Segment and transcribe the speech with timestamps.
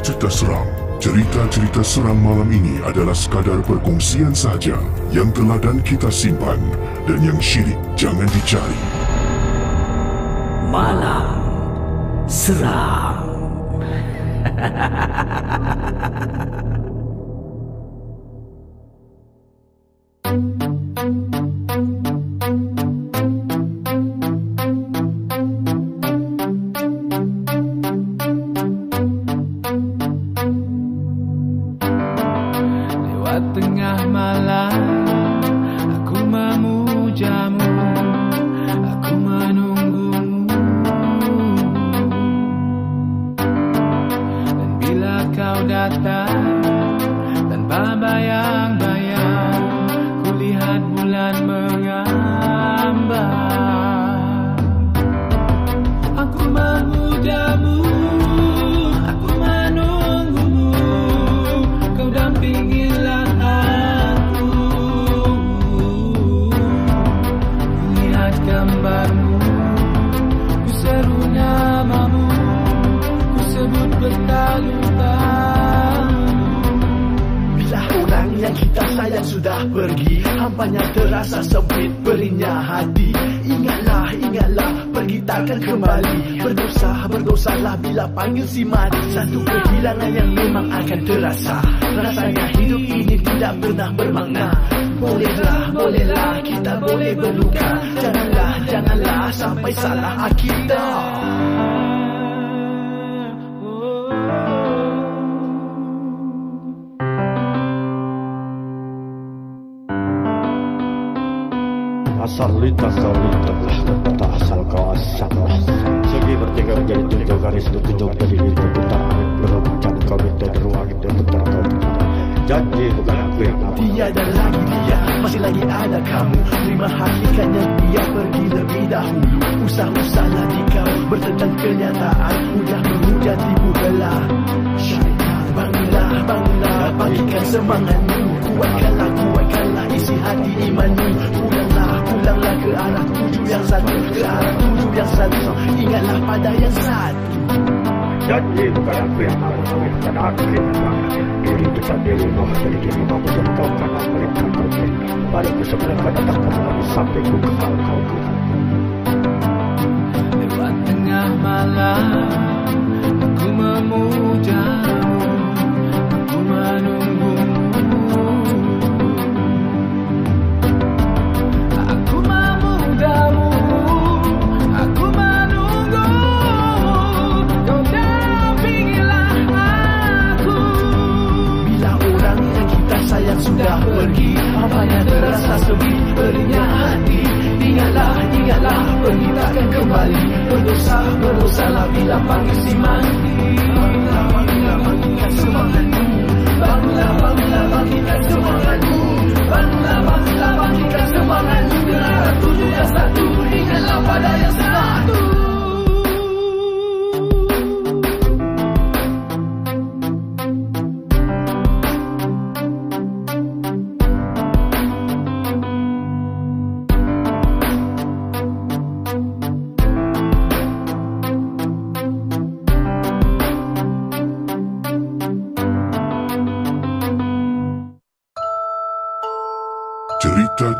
[0.00, 0.64] cerita-cerita seram,
[0.96, 4.80] cerita-cerita seram malam ini adalah sekadar perkongsian sahaja
[5.12, 6.56] yang telah dan kita simpan
[7.04, 8.80] dan yang syirik jangan dicari.
[10.72, 11.28] Malam
[12.24, 13.28] Seram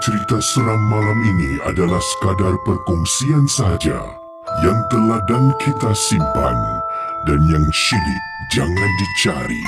[0.01, 4.01] Cerita-cerita seram malam ini adalah sekadar perkongsian sahaja
[4.65, 6.57] yang teladan kita simpan
[7.29, 9.65] dan yang syilid jangan dicari.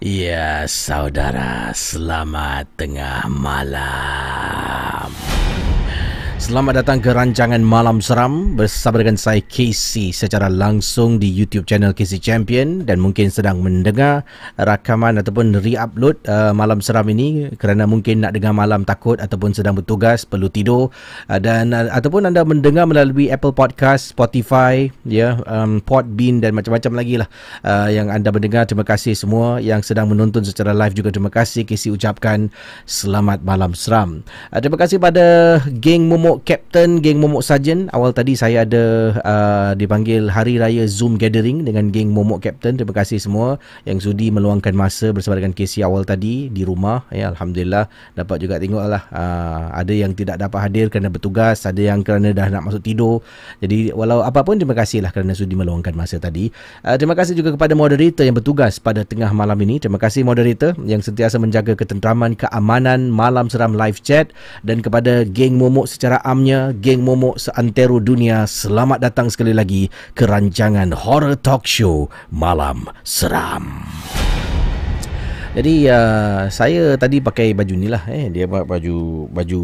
[0.00, 4.49] Ya, saudara, selamat tengah malam.
[6.40, 11.92] Selamat datang ke rancangan Malam Seram bersama dengan saya Casey secara langsung di YouTube channel
[11.92, 14.24] Casey Champion dan mungkin sedang mendengar
[14.56, 19.76] rakaman ataupun re-upload uh, Malam Seram ini kerana mungkin nak dengar malam takut ataupun sedang
[19.76, 20.88] bertugas perlu tidur
[21.28, 26.56] uh, dan uh, ataupun anda mendengar melalui Apple Podcast, Spotify, ya, yeah, um, Podbean dan
[26.56, 27.28] macam-macam lagi lah
[27.68, 28.64] uh, yang anda mendengar.
[28.64, 32.48] Terima kasih semua yang sedang menonton secara live juga terima kasih Casey ucapkan
[32.88, 34.24] selamat malam seram.
[34.48, 39.70] Uh, terima kasih pada geng Momok Captain geng Momok Sarjan awal tadi saya ada uh,
[39.74, 42.78] dipanggil Hari Raya Zoom Gathering dengan geng Momok Captain.
[42.78, 47.02] Terima kasih semua yang sudi meluangkan masa bersama dengan Casey awal tadi di rumah.
[47.10, 51.82] Ya Alhamdulillah dapat juga tengok lah uh, ada yang tidak dapat hadir kerana bertugas ada
[51.82, 53.26] yang kerana dah nak masuk tidur.
[53.58, 56.46] Jadi walau apapun terima kasih lah kerana sudi meluangkan masa tadi.
[56.86, 59.82] Uh, terima kasih juga kepada moderator yang bertugas pada tengah malam ini.
[59.82, 64.30] Terima kasih moderator yang sentiasa menjaga ketenteraman keamanan malam seram live chat
[64.62, 68.48] dan kepada geng Momok secara amnya geng momok seantero dunia.
[68.48, 73.84] Selamat datang sekali lagi ke rancangan horror talk show malam seram.
[75.50, 78.30] Jadi uh, saya tadi pakai baju ni lah eh.
[78.30, 79.62] Dia buat baju baju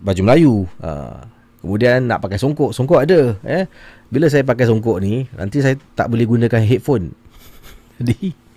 [0.00, 0.54] baju Melayu.
[0.80, 1.20] Uh,
[1.60, 2.72] kemudian nak pakai songkok.
[2.72, 3.68] Songkok ada eh.
[4.08, 7.12] Bila saya pakai songkok ni nanti saya tak boleh gunakan headphone.
[8.00, 8.47] Jadi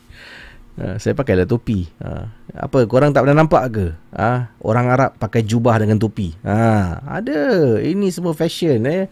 [0.80, 1.92] Uh, saya pakai lah topi.
[2.00, 3.86] Uh, apa korang tak pernah nampak ke?
[4.16, 6.32] Uh, orang Arab pakai jubah dengan topi.
[6.42, 7.76] Uh, ada.
[7.84, 9.12] Ini semua fashion eh.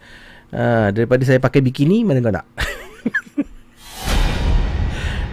[0.50, 2.46] Uh, daripada saya pakai bikini mana kau nak?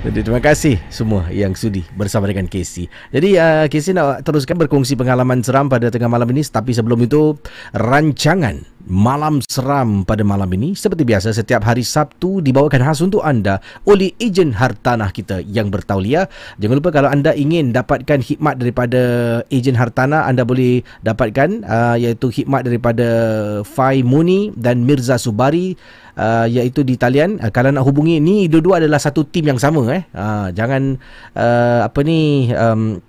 [0.08, 2.88] Jadi terima kasih semua yang sudi bersama dengan Casey.
[3.12, 7.36] Jadi uh, Casey nak teruskan berkongsi pengalaman seram pada tengah malam ini tapi sebelum itu
[7.74, 10.72] rancangan Malam Seram pada malam ini.
[10.72, 16.32] Seperti biasa setiap hari Sabtu dibawakan khas untuk anda oleh ejen hartanah kita yang bertauliah.
[16.56, 19.02] Jangan lupa kalau anda ingin dapatkan khidmat daripada
[19.52, 23.08] ejen hartanah anda boleh dapatkan uh, iaitu khidmat daripada
[23.68, 25.76] Fai Muni dan Mirza Subari
[26.16, 27.44] uh, iaitu di talian.
[27.44, 30.04] Uh, kalau nak hubungi ni dua-dua adalah satu tim yang sama eh.
[30.16, 30.96] Uh, jangan
[31.36, 33.04] uh, apa ni um,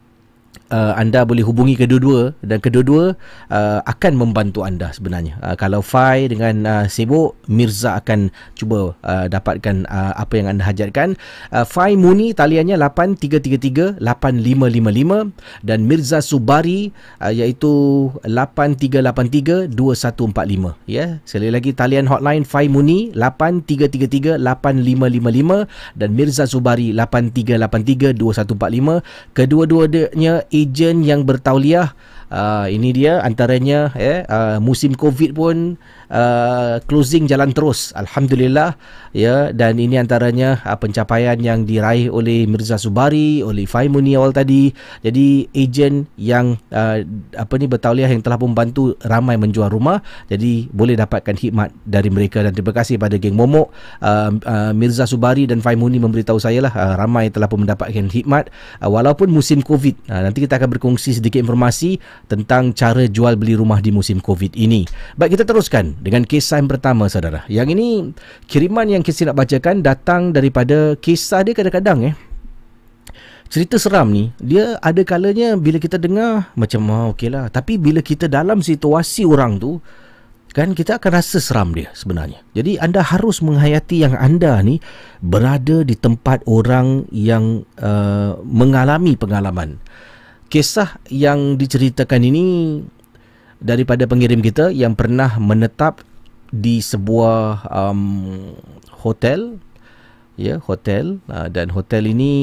[0.72, 3.16] uh, anda boleh hubungi kedua-dua dan kedua-dua
[3.52, 5.40] uh, akan membantu anda sebenarnya.
[5.40, 10.64] Uh, kalau Fai dengan uh, sibuk, Mirza akan cuba uh, dapatkan uh, apa yang anda
[10.64, 11.16] hajatkan.
[11.52, 21.20] Uh, Fai Muni taliannya 8333 8555 dan Mirza Subari uh, iaitu 8383 2145 ya.
[21.25, 29.37] Sekali lagi talian hotline Fai Muni 8333 8555 dan Mirza Subari 8383 2145.
[29.37, 31.95] Kedua-duanya ejen yang bertauliah.
[32.29, 35.81] Uh, ini dia antaranya eh uh, musim covid pun
[36.12, 37.93] uh, closing jalan terus.
[37.93, 38.77] Alhamdulillah
[39.12, 39.50] ya.
[39.53, 44.73] Dan ini antaranya uh, pencapaian yang diraih oleh Mirza Subari oleh Faimuni awal tadi.
[45.05, 47.05] Jadi ejen yang uh,
[47.37, 50.00] apa ni bertauliah yang telah membantu ramai menjual rumah.
[50.31, 52.41] Jadi boleh dapatkan khidmat dari mereka.
[52.41, 53.71] Dan terima kasih pada geng Momok
[54.03, 58.50] uh, uh, Mirza Subari dan Faimuni memberitahu saya lah uh, ramai telah pun mendapatkan khidmat.
[58.81, 63.59] Uh, walaupun musim covid uh, nanti kita akan berkongsi sedikit informasi tentang cara jual beli
[63.59, 64.87] rumah di musim COVID ini.
[65.19, 67.45] Baik, kita teruskan dengan kisah yang pertama, saudara.
[67.50, 67.88] Yang ini,
[68.47, 72.14] kiriman yang kita nak bacakan datang daripada kisah dia kadang-kadang eh.
[73.49, 77.49] Cerita seram ni, dia ada kalanya bila kita dengar macam, oh, okey lah.
[77.49, 79.81] Tapi bila kita dalam situasi orang tu,
[80.52, 82.40] kan kita akan rasa seram dia sebenarnya.
[82.52, 84.81] Jadi anda harus menghayati yang anda ni
[85.21, 89.81] berada di tempat orang yang uh, mengalami pengalaman
[90.49, 92.45] kisah yang diceritakan ini
[93.59, 96.03] daripada pengirim kita yang pernah menetap
[96.50, 98.00] di sebuah um,
[99.03, 99.59] hotel.
[100.38, 101.19] Ya hotel.
[101.27, 102.35] Uh, dan hotel ini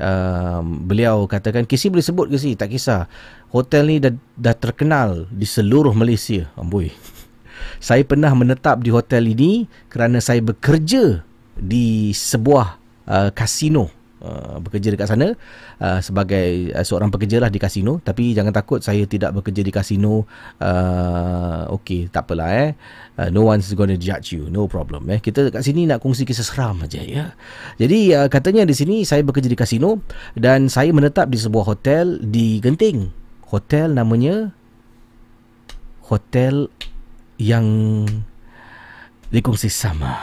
[0.00, 2.56] um, beliau katakan kisi boleh sebut ke si?
[2.56, 3.04] Tak kisah.
[3.52, 6.48] Hotel ni dah, dah terkenal di seluruh Malaysia.
[6.56, 6.88] Amboi.
[7.84, 11.22] Saya pernah menetap di hotel ini kerana saya bekerja
[11.54, 12.66] di sebuah
[13.06, 15.36] uh, kasino Uh, bekerja dekat sana
[15.84, 18.00] uh, sebagai uh, seorang pekerja lah di kasino.
[18.00, 20.24] Tapi jangan takut saya tidak bekerja di kasino
[20.64, 22.72] uh, okey tak apalah eh.
[23.20, 25.20] Uh, no one's going to judge you no problem eh.
[25.20, 27.36] Kita dekat sini nak kongsi kisah seram aja ya.
[27.76, 30.00] Jadi uh, katanya di sini saya bekerja di kasino
[30.32, 33.12] dan saya menetap di sebuah hotel di Genting.
[33.52, 34.56] Hotel namanya
[36.08, 36.72] hotel
[37.36, 37.68] yang
[39.28, 40.16] dikongsi sama.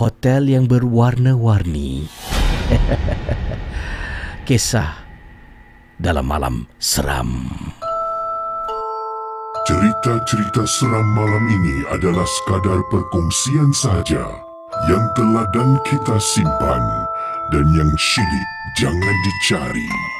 [0.00, 2.08] Hotel yang berwarna-warni
[4.48, 5.04] Kisah
[5.98, 7.48] dalam malam seram.
[9.68, 14.24] Cerita-cerita seram malam ini adalah sekadar perkongsian sahaja
[14.88, 16.82] yang telah dan kita simpan
[17.52, 18.48] dan yang syilid
[18.80, 20.17] jangan dicari.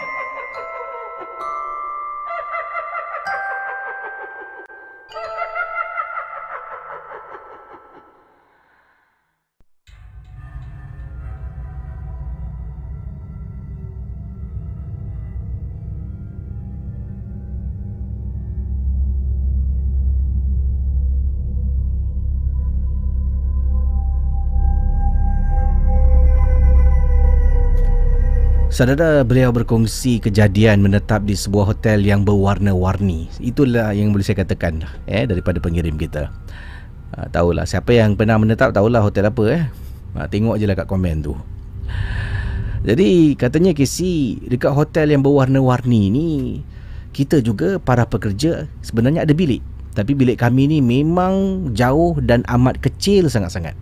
[28.79, 33.27] Saudara beliau berkongsi kejadian menetap di sebuah hotel yang berwarna-warni.
[33.43, 36.31] Itulah yang boleh saya katakan eh daripada pengirim kita.
[37.11, 39.63] Ha, tahulah siapa yang pernah menetap tahulah hotel apa eh.
[40.15, 41.35] Ha, tengok je lah kat komen tu.
[42.87, 46.29] Jadi katanya Casey dekat hotel yang berwarna-warni ni
[47.11, 49.59] kita juga para pekerja sebenarnya ada bilik.
[49.99, 53.75] Tapi bilik kami ni memang jauh dan amat kecil sangat-sangat.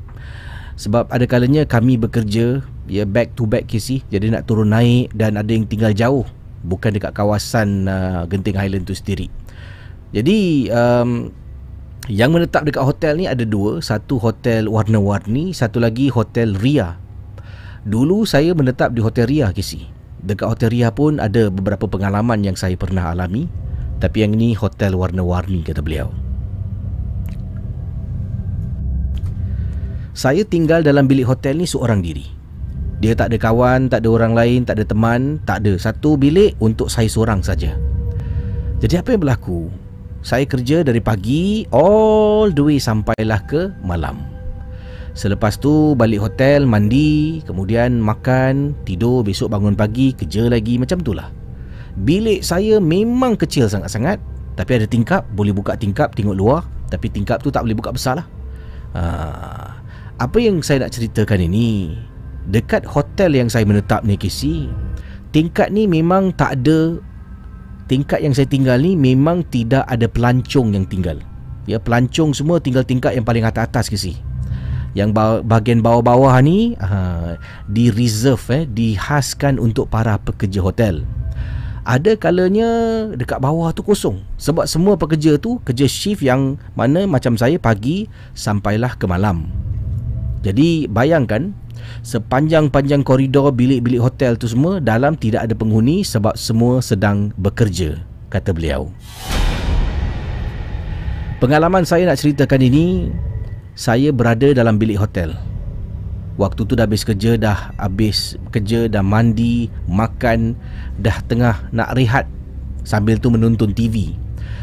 [0.81, 4.03] Sebab ada kalanya kami bekerja ya back to back KC.
[4.09, 6.27] Jadi nak turun naik dan ada yang tinggal jauh.
[6.67, 9.31] Bukan dekat kawasan uh, Genting Highland tu sendiri.
[10.15, 11.31] Jadi um,
[12.07, 13.83] yang menetap dekat hotel ni ada dua.
[13.83, 16.99] Satu hotel warna-warni satu lagi hotel Ria.
[17.87, 19.79] Dulu saya menetap di hotel Ria KC.
[20.27, 23.47] Dekat hotel Ria pun ada beberapa pengalaman yang saya pernah alami.
[23.97, 26.11] Tapi yang ni hotel warna-warni kata beliau.
[30.17, 32.36] Saya tinggal dalam bilik hotel ni seorang diri
[32.97, 35.77] dia tak ada kawan, tak ada orang lain, tak ada teman, tak ada.
[35.77, 37.77] Satu bilik untuk saya seorang saja.
[38.81, 39.69] Jadi apa yang berlaku?
[40.25, 44.25] Saya kerja dari pagi all the way sampailah ke malam.
[45.17, 51.33] Selepas tu balik hotel, mandi, kemudian makan, tidur, besok bangun pagi, kerja lagi, macam itulah.
[51.97, 54.21] Bilik saya memang kecil sangat-sangat,
[54.57, 58.21] tapi ada tingkap, boleh buka tingkap, tengok luar, tapi tingkap tu tak boleh buka besar
[58.21, 58.27] lah.
[58.93, 59.03] Ha,
[60.21, 61.97] apa yang saya nak ceritakan ini
[62.51, 64.71] dekat hotel yang saya menetap ni KC
[65.35, 66.99] tingkat ni memang tak ada
[67.91, 71.19] tingkat yang saya tinggal ni memang tidak ada pelancong yang tinggal.
[71.67, 74.15] Ya pelancong semua tinggal tingkat yang paling atas-atas KC
[74.97, 77.37] yang bahagian bawah-bawah ni uh,
[77.69, 81.05] di reserve eh dihaskan untuk para pekerja hotel.
[81.87, 82.67] Ada kalanya
[83.15, 84.25] dekat bawah tu kosong.
[84.43, 89.47] Sebab semua pekerja tu Kerja shift yang mana macam saya pagi Sampailah ke malam.
[90.43, 91.55] Jadi bayangkan
[92.07, 97.99] Sepanjang-panjang koridor bilik-bilik hotel tu semua Dalam tidak ada penghuni Sebab semua sedang bekerja
[98.31, 98.95] Kata beliau.
[101.43, 103.11] Pengalaman saya nak ceritakan ini
[103.75, 105.35] Saya berada dalam bilik hotel.
[106.39, 110.55] Waktu tu dah habis kerja Dah habis kerja Dah mandi Makan
[111.03, 112.31] Dah tengah nak rehat
[112.87, 114.15] Sambil tu menonton TV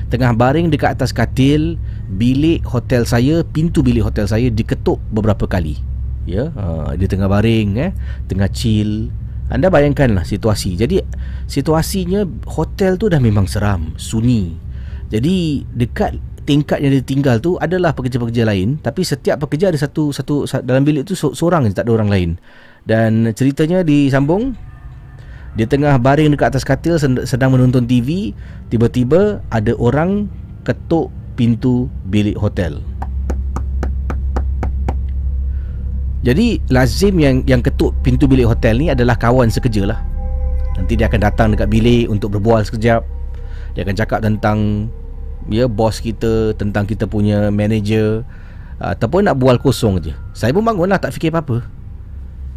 [0.07, 1.75] Tengah baring dekat atas katil
[2.07, 5.91] Bilik hotel saya Pintu bilik hotel saya Diketuk beberapa kali
[6.23, 7.91] Ya ha, Dia tengah baring eh,
[8.27, 9.11] Tengah chill.
[9.51, 10.79] Anda bayangkanlah situasi.
[10.79, 11.03] Jadi
[11.45, 14.55] Situasinya Hotel tu dah memang seram Sunyi.
[15.11, 20.11] Jadi Dekat tingkat yang dia tinggal tu adalah pekerja-pekerja lain tapi setiap pekerja ada satu
[20.11, 22.29] satu dalam bilik tu seorang je tak ada orang lain.
[22.83, 24.59] Dan ceritanya disambung
[25.53, 28.33] dia tengah baring dekat atas katil sedang menonton TV
[28.73, 30.27] tiba-tiba ada orang
[30.65, 32.81] ketuk pintu bilik hotel
[36.23, 39.99] jadi lazim yang yang ketuk pintu bilik hotel ni adalah kawan sekerja lah
[40.79, 43.03] nanti dia akan datang dekat bilik untuk berbual sekejap
[43.73, 44.87] dia akan cakap tentang
[45.51, 48.23] ya bos kita tentang kita punya manager
[48.83, 50.13] ataupun nak bual kosong je.
[50.35, 51.63] Saya pun bangunlah tak fikir apa-apa.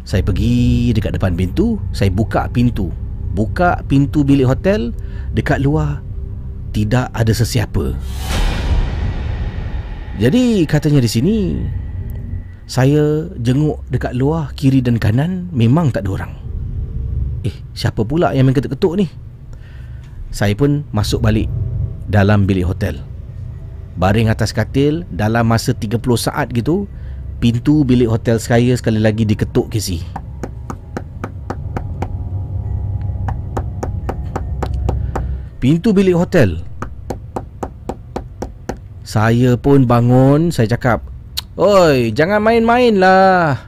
[0.07, 2.91] Saya pergi dekat depan pintu, saya buka pintu.
[3.35, 4.95] Buka pintu bilik hotel,
[5.35, 5.99] dekat luar
[6.71, 7.95] tidak ada sesiapa.
[10.17, 11.37] Jadi katanya di sini
[12.67, 16.33] saya jenguk dekat luar kiri dan kanan memang tak ada orang.
[17.47, 19.07] Eh, siapa pula yang main ketuk-ketuk ni?
[20.35, 21.47] Saya pun masuk balik
[22.11, 22.99] dalam bilik hotel.
[23.95, 26.91] Baring atas katil dalam masa 30 saat gitu,
[27.39, 30.03] pintu bilik hotel saya sekali lagi diketuk kisi.
[35.63, 36.61] Pintu bilik hotel.
[39.07, 41.01] Saya pun bangun, saya cakap,
[41.57, 43.67] "Oi, jangan main-main lah."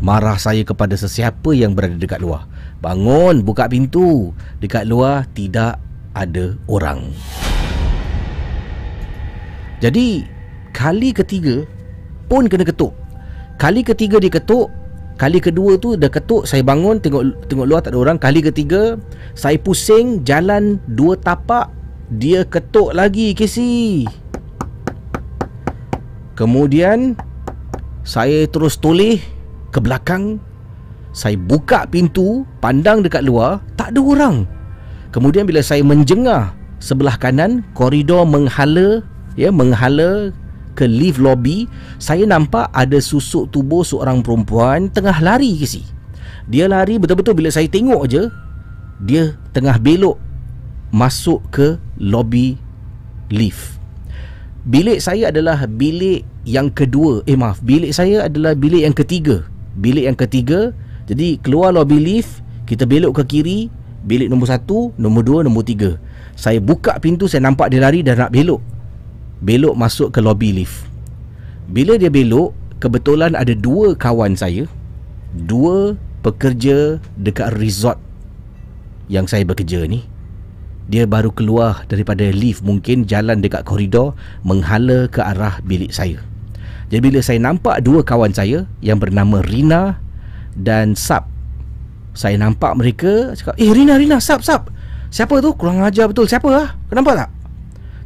[0.00, 2.48] Marah saya kepada sesiapa yang berada dekat luar.
[2.80, 4.32] Bangun, buka pintu.
[4.62, 5.76] Dekat luar tidak
[6.14, 7.12] ada orang.
[9.84, 10.26] Jadi
[10.74, 11.62] kali ketiga
[12.26, 12.94] pun kena ketuk.
[13.58, 14.70] Kali ketiga dia ketuk,
[15.18, 18.18] kali kedua tu dah ketuk, saya bangun tengok tengok luar tak ada orang.
[18.22, 18.94] Kali ketiga
[19.34, 21.70] saya pusing jalan dua tapak,
[22.10, 24.06] dia ketuk lagi kisi.
[26.38, 27.18] Kemudian
[28.06, 29.18] saya terus toleh
[29.74, 30.38] ke belakang.
[31.10, 34.46] Saya buka pintu, pandang dekat luar, tak ada orang.
[35.10, 39.02] Kemudian bila saya menjengah sebelah kanan koridor menghala
[39.34, 40.30] ya menghala
[40.78, 41.66] ke lift lobby,
[41.98, 45.82] saya nampak ada susuk tubuh seorang perempuan tengah lari ke si.
[46.46, 48.30] Dia lari betul-betul bila saya tengok je
[49.02, 50.22] dia tengah belok
[50.94, 52.54] masuk ke lobby
[53.26, 53.77] lift.
[54.68, 57.24] Bilik saya adalah bilik yang kedua.
[57.24, 59.48] Eh maaf, bilik saya adalah bilik yang ketiga.
[59.80, 60.76] Bilik yang ketiga.
[61.08, 63.72] Jadi keluar lobby lift, kita belok ke kiri,
[64.06, 65.98] Bilik nombor satu, nombor dua, nombor tiga
[66.38, 68.62] Saya buka pintu, saya nampak dia lari dan nak belok
[69.42, 70.86] Belok masuk ke lobby lift
[71.66, 74.70] Bila dia belok Kebetulan ada dua kawan saya
[75.34, 77.98] Dua pekerja dekat resort
[79.10, 80.06] Yang saya bekerja ni
[80.88, 86.24] Dia baru keluar daripada lift Mungkin jalan dekat koridor Menghala ke arah bilik saya
[86.88, 90.00] Jadi bila saya nampak dua kawan saya Yang bernama Rina
[90.56, 91.38] dan Sab
[92.18, 94.74] saya nampak mereka cakap, "Eh Rina Rina, sap sap."
[95.06, 95.54] Siapa tu?
[95.54, 96.26] Kurang ajar betul.
[96.26, 96.68] Siapa ah?
[96.90, 97.30] Kenapa tak?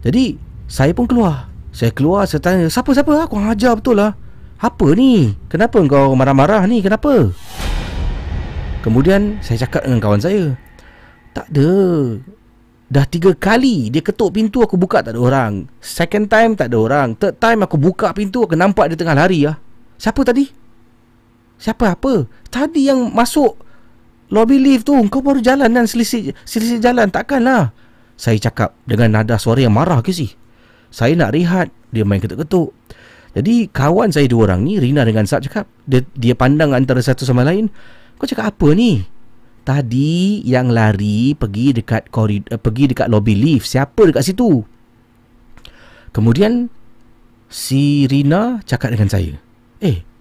[0.05, 0.37] Jadi,
[0.69, 1.49] saya pun keluar.
[1.73, 3.25] Saya keluar, saya tanya, "Siapa siapa ah?
[3.25, 4.13] Kurang ajar betul lah."
[4.61, 5.33] Apa ni?
[5.49, 6.85] Kenapa kau marah-marah ni?
[6.85, 7.33] Kenapa?
[8.85, 10.61] Kemudian saya cakap dengan kawan saya,
[11.33, 11.73] "Tak ada.
[12.93, 15.65] Dah tiga kali dia ketuk pintu aku buka tak ada orang.
[15.81, 17.17] Second time tak ada orang.
[17.17, 19.57] Third time aku buka pintu aku nampak dia tengah lari ah.
[19.97, 20.45] Siapa tadi?
[21.57, 22.29] Siapa apa?
[22.53, 23.55] Tadi yang masuk
[24.35, 27.71] Lobby lift tu Kau baru jalan dan selisih, selisih jalan Takkanlah
[28.19, 30.35] Saya cakap Dengan nada suara yang marah ke sih
[30.91, 32.75] Saya nak rehat Dia main ketuk-ketuk
[33.39, 37.23] Jadi kawan saya dua orang ni Rina dengan Sab cakap dia, dia pandang antara satu
[37.23, 37.71] sama lain
[38.19, 39.07] Kau cakap apa ni
[39.63, 44.67] Tadi yang lari Pergi dekat koridor, uh, Pergi dekat lobby lift Siapa dekat situ
[46.11, 46.67] Kemudian
[47.47, 49.39] Si Rina cakap dengan saya
[49.79, 50.13] Eh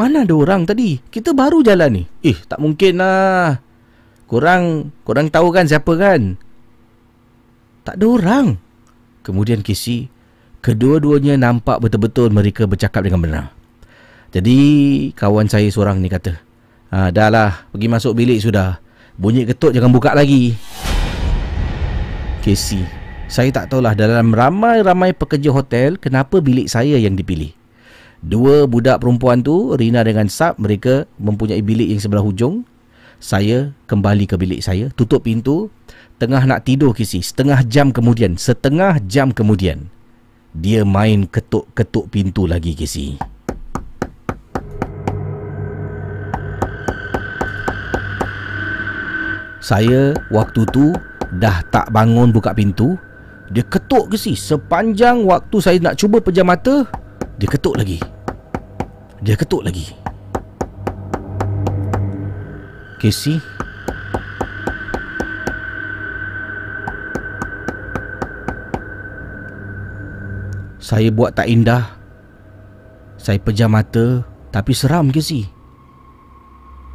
[0.00, 0.96] mana ada orang tadi?
[0.96, 2.02] Kita baru jalan ni.
[2.24, 3.60] Eh, tak mungkin lah.
[4.24, 6.40] Korang, korang tahu kan siapa kan?
[7.84, 8.56] Tak ada orang.
[9.20, 10.08] Kemudian Kisi,
[10.64, 13.44] kedua-duanya nampak betul-betul mereka bercakap dengan benar.
[14.32, 14.56] Jadi,
[15.12, 16.40] kawan saya seorang ni kata,
[16.90, 18.82] ha, dah lah, pergi masuk bilik sudah.
[19.16, 20.54] Bunyi ketuk jangan buka lagi.
[22.40, 22.82] Casey,
[23.28, 27.52] saya tak tahulah dalam ramai-ramai pekerja hotel kenapa bilik saya yang dipilih.
[28.20, 32.68] Dua budak perempuan tu, Rina dengan Sab, mereka mempunyai bilik yang sebelah hujung.
[33.20, 35.68] Saya kembali ke bilik saya, tutup pintu,
[36.16, 39.88] tengah nak tidur Casey, setengah jam kemudian, setengah jam kemudian.
[40.56, 43.20] Dia main ketuk-ketuk pintu lagi Casey.
[49.60, 50.96] Saya waktu tu
[51.36, 52.96] dah tak bangun buka pintu.
[53.52, 56.86] Dia ketuk ke si sepanjang waktu saya nak cuba pejam mata,
[57.36, 58.00] dia ketuk lagi.
[59.20, 59.90] Dia ketuk lagi.
[63.00, 63.40] Casey
[70.76, 71.96] Saya buat tak indah
[73.16, 74.20] Saya pejam mata
[74.52, 75.48] Tapi seram si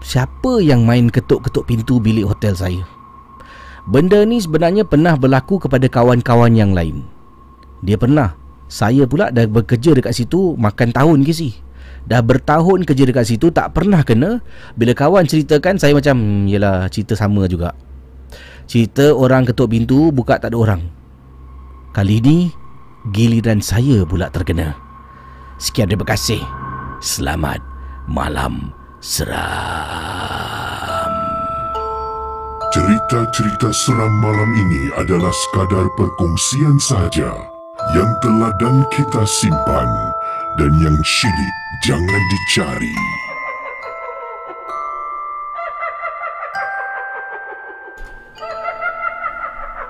[0.05, 2.85] Siapa yang main ketuk-ketuk pintu bilik hotel saya?
[3.89, 7.09] Benda ni sebenarnya pernah berlaku kepada kawan-kawan yang lain.
[7.81, 8.37] Dia pernah.
[8.69, 11.57] Saya pula dah bekerja dekat situ makan tahun ke si.
[12.05, 14.45] Dah bertahun kerja dekat situ tak pernah kena.
[14.77, 17.73] Bila kawan ceritakan saya macam, hmm, yelah cerita sama juga.
[18.69, 20.81] Cerita orang ketuk pintu buka tak ada orang.
[21.97, 22.37] Kali ni
[23.09, 24.77] giliran saya pula terkena.
[25.57, 26.45] Sekian terima kasih.
[27.01, 27.57] Selamat
[28.05, 29.37] malam seram.
[32.73, 37.37] Cerita-cerita seram malam ini adalah sekadar perkongsian sahaja
[37.93, 39.85] yang telah dan kita simpan
[40.57, 42.97] dan yang syilid jangan dicari.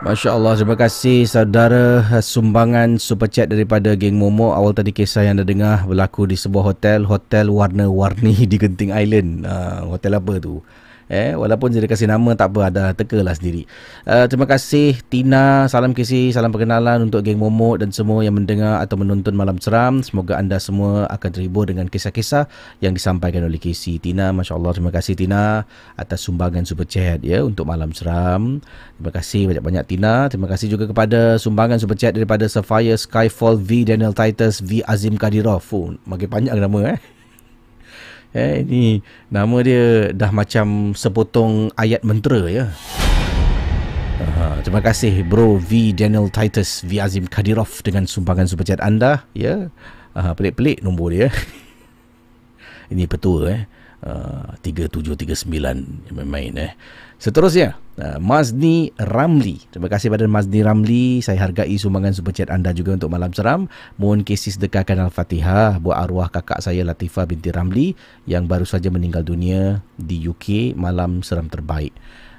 [0.03, 4.51] Masya Allah, terima kasih saudara sumbangan super chat daripada geng Momo.
[4.51, 9.47] Awal tadi kisah yang anda dengar berlaku di sebuah hotel, hotel warna-warni di Genting Island.
[9.47, 10.59] Uh, hotel apa tu?
[11.05, 13.69] Eh, walaupun dia kasih nama tak apa ada tekalah sendiri.
[14.09, 18.81] Uh, terima kasih Tina, salam kasih, salam perkenalan untuk geng Momo dan semua yang mendengar
[18.81, 20.01] atau menonton malam seram.
[20.01, 22.49] Semoga anda semua akan terhibur dengan kisah-kisah
[22.81, 24.01] yang disampaikan oleh Casey.
[24.01, 28.65] Tina, masya-Allah terima kasih Tina atas sumbangan super chat ya untuk malam seram.
[28.97, 30.25] Terima kasih banyak-banyak Tina.
[30.33, 35.21] Terima kasih juga kepada sumbangan super chat daripada Sapphire Skyfall V Daniel Titus V Azim
[35.21, 35.61] Kadirov.
[35.69, 37.14] Oh, makin panjang nama eh.
[38.35, 38.99] Eh, ini
[39.31, 42.67] nama dia dah macam sepotong ayat mentera ya.
[44.19, 49.23] Uh, terima kasih bro V Daniel Titus V Azim Kadirov dengan sumbangan super chat anda
[49.31, 49.71] ya.
[50.11, 51.31] Uh, pelik-pelik nombor dia.
[52.91, 53.61] ini petua eh.
[54.05, 55.49] Uh, 3739
[56.13, 56.77] main-main eh.
[57.17, 59.65] Seterusnya, uh, Mazni Ramli.
[59.73, 61.25] Terima kasih pada Mazni Ramli.
[61.25, 63.65] Saya hargai sumbangan super chat anda juga untuk malam seram.
[63.97, 67.97] Mohon kisih sedekahkan Al-Fatihah buat arwah kakak saya Latifah binti Ramli
[68.29, 71.89] yang baru saja meninggal dunia di UK malam seram terbaik.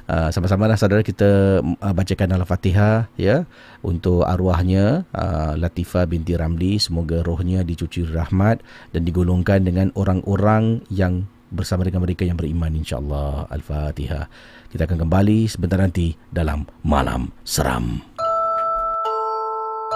[0.06, 3.42] Uh, sama-sama lah saudara kita uh, bacakan Al-Fatihah ya
[3.82, 8.62] untuk arwahnya uh, Latifah binti Ramli semoga rohnya dicuci rahmat
[8.94, 11.26] dan digolongkan dengan orang-orang yang
[11.56, 14.28] bersama dengan mereka yang beriman insya-Allah Al-Fatihah.
[14.68, 18.04] Kita akan kembali sebentar nanti dalam Malam Seram.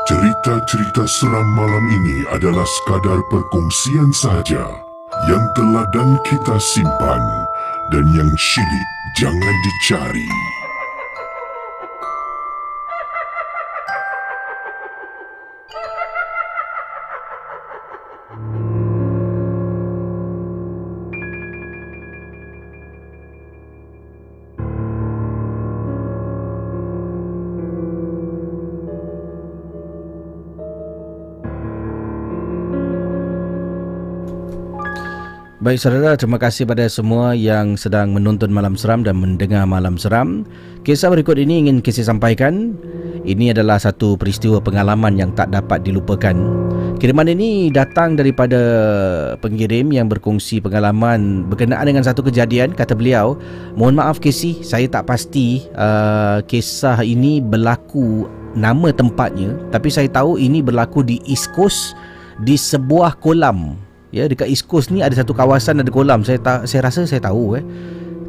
[0.08, 4.66] Cerita-cerita seram malam ini adalah sekadar perkongsian sahaja
[5.30, 7.22] yang telah dan kita simpan
[7.94, 10.59] dan yang syilid jangan dicari.
[35.60, 40.48] Baik saudara, terima kasih pada semua yang sedang menonton Malam Seram dan mendengar Malam Seram.
[40.88, 42.80] Kisah berikut ini ingin kisah sampaikan.
[43.28, 46.32] Ini adalah satu peristiwa pengalaman yang tak dapat dilupakan.
[46.96, 48.56] Kiriman ini datang daripada
[49.44, 52.72] pengirim yang berkongsi pengalaman berkenaan dengan satu kejadian.
[52.72, 53.36] Kata beliau,
[53.76, 58.24] mohon maaf Casey, saya tak pasti uh, kisah ini berlaku
[58.56, 59.52] nama tempatnya.
[59.68, 61.92] Tapi saya tahu ini berlaku di East Coast
[62.48, 66.26] di sebuah kolam Ya dekat East Coast ni ada satu kawasan ada kolam.
[66.26, 67.64] Saya tak saya rasa saya tahu eh.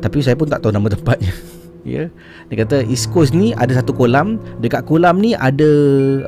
[0.01, 1.33] Tapi saya pun tak tahu nama tempatnya.
[1.81, 2.09] ya.
[2.49, 4.37] Dia kata East Coast ni ada satu kolam.
[4.61, 5.69] Dekat kolam ni ada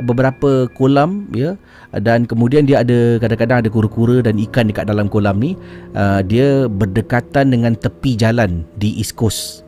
[0.01, 1.53] beberapa kolam ya.
[1.93, 5.53] Dan kemudian dia ada kadang-kadang ada kura-kura dan ikan dekat dalam kolam ni.
[5.93, 9.62] Uh, dia berdekatan dengan tepi jalan di East Coast.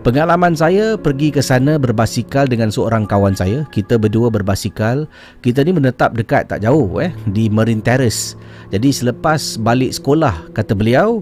[0.00, 3.68] Pengalaman saya pergi ke sana berbasikal dengan seorang kawan saya.
[3.68, 5.04] Kita berdua berbasikal.
[5.44, 8.32] Kita ni menetap dekat tak jauh eh di Marine Terrace.
[8.72, 11.20] Jadi selepas balik sekolah kata beliau,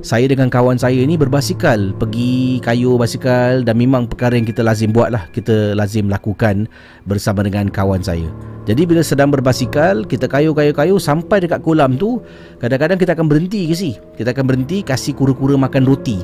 [0.00, 4.92] saya dengan kawan saya ni berbasikal pergi kayu basikal dan memang perkara yang kita lazim
[4.92, 6.68] buat lah kita lazim lakukan
[7.08, 8.28] bersama dengan kawan saya
[8.68, 12.20] jadi bila sedang berbasikal kita kayu-kayu-kayu sampai dekat kolam tu
[12.60, 16.20] kadang-kadang kita akan berhenti ke si kita akan berhenti kasih kura-kura makan roti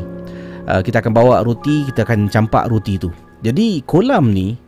[0.67, 3.09] uh, kita akan bawa roti kita akan campak roti tu
[3.41, 4.59] jadi kolam ni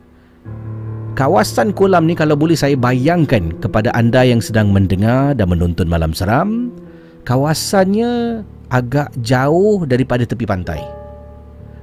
[1.13, 6.15] kawasan kolam ni kalau boleh saya bayangkan kepada anda yang sedang mendengar dan menonton malam
[6.15, 6.73] seram
[7.23, 10.81] kawasannya agak jauh daripada tepi pantai.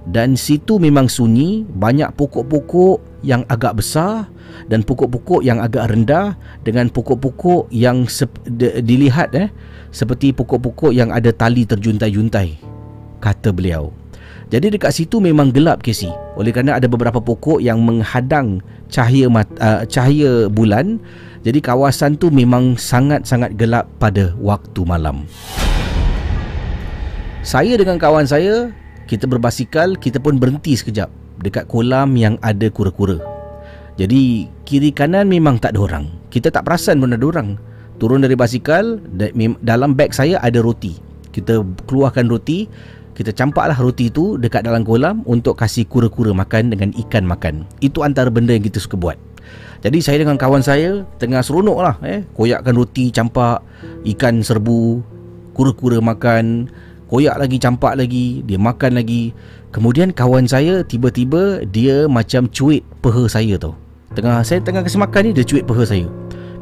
[0.08, 4.26] Dan situ memang sunyi, banyak pokok-pokok yang agak besar
[4.66, 9.52] dan pokok-pokok yang agak rendah dengan pokok-pokok yang sep- de- dilihat eh
[9.92, 12.58] seperti pokok-pokok yang ada tali terjuntai-juntai
[13.20, 13.92] kata beliau.
[14.50, 16.10] Jadi dekat situ memang gelap Casey.
[16.34, 18.58] Oleh kerana ada beberapa pokok yang menghadang
[18.90, 20.98] cahaya mat, uh, cahaya bulan.
[21.46, 25.22] Jadi kawasan tu memang sangat-sangat gelap pada waktu malam.
[27.40, 28.68] Saya dengan kawan saya
[29.08, 31.08] Kita berbasikal Kita pun berhenti sekejap
[31.40, 33.16] Dekat kolam yang ada kura-kura.
[33.96, 36.04] Jadi Kiri kanan memang tak ada orang.
[36.28, 37.56] Kita tak perasan pun ada orang.
[37.96, 39.00] Turun dari basikal
[39.64, 41.00] Dalam beg saya ada roti.
[41.32, 42.68] Kita keluarkan roti
[43.20, 47.68] Kita campaklah roti tu Dekat dalam kolam Untuk kasih kura-kura makan Dengan ikan makan.
[47.84, 49.20] Itu antara benda yang kita suka buat.
[49.84, 52.24] Jadi saya dengan kawan saya Tengah seronok lah eh?
[52.32, 53.60] Koyakkan roti, campak
[54.08, 55.04] Ikan serbu
[55.52, 56.72] Kura-kura makan.
[57.10, 59.34] Koyak lagi campak lagi dia makan lagi.
[59.74, 63.74] Kemudian kawan saya tiba-tiba dia macam cuit peha saya tau.
[64.14, 66.06] Tengah saya tengah kasi makan ni dia cuit peha saya.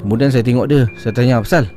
[0.01, 1.69] Kemudian saya tengok dia saya tanya pasal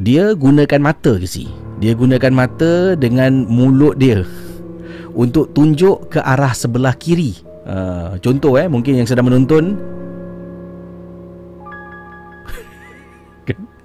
[0.00, 4.22] dia gunakan mata ke si dia gunakan mata dengan mulut dia
[5.16, 9.80] untuk tunjuk ke arah sebelah kiri uh, contoh eh mungkin yang sedang menonton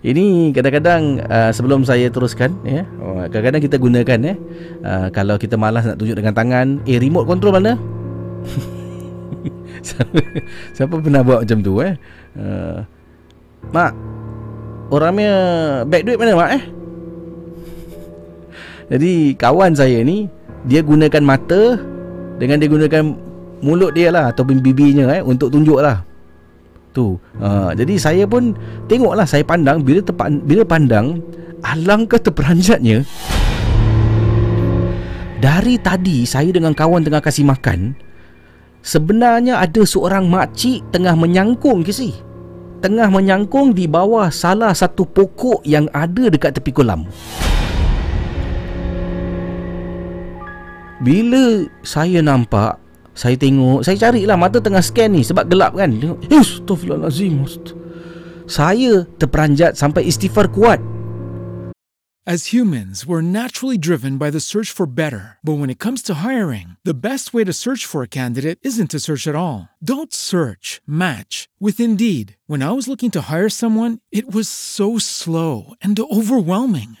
[0.00, 2.88] Ini kadang-kadang uh, sebelum saya teruskan ya.
[3.04, 4.34] Oh, kadang-kadang kita gunakan ya.
[4.80, 7.76] Uh, kalau kita malas nak tunjuk dengan tangan, eh remote control mana?
[9.84, 10.20] siapa,
[10.72, 12.00] siapa pernah buat macam tu eh?
[12.32, 12.80] Uh,
[13.76, 13.92] mak,
[14.88, 15.32] orangnya
[15.84, 16.79] back duit mana mak eh?
[18.90, 20.26] Jadi kawan saya ni
[20.66, 21.78] dia gunakan mata
[22.42, 23.02] dengan dia gunakan
[23.62, 26.02] mulut dia lah ataupun bibirnya eh untuk tunjuk lah
[26.90, 27.14] tu.
[27.38, 28.52] Uh, jadi saya pun
[28.90, 31.22] tengoklah saya pandang bila tepat bila pandang
[31.62, 33.06] alangkah terperanjatnya
[35.40, 37.96] dari tadi saya dengan kawan tengah kasih makan
[38.84, 42.12] sebenarnya ada seorang makcik tengah menyangkung ke si
[42.80, 47.04] tengah menyangkung di bawah salah satu pokok yang ada dekat tepi kolam
[51.00, 52.76] bila saya nampak
[53.20, 57.42] saya tengok Saya carilah mata tengah scan ni Sebab gelap kan Tengok Astaghfirullahaladzim
[58.46, 60.80] Saya terperanjat Sampai istighfar kuat
[62.30, 65.40] As humans, we're naturally driven by the search for better.
[65.42, 68.92] But when it comes to hiring, the best way to search for a candidate isn't
[68.92, 69.66] to search at all.
[69.82, 72.36] Don't search, match with Indeed.
[72.46, 77.00] When I was looking to hire someone, it was so slow and overwhelming.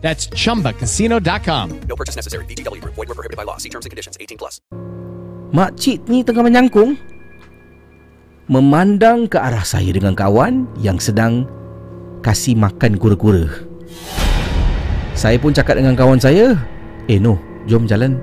[0.00, 1.66] That's chumbacasino.com.
[1.84, 2.48] No purchase necessary.
[2.48, 2.96] Group.
[2.96, 3.60] Void were prohibited by law.
[3.60, 4.16] See terms and conditions.
[4.16, 4.60] 18 plus.
[5.50, 6.94] Makcik ni tengah menyangkung
[8.46, 11.42] Memandang ke arah saya dengan kawan Yang sedang
[12.22, 13.50] Kasih makan kura-kura
[15.18, 16.54] Saya pun cakap dengan kawan saya
[17.10, 17.34] Eh no,
[17.66, 18.14] jom jalan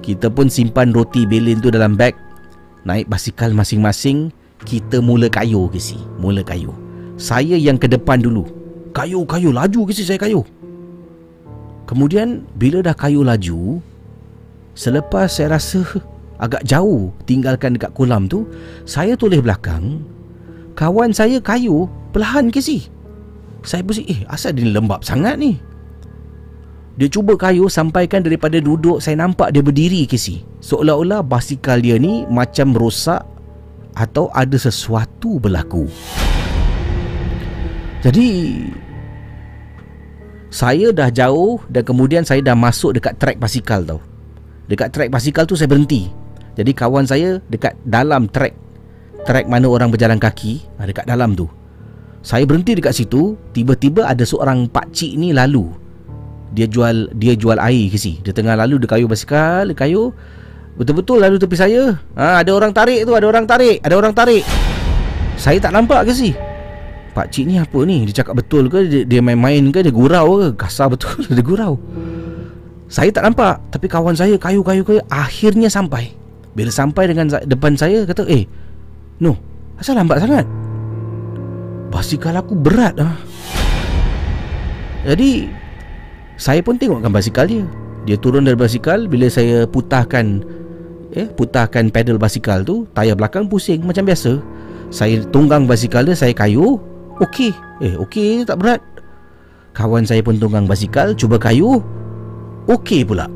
[0.00, 2.16] Kita pun simpan roti belin tu dalam beg
[2.88, 4.32] Naik basikal masing-masing
[4.64, 6.72] Kita mula kayu ke si Mula kayu
[7.20, 8.48] Saya yang ke depan dulu
[8.96, 10.40] Kayu, kayu, laju ke si saya kayu
[11.84, 13.84] Kemudian bila dah kayu laju
[14.74, 15.86] Selepas saya rasa
[16.42, 18.42] agak jauh tinggalkan dekat kolam tu,
[18.82, 20.02] saya toleh belakang,
[20.74, 22.90] kawan saya kayu perlahan Casey.
[23.62, 25.56] Saya pusing, eh asal dia lembab sangat ni?
[26.98, 30.42] Dia cuba kayu sampaikan daripada duduk saya nampak dia berdiri Casey.
[30.58, 33.22] Seolah-olah basikal dia ni macam rosak
[33.94, 35.86] atau ada sesuatu berlaku.
[38.02, 38.26] Jadi
[40.54, 43.98] saya dah jauh dan kemudian saya dah masuk dekat trek basikal tau.
[44.70, 46.06] Dekat trek basikal tu saya berhenti.
[46.54, 48.54] Jadi kawan saya dekat dalam trek
[49.26, 51.50] trek mana orang berjalan kaki, ah, dekat dalam tu.
[52.22, 55.74] Saya berhenti dekat situ, tiba-tiba ada seorang pak cik ni lalu.
[56.54, 58.22] Dia jual dia jual air ke si.
[58.22, 60.14] Dia tengah lalu dia kayu basikal, dia kayu.
[60.78, 61.98] Betul-betul lalu tepi saya.
[62.14, 64.46] Ha, ada orang tarik tu, ada orang tarik, ada orang tarik.
[65.34, 66.30] Saya tak nampak ke si?
[67.14, 68.10] Pak cik ni apa ni?
[68.10, 68.90] Dia cakap betul ke?
[68.90, 69.86] Dia, dia main-main ke?
[69.86, 70.46] Dia gurau ke?
[70.58, 71.78] Kasar betul dia gurau.
[72.90, 76.10] Saya tak nampak, tapi kawan saya kayu-kayu kayu akhirnya sampai.
[76.54, 78.46] Bila sampai dengan depan saya kata, "Eh,
[79.18, 79.34] no,
[79.78, 80.46] asal lambat sangat?"
[81.90, 83.14] Basikal aku berat ah.
[85.06, 85.46] Jadi
[86.34, 87.62] saya pun tengokkan basikal dia.
[88.04, 90.42] Dia turun dari basikal bila saya putahkan
[91.14, 94.42] eh putahkan pedal basikal tu, tayar belakang pusing macam biasa.
[94.90, 96.78] Saya tunggang basikal dia, saya kayu.
[97.22, 97.54] Okey.
[97.82, 98.80] Eh, okey tak berat.
[99.74, 101.82] Kawan saya pun tunggang basikal, cuba kayu.
[102.66, 103.30] Okey pula.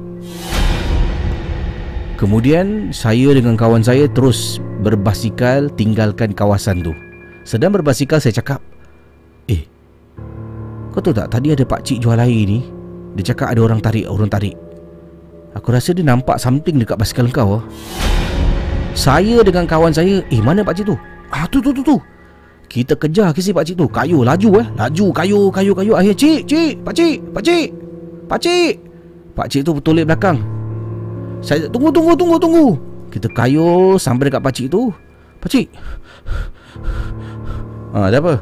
[2.18, 6.90] Kemudian saya dengan kawan saya terus berbasikal tinggalkan kawasan tu.
[7.46, 8.58] Sedang berbasikal saya cakap,
[9.46, 9.62] "Eh,
[10.90, 12.66] kau tahu tak tadi ada pak cik jual air ni?
[13.14, 14.58] Dia cakap ada orang tarik, orang tarik.
[15.54, 17.64] Aku rasa dia nampak something dekat basikal kau ah."
[18.98, 20.98] Saya dengan kawan saya, "Eh, mana pak cik tu?"
[21.30, 21.98] "Ah, tu tu tu tu."
[22.68, 23.88] Kita kejar ke si pak cik tu.
[23.88, 24.66] Kayu laju eh.
[24.76, 25.92] Laju kayu kayu kayu.
[25.96, 27.68] Akhir cik, cik, pak cik, pak cik.
[28.28, 28.72] Pak cik.
[29.32, 30.38] Pak cik tu bertolak belakang.
[31.40, 32.66] Saya tunggu tunggu tunggu tunggu.
[33.08, 34.92] Kita kayu sampai dekat pak cik tu.
[35.40, 35.66] Pak cik.
[37.96, 38.36] Ah, ada apa?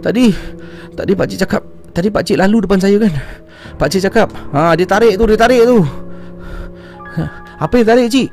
[0.00, 0.32] Tadi
[0.96, 3.12] tadi pak cik cakap, tadi pak cik lalu depan saya kan.
[3.76, 5.84] Pak cik cakap, "Ha, dia tarik tu, dia tarik tu."
[7.62, 8.28] Apa yang tarik cik?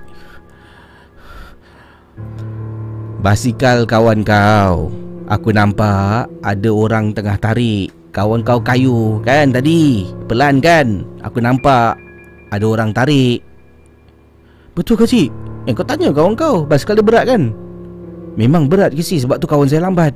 [3.19, 4.87] Basikal kawan kau.
[5.29, 10.09] Aku nampak ada orang tengah tarik Kawan kau kayu kan tadi?
[10.25, 11.05] Pelan kan?
[11.21, 11.93] Aku nampak
[12.49, 13.45] ada orang tarik.
[14.73, 15.29] Betul ke cik?
[15.69, 17.53] Eh kau tanya kawan kau Basikal dia berat kan?
[18.33, 20.15] Memang berat ke si sebab tu kawan saya lambat?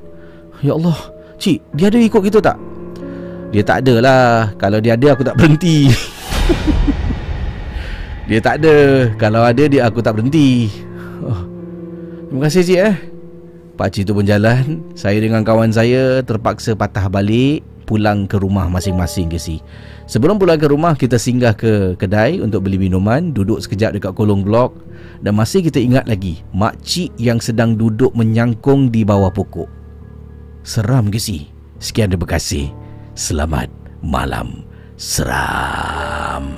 [0.65, 0.97] Ya Allah
[1.37, 2.57] Cik dia ada ikut kita tak?
[3.53, 5.91] Dia tak ada lah Kalau dia ada aku tak berhenti.
[8.23, 9.11] Dia tak ada.
[9.19, 10.71] Kalau ada dia aku tak berhenti.
[11.19, 11.52] Oh.
[12.33, 12.97] Terima kasih cik eh.
[13.77, 14.81] Pakcik tu pun jalan.
[14.97, 19.61] Saya dengan kawan saya terpaksa patah balik Pulang ke rumah masing-masing ke si.
[20.09, 23.37] Sebelum pulang ke rumah kita singgah ke kedai Untuk beli minuman.
[23.37, 24.73] Duduk sekejap dekat kolong blok.
[25.21, 29.69] Dan masih kita ingat lagi Makcik yang sedang duduk menyangkung di bawah pokok.
[30.65, 31.53] Seram ke si?
[31.77, 32.73] Sekian terima kasih.
[33.13, 33.69] Selamat
[34.01, 34.65] malam.
[34.97, 36.57] Seram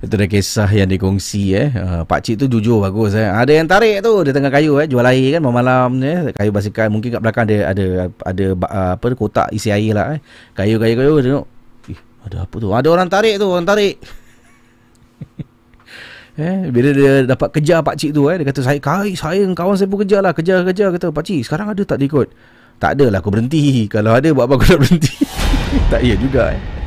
[0.00, 1.68] Itu dah kisah yang dikongsi eh.
[1.76, 3.28] Uh, Pak cik tu jujur bagus eh.
[3.28, 6.32] Ada yang tarik tu dia tengah kayu eh jual air kan malam-malam ni eh.
[6.32, 10.20] kayu basikal mungkin kat belakang ada ada ada uh, apa kotak isi air lah eh.
[10.56, 11.44] Kayu-kayu kayu tengok.
[11.92, 12.72] Ih, ada apa tu?
[12.72, 14.00] Ada orang tarik tu, orang tarik.
[16.40, 19.76] eh bila dia dapat kejar pak cik tu eh dia kata saya kai saya kawan
[19.76, 22.32] saya pun kejar lah kejar-kejar kata pak cik sekarang ada tak dia ikut?
[22.80, 23.84] Tak ada lah aku berhenti.
[23.92, 25.12] Kalau ada buat apa aku nak berhenti?
[25.92, 26.79] tak ya juga eh.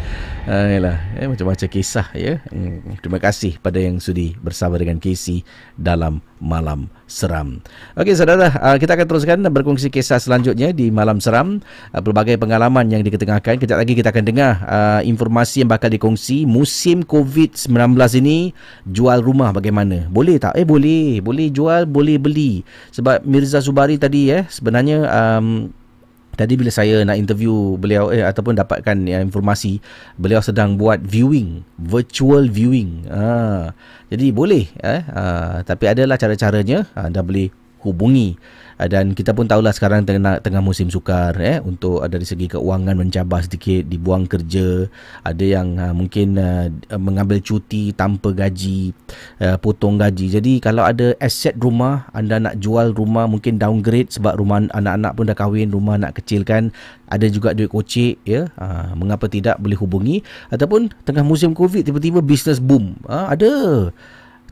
[0.44, 2.44] Ah, yalah, eh, macam-macam kisah ya.
[2.52, 5.48] Hmm, terima kasih pada yang sudi bersama dengan Casey
[5.80, 7.64] dalam Malam Seram.
[7.96, 11.64] Okey saudara, uh, kita akan teruskan berkongsi kisah selanjutnya di Malam Seram.
[11.96, 13.56] Uh, pelbagai pengalaman yang diketengahkan.
[13.56, 14.52] Kejap lagi kita akan dengar
[15.08, 16.44] informasi yang bakal dikongsi.
[16.44, 18.52] Musim COVID-19 ini
[18.84, 20.12] jual rumah bagaimana?
[20.12, 20.60] Boleh tak?
[20.60, 21.24] Eh boleh.
[21.24, 22.68] Boleh jual, boleh beli.
[22.92, 25.72] Sebab Mirza Subari tadi eh sebenarnya um,
[26.34, 29.78] Tadi bila saya nak interview beliau eh, ataupun dapatkan ya, informasi
[30.18, 33.06] beliau sedang buat viewing, virtual viewing.
[33.06, 33.70] Ha,
[34.10, 35.02] jadi boleh eh.
[35.14, 37.54] Ha, tapi adalah cara-caranya anda boleh
[37.86, 38.40] hubungi
[38.90, 42.98] dan kita pun tahulah sekarang tengah tengah musim sukar eh untuk uh, dari segi keuangan
[42.98, 44.88] mencabar sedikit dibuang kerja.
[45.24, 46.68] Ada yang uh, mungkin uh,
[46.98, 48.92] mengambil cuti tanpa gaji
[49.40, 50.36] uh, potong gaji.
[50.36, 55.26] Jadi kalau ada aset rumah anda nak jual rumah mungkin downgrade sebab rumah anak-anak pun
[55.32, 56.76] dah kahwin rumah nak kecilkan
[57.08, 58.52] ada juga duit kocek ya.
[58.60, 60.26] Uh, mengapa tidak boleh hubungi?
[60.52, 63.00] Ataupun tengah musim covid tiba-tiba business boom.
[63.08, 63.54] Uh, ada.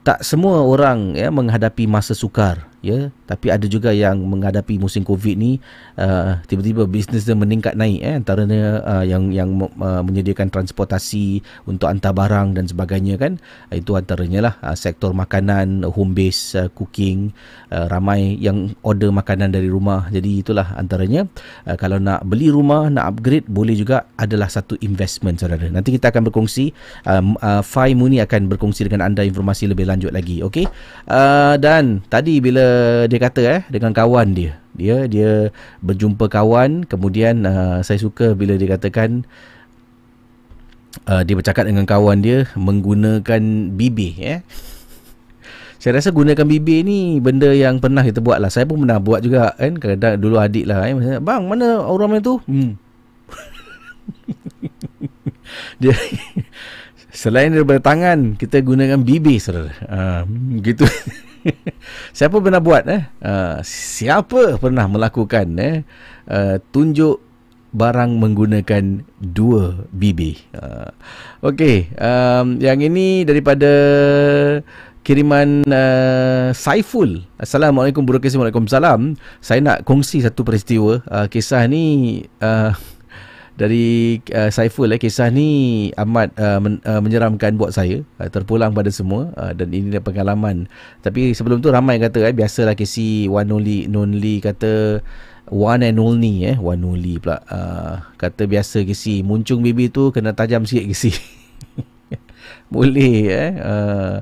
[0.01, 5.37] Tak semua orang ya menghadapi masa sukar ya tapi ada juga yang menghadapi musim covid
[5.37, 5.61] ni
[6.01, 11.87] uh, tiba-tiba bisnes dia meningkat naik eh antaranya uh, yang yang uh, menyediakan transportasi untuk
[11.87, 13.37] hantar barang dan sebagainya kan?
[13.69, 17.35] Uh, itu antaranya lah uh, sektor makanan home base uh, cooking
[17.69, 20.07] uh, ramai yang order makanan dari rumah.
[20.09, 21.27] Jadi itulah antaranya
[21.67, 24.03] uh, kalau nak beli rumah nak upgrade boleh juga.
[24.21, 25.65] Adalah satu investment saudara.
[25.67, 26.71] Nanti kita akan berkongsi
[27.09, 30.65] um, uh, Fai Muni akan berkongsi dengan anda informasi lebih lanjut lagi okey?
[31.09, 32.70] Uh, dan tadi bila
[33.07, 34.59] dia kata eh dengan kawan dia.
[34.71, 35.51] Dia dia
[35.83, 39.27] berjumpa kawan kemudian uh, saya suka bila dia katakan
[41.05, 43.41] uh, dia bercakap dengan kawan dia menggunakan
[43.75, 44.39] bibir eh.
[45.81, 48.53] Saya rasa gunakan bibir ni benda yang pernah kita buat lah.
[48.53, 51.17] Saya pun pernah buat juga kan kadang dulu adik lah eh.
[51.17, 52.37] bang mana orang tu?
[52.45, 52.77] Hmm.
[55.81, 55.97] dia
[57.11, 60.23] selain daripada tangan kita gunakan bibir uh,
[60.63, 60.87] gitu
[62.17, 63.03] siapa pernah buat eh?
[63.21, 65.75] Uh, siapa pernah melakukan eh?
[66.29, 67.19] Uh, tunjuk
[67.71, 70.43] barang menggunakan dua bibir.
[70.51, 70.91] Uh,
[71.39, 73.71] Okey, um, yang ini daripada
[75.01, 77.25] kiriman uh, Saiful.
[77.39, 79.17] Assalamualaikum warahmatullahi wabarakatuh.
[79.41, 81.01] Saya nak kongsi satu peristiwa.
[81.07, 82.75] Uh, kisah ni uh,
[83.59, 88.71] dari uh, Saiful eh kisah ni amat uh, men, uh, menyeramkan buat saya uh, terpulang
[88.71, 90.71] pada semua uh, dan ini pengalaman
[91.03, 95.03] tapi sebelum tu ramai kata eh biasalah KC one only only kata
[95.51, 100.31] one and only eh one only pula uh, kata biasa KC muncung bibi tu kena
[100.31, 101.03] tajam sikit KC
[102.73, 104.15] boleh eh uh,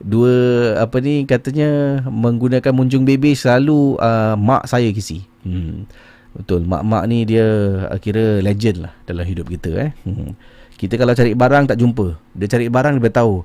[0.00, 0.34] dua
[0.76, 5.24] apa ni katanya menggunakan muncung baby selalu uh, mak saya kisi.
[5.46, 5.88] Hmm.
[6.36, 6.68] Betul.
[6.68, 7.46] Mak-mak ni dia
[7.88, 9.90] uh, kira legend lah dalam hidup kita eh.
[10.04, 10.36] Hmm.
[10.76, 12.20] Kita kalau cari barang tak jumpa.
[12.36, 13.40] Dia cari barang dia tahu.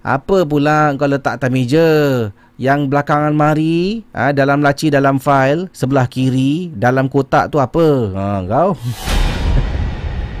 [0.00, 1.88] Apa pula kau letak atas meja
[2.56, 8.08] yang belakangan mari ha, dalam laci dalam fail sebelah kiri dalam kotak tu apa?
[8.16, 8.72] Ha kau.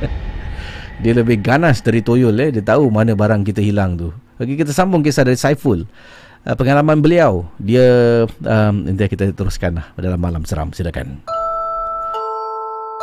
[1.04, 2.48] dia lebih ganas dari toyol eh.
[2.56, 4.08] Dia tahu mana barang kita hilang tu.
[4.40, 5.84] Okey kita sambung kisah dari Saiful.
[6.40, 11.20] Uh, pengalaman beliau dia um, nanti kita teruskan lah dalam malam seram silakan.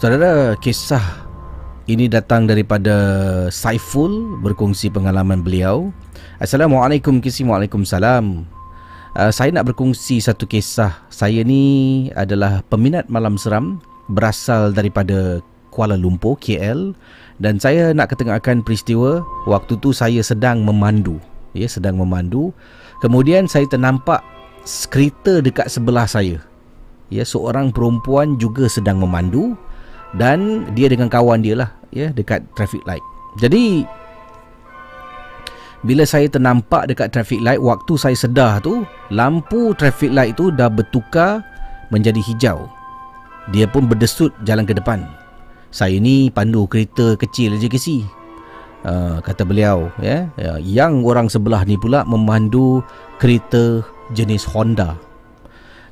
[0.00, 1.28] Saudara, kisah
[1.84, 2.96] ini datang daripada
[3.52, 5.92] Saiful berkongsi pengalaman beliau.
[6.40, 8.48] Assalamualaikum kisi Waalaikumsalam.
[9.12, 11.04] Uh, saya nak berkongsi satu kisah.
[11.12, 13.76] Saya ni adalah peminat malam seram
[14.08, 16.96] berasal daripada Kuala Lumpur, KL
[17.36, 21.20] dan saya nak ketengahkan peristiwa waktu tu saya sedang memandu.
[21.52, 22.56] Ya, sedang memandu.
[23.04, 24.24] Kemudian saya ternampak
[24.88, 26.40] kereta dekat sebelah saya.
[27.12, 29.60] Ya, seorang perempuan juga sedang memandu
[30.18, 33.02] dan dia dengan kawan dia lah ya dekat traffic light.
[33.38, 33.86] Jadi
[35.86, 40.68] bila saya ternampak dekat traffic light waktu saya sedar tu lampu traffic light tu dah
[40.68, 41.40] bertukar
[41.94, 42.66] menjadi hijau.
[43.50, 45.06] Dia pun berdesut jalan ke depan.
[45.70, 47.98] Saya ni pandu kereta kecil je kesi.
[48.80, 52.80] Uh, kata beliau ya yeah, yang orang sebelah ni pula memandu
[53.20, 53.84] kereta
[54.16, 54.96] jenis Honda.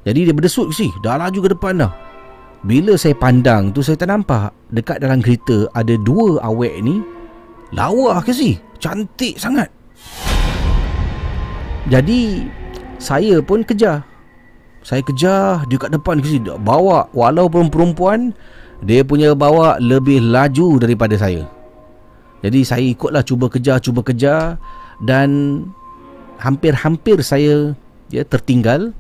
[0.09, 1.93] Jadi dia berdesut sih, dah laju ke depan dah.
[2.67, 6.99] Bila saya pandang tu saya ternampak dekat dalam kereta ada dua awek ni
[7.71, 8.59] lawa ke si?
[8.83, 9.71] Cantik sangat.
[11.87, 12.51] Jadi
[12.99, 14.03] saya pun kejar.
[14.83, 18.35] Saya kejar dia kat depan ke si bawa walaupun perempuan
[18.83, 21.47] dia punya bawa lebih laju daripada saya.
[22.43, 24.59] Jadi saya ikutlah cuba kejar cuba kejar
[25.03, 25.63] dan
[26.43, 27.75] hampir-hampir saya
[28.11, 28.95] ya tertinggal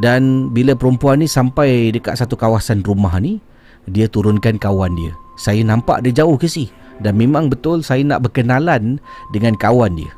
[0.00, 3.44] dan bila perempuan ni sampai dekat satu kawasan rumah ni
[3.84, 6.72] Dia turunkan kawan dia Saya nampak dia jauh ke si
[7.02, 9.02] dan memang betul saya nak berkenalan
[9.34, 10.12] dengan kawan dia.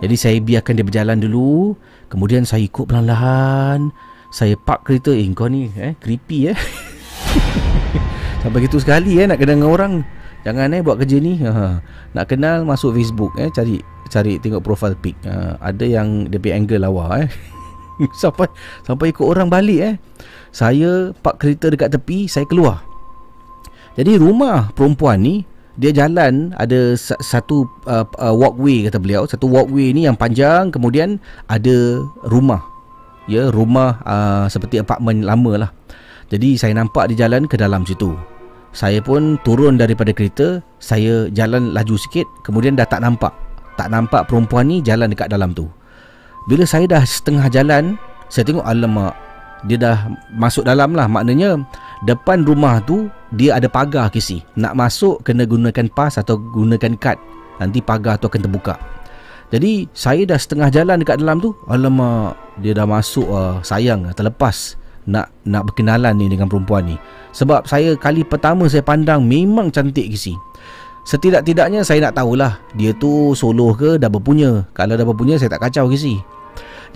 [0.00, 1.74] Jadi saya biarkan dia berjalan dulu,
[2.08, 3.90] kemudian saya ikut perlahan-lahan.
[4.30, 6.58] Saya park kereta, eh kau ni eh creepy eh.
[8.46, 9.92] Sampai gitu sekali eh nak kenal dengan orang.
[10.46, 11.36] Jangan eh buat kerja ni.
[11.44, 11.82] Ha.
[12.16, 15.18] Nak kenal masuk Facebook eh cari cari tengok profile pic.
[15.26, 15.58] Ha.
[15.60, 17.28] ada yang dia angle lawa eh.
[18.22, 18.48] sampai
[18.84, 19.94] sampai ikut orang balik eh.
[20.50, 22.82] Saya park kereta dekat tepi, saya keluar.
[23.94, 25.46] Jadi rumah perempuan ni
[25.78, 31.22] dia jalan ada satu uh, uh, walkway kata beliau, satu walkway ni yang panjang kemudian
[31.46, 32.60] ada rumah.
[33.30, 35.70] Ya rumah uh, seperti apartmen lama lah.
[36.30, 38.14] Jadi saya nampak di jalan ke dalam situ.
[38.70, 43.34] Saya pun turun daripada kereta saya jalan laju sikit kemudian dah tak nampak.
[43.78, 45.70] Tak nampak perempuan ni jalan dekat dalam tu
[46.50, 47.94] bila saya dah setengah jalan
[48.26, 49.14] saya tengok alamak
[49.68, 51.04] dia dah masuk dalam lah.
[51.04, 51.60] Maknanya
[52.08, 57.18] depan rumah tu dia ada pagar kisi nak masuk kena gunakan pas atau gunakan kad.
[57.60, 58.74] Nanti pagar tu akan terbuka.
[59.50, 64.78] Jadi saya dah setengah jalan dekat dalam tu Alamak Dia dah masuk uh, Sayang Terlepas
[65.10, 66.94] Nak nak berkenalan ni dengan perempuan ni.
[67.34, 70.38] Sebab saya kali pertama saya pandang Memang cantik kisi
[71.02, 74.70] Setidak-tidaknya saya nak tahulah Dia tu solo ke dah berpunya.
[74.70, 76.22] Kalau dah berpunya saya tak kacau kisi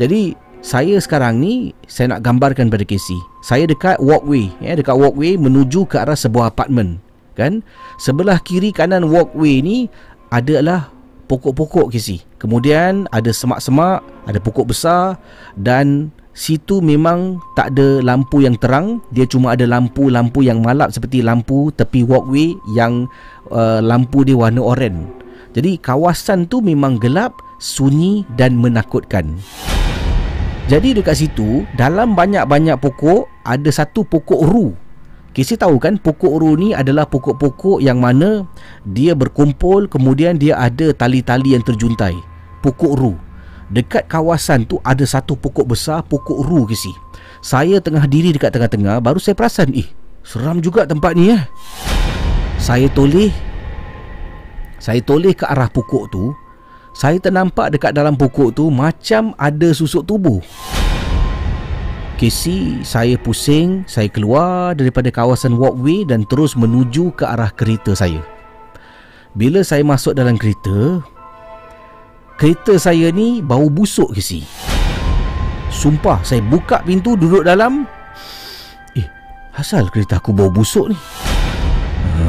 [0.01, 0.34] Jadi
[0.64, 5.84] saya sekarang ni Saya nak gambarkan pada Casey Saya dekat walkway ya, Dekat walkway menuju
[5.84, 6.99] ke arah sebuah apartmen
[7.36, 7.61] Kan
[8.01, 9.92] Sebelah kiri kanan walkway ni
[10.32, 10.88] Adalah
[11.28, 15.16] pokok-pokok Casey Kemudian ada semak-semak, ada pokok besar
[15.57, 21.24] dan situ memang tak ada lampu yang terang, dia cuma ada lampu-lampu yang malap seperti
[21.24, 23.09] lampu tepi walkway yang
[23.49, 25.09] uh, lampu dia warna oranye.
[25.57, 29.38] Jadi kawasan tu memang gelap, sunyi dan menakutkan.
[30.64, 34.72] Jadi dekat situ dalam banyak-banyak pokok ada satu pokok ru
[35.34, 38.46] Kisi tahu kan pokok ru ni adalah pokok-pokok yang mana
[38.86, 42.14] dia berkumpul kemudian dia ada tali-tali yang terjuntai.
[42.62, 43.18] Pokok ru.
[43.66, 46.94] Dekat kawasan tu ada satu pokok besar, pokok ru Kisi.
[47.42, 49.90] Saya tengah diri dekat tengah-tengah baru saya perasan, eh
[50.22, 51.42] seram juga tempat ni eh.
[52.62, 53.34] Saya toleh
[54.78, 56.30] saya toleh ke arah pokok tu.
[56.95, 60.38] Saya ternampak dekat dalam pokok tu macam ada susuk tubuh.
[62.14, 68.22] Casey, saya pusing, saya keluar daripada kawasan walkway dan terus menuju ke arah kereta saya.
[69.34, 71.03] Bila saya masuk dalam kereta,
[72.38, 74.47] kereta saya ni bau busuk Casey.
[75.74, 77.90] Sumpah, saya buka pintu duduk dalam.
[78.95, 79.07] Eh,
[79.59, 80.97] asal kereta aku bau busuk ni?
[82.22, 82.26] Ha.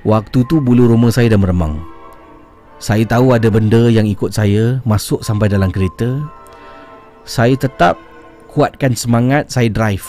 [0.00, 1.99] Waktu tu bulu roma saya dah meremang.
[2.80, 6.16] Saya tahu ada benda yang ikut saya masuk sampai dalam kereta.
[7.28, 8.00] Saya tetap
[8.48, 10.08] kuatkan semangat saya drive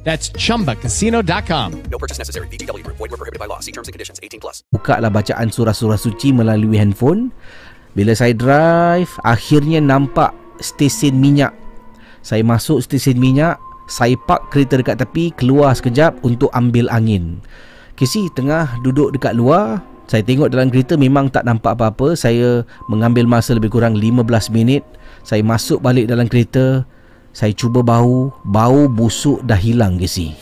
[0.00, 1.68] That's chumbacasino.com.
[1.92, 2.48] No purchase necessary.
[2.48, 2.96] Group.
[2.96, 3.60] Void were prohibited by law.
[3.60, 4.16] See terms and conditions.
[4.22, 4.64] 18 plus.
[4.72, 7.28] buka lah bacaan surah-surah suci melalui handphone.
[7.92, 10.32] Bila saya drive, akhirnya nampak
[10.62, 11.52] stesen minyak.
[12.24, 13.58] Saya masuk stesen minyak,
[13.90, 17.42] saya park kereta dekat tepi, keluar sekejap untuk ambil angin.
[17.98, 22.14] Kisi tengah duduk dekat luar, saya tengok dalam kereta memang tak nampak apa-apa.
[22.14, 24.86] Saya mengambil masa lebih kurang 15 minit.
[25.26, 26.86] Saya masuk balik dalam kereta,
[27.30, 30.34] saya cuba bau, bau busuk dah hilang Kisi.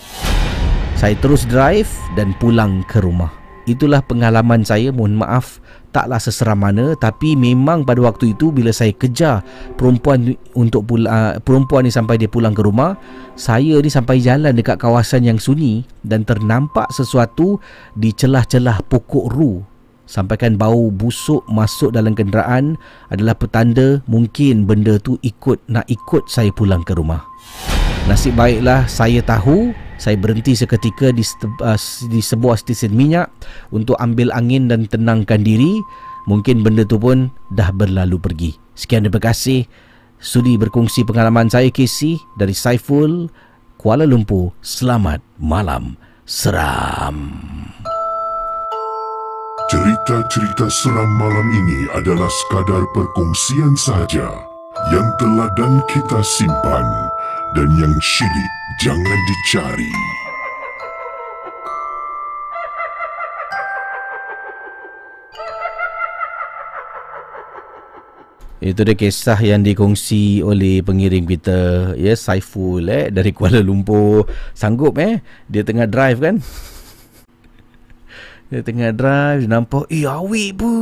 [0.96, 3.30] Saya terus drive dan pulang ke rumah.
[3.68, 8.92] Itulah pengalaman saya, mohon maaf taklah seseram mana tapi memang pada waktu itu bila saya
[8.92, 9.40] kejar
[9.74, 12.96] perempuan untuk pula, uh, perempuan ni sampai dia pulang ke rumah,
[13.34, 17.60] saya ni sampai jalan dekat kawasan yang sunyi dan ternampak sesuatu
[17.96, 19.64] di celah-celah pokok ru.
[20.08, 22.80] Sampaikan bau busuk masuk dalam kenderaan
[23.12, 27.20] adalah petanda mungkin benda tu ikut nak ikut saya pulang ke rumah.
[28.08, 31.20] Nasib baiklah saya tahu saya berhenti seketika di,
[31.60, 31.76] uh,
[32.08, 33.28] di sebuah stesen minyak
[33.68, 35.76] untuk ambil angin dan tenangkan diri.
[36.28, 38.50] mungkin benda tu pun dah berlalu pergi.
[38.76, 39.64] Sekian terima kasih
[40.20, 43.32] sudi berkongsi pengalaman saya Casey dari Saiful
[43.80, 44.52] Kuala Lumpur.
[44.60, 45.96] Selamat malam
[46.28, 47.16] seram.
[49.68, 54.32] Cerita-cerita seram malam ini adalah sekadar perkongsian sahaja
[54.88, 56.88] yang telah dan kita simpan
[57.52, 59.92] dan yang syilid jangan dicari.
[68.64, 74.32] Itu dia kisah yang dikongsi oleh pengirim kita ya Saiful eh dari Kuala Lumpur.
[74.56, 76.40] Sanggup eh dia tengah drive kan?
[78.48, 80.72] Dia tengah drive dia nampak eh awik apa?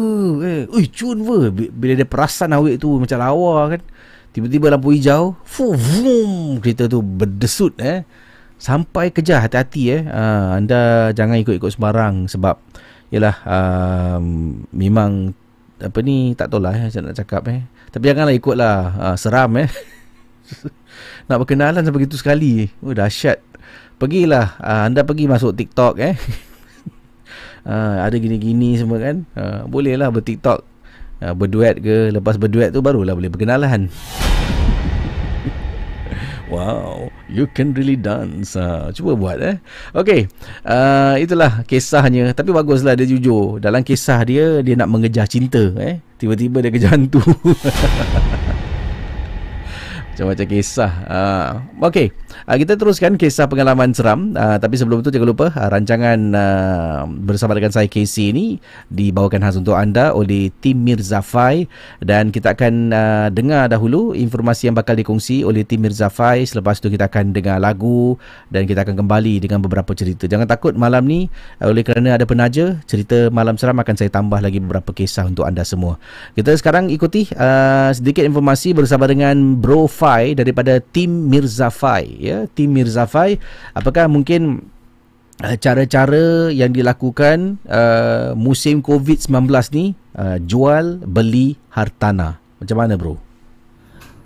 [0.47, 1.51] Eh, ui cun apa?
[1.51, 3.83] Bila dia perasan awik tu macam lawa kan.
[4.31, 8.07] Tiba-tiba lampu hijau, fuh, vum, kereta tu berdesut eh.
[8.61, 10.03] Sampai kejar hati-hati eh.
[10.07, 12.61] Uh, anda jangan ikut-ikut sembarang sebab
[13.11, 15.35] yalah um, memang
[15.83, 17.67] apa ni tak tahu lah eh, saya nak cakap eh.
[17.91, 19.67] Tapi janganlah ikutlah uh, seram eh.
[21.27, 22.71] nak berkenalan sampai begitu sekali.
[22.79, 23.43] Oh dahsyat.
[23.99, 26.15] Pergilah uh, anda pergi masuk TikTok eh.
[27.67, 29.27] uh, ada gini-gini semua kan.
[29.35, 30.63] Uh, bolehlah ber-TikTok.
[31.21, 33.91] Uh, berduet ke lepas berduet tu barulah boleh berkenalan.
[36.47, 38.55] Wow, you can really dance.
[38.55, 39.59] Uh, cuba buat eh.
[39.91, 40.31] Okay,
[40.63, 42.31] uh, itulah kisahnya.
[42.39, 43.59] Tapi baguslah dia jujur.
[43.59, 45.75] Dalam kisah dia, dia nak mengejar cinta.
[45.75, 47.19] Eh, tiba-tiba dia kejar hantu.
[50.17, 50.93] Macam-macam kisah.
[51.05, 51.49] Uh,
[51.93, 52.09] Okay
[52.49, 54.33] uh, Kita teruskan kisah pengalaman seram.
[54.33, 58.57] Uh, Tapi sebelum itu jangan lupa uh, Rancangan uh, bersama dengan saya Casey ini
[58.89, 61.69] Dibawakan khas untuk anda oleh Tim Mirzafai
[62.01, 66.89] Dan kita akan uh, dengar dahulu Informasi yang bakal dikongsi oleh Tim Mirzafai Selepas itu
[66.89, 68.17] kita akan dengar lagu
[68.49, 70.25] Dan kita akan kembali dengan beberapa cerita.
[70.25, 71.29] Jangan takut malam ni
[71.61, 75.45] uh, Oleh kerana ada penaja Cerita malam seram akan saya tambah lagi beberapa kisah untuk
[75.45, 76.01] anda semua.
[76.33, 82.47] Kita sekarang ikuti uh, sedikit informasi bersama dengan Bro Fai daripada tim Mirza Fai ya.
[82.55, 83.37] Tim Mirza Fai
[83.75, 84.71] apakah mungkin
[85.43, 89.85] uh, cara-cara yang dilakukan uh, musim COVID-19 ni
[90.15, 92.39] uh, jual beli hartanah?
[92.63, 93.19] Macam mana bro?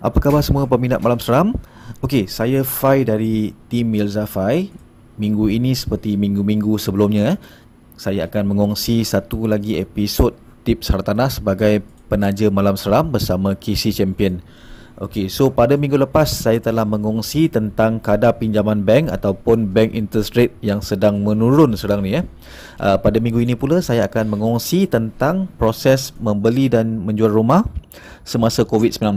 [0.00, 1.52] Apa khabar semua peminat malam seram?
[2.00, 4.72] Okey, saya Fai dari tim Mirza Fai.
[5.20, 7.36] Minggu ini seperti minggu-minggu sebelumnya
[8.00, 10.32] saya akan mengongsi satu lagi episod
[10.64, 14.40] tips hartanah sebagai penaja malam seram bersama KC Champion
[15.01, 20.36] Okey, so pada minggu lepas saya telah mengongsi tentang kadar pinjaman bank ataupun bank interest
[20.36, 22.28] rate yang sedang menurun sekarang ni ya.
[22.76, 27.64] Uh, pada minggu ini pula saya akan mengongsi tentang proses membeli dan menjual rumah
[28.28, 29.16] semasa COVID-19.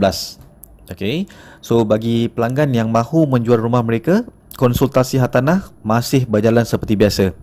[0.88, 1.28] Okey.
[1.60, 4.24] So bagi pelanggan yang mahu menjual rumah mereka,
[4.56, 7.36] konsultasi hartanah masih berjalan seperti biasa.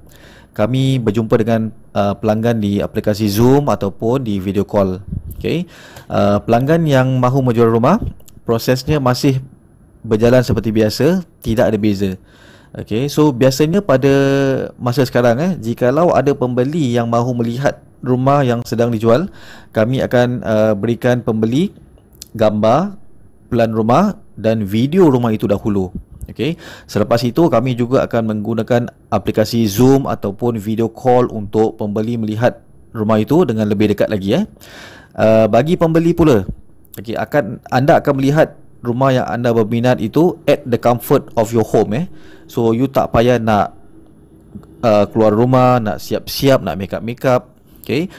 [0.58, 4.98] Kami berjumpa dengan uh, pelanggan di aplikasi Zoom ataupun di video call.
[5.38, 5.70] Okey.
[6.10, 8.02] Uh, pelanggan yang mahu menjual rumah
[8.44, 9.40] prosesnya masih
[10.02, 12.12] berjalan seperti biasa, tidak ada beza.
[12.72, 14.14] Okey, so biasanya pada
[14.80, 19.28] masa sekarang eh, jikalau ada pembeli yang mahu melihat rumah yang sedang dijual,
[19.76, 21.76] kami akan uh, berikan pembeli
[22.32, 22.96] gambar
[23.52, 25.92] plan rumah dan video rumah itu dahulu.
[26.32, 26.56] Okey,
[26.88, 32.64] selepas itu kami juga akan menggunakan aplikasi Zoom ataupun video call untuk pembeli melihat
[32.96, 34.46] rumah itu dengan lebih dekat lagi eh.
[35.12, 36.48] Uh, bagi pembeli pula
[37.00, 41.64] Okay, akan anda akan melihat rumah yang anda berminat itu at the comfort of your
[41.64, 42.06] home eh.
[42.52, 43.78] So you tak payah nak
[44.84, 47.56] uh, keluar rumah, nak siap-siap, nak make up make up.
[47.86, 48.12] Okay.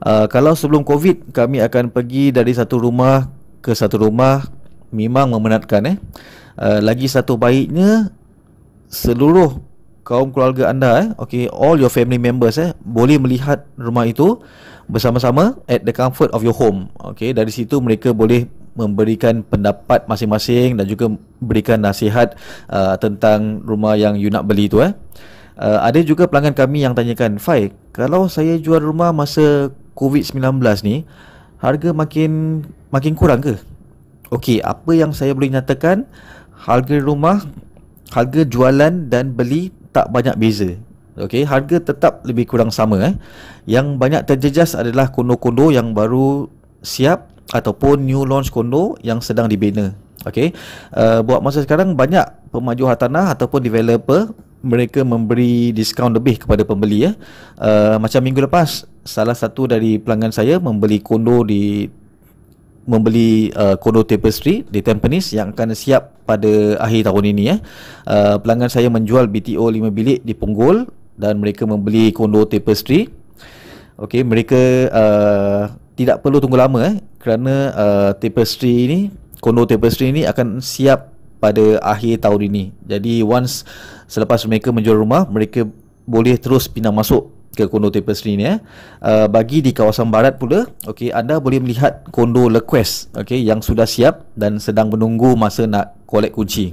[0.00, 3.28] Uh, kalau sebelum COVID kami akan pergi dari satu rumah
[3.60, 4.46] ke satu rumah
[4.94, 5.96] memang memenatkan eh.
[6.56, 8.12] Uh, lagi satu baiknya
[8.90, 9.60] seluruh
[10.02, 14.42] kaum keluarga anda eh, okay, all your family members eh boleh melihat rumah itu
[14.90, 16.90] bersama-sama at the comfort of your home.
[17.14, 22.34] Okay, dari situ mereka boleh memberikan pendapat masing-masing dan juga berikan nasihat
[22.70, 24.92] uh, tentang rumah yang you nak beli tu eh.
[25.60, 30.40] Uh, ada juga pelanggan kami yang tanyakan, "Fai, kalau saya jual rumah masa COVID-19
[30.82, 31.04] ni,
[31.60, 33.60] harga makin makin kurang ke?"
[34.30, 36.06] Okey, apa yang saya boleh nyatakan,
[36.54, 37.42] harga rumah,
[38.14, 40.78] harga jualan dan beli tak banyak beza.
[41.18, 43.14] Okey, harga tetap lebih kurang sama eh.
[43.66, 46.46] Yang banyak terjejas adalah kondo-kondo yang baru
[46.80, 49.94] siap ataupun new launch kondo yang sedang dibina.
[50.28, 50.52] Okey.
[50.92, 54.30] Uh, buat masa sekarang banyak pemaju hartanah ataupun developer
[54.60, 57.12] mereka memberi diskaun lebih kepada pembeli ya.
[57.56, 61.88] Uh, macam minggu lepas salah satu dari pelanggan saya membeli kondo di
[62.84, 67.56] membeli uh, kondo tapestry di Tampines yang akan siap pada akhir tahun ini ya.
[68.04, 73.12] Uh, pelanggan saya menjual BTO 5 bilik di Punggol dan mereka membeli kondo tapestry.
[74.00, 74.56] Okey, mereka
[74.88, 75.62] uh,
[75.92, 79.00] tidak perlu tunggu lama eh kerana uh, tapestry ni
[79.44, 82.64] kondo tapestry ni akan siap pada akhir tahun ini.
[82.88, 83.68] Jadi once
[84.08, 85.68] selepas mereka menjual rumah, mereka
[86.08, 88.58] boleh terus pindah masuk ke kondo tapestry ni eh.
[89.04, 93.84] Uh, bagi di kawasan barat pula, okey anda boleh melihat kondo Lequest okey yang sudah
[93.84, 96.72] siap dan sedang menunggu masa nak collect kunci.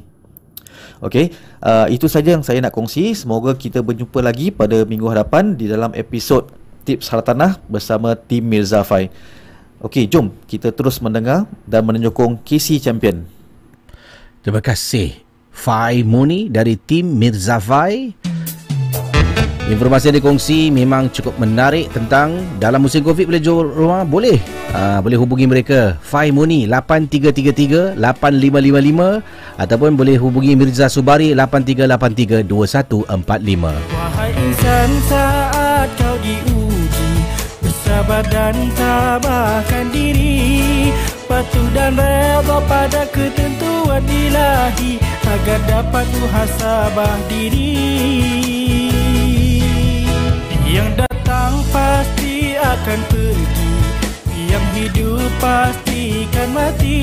[0.98, 1.30] Okey,
[1.62, 3.14] uh, itu saja yang saya nak kongsi.
[3.14, 6.50] Semoga kita berjumpa lagi pada minggu hadapan di dalam episod
[6.90, 9.14] Tips Hartanah bersama tim Mirza Fai.
[9.78, 13.30] Okey, jom kita terus mendengar dan menyokong KC Champion.
[14.42, 15.22] Terima kasih
[15.54, 18.18] Fai Muni dari tim Mirza Fai.
[19.68, 24.40] Informasi yang dikongsi memang cukup menarik tentang dalam musim Covid boleh jual rumah boleh.
[24.72, 33.92] Uh, boleh hubungi mereka Fai Muni 8333 8555 ataupun boleh hubungi Mirza Subari 8383 2145.
[33.92, 37.12] Wahai insan saat kau diuji
[37.60, 40.96] Bersabar dan tabahkan diri
[41.28, 44.96] Patuh dan reda pada ketentuan ilahi
[45.28, 47.87] Agar dapat muhasabah diri
[52.68, 53.76] akan pergi.
[54.48, 57.00] Yang hidup pastikan mati.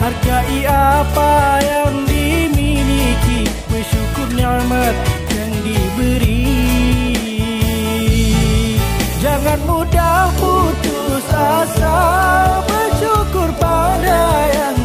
[0.00, 3.48] Hargai apa yang dimiliki.
[3.68, 4.94] Bersyukur nikmat
[5.32, 6.48] yang diberi.
[9.20, 11.98] Jangan mudah putus asa.
[12.66, 14.76] Bersyukur pada yang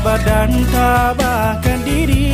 [0.00, 2.32] Sabar dan tabahkan diri.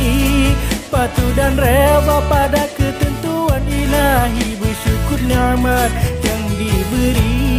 [0.87, 4.55] Patuh dan rela pada ketentuan ilahi.
[4.55, 5.91] Bersyukur nikmat
[6.23, 7.56] yang diberi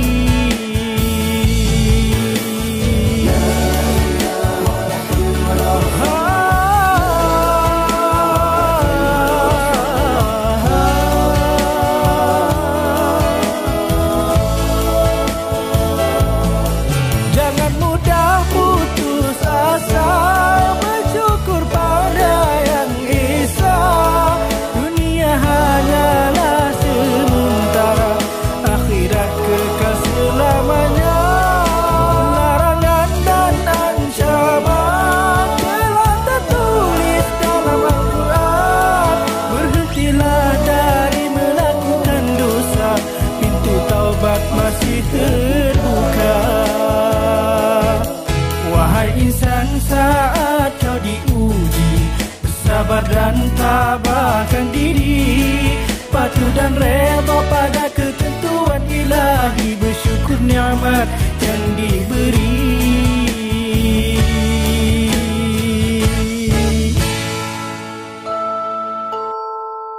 [56.59, 61.07] dan reda pada ketentuan ilahi Bersyukur nikmat
[61.39, 62.59] yang diberi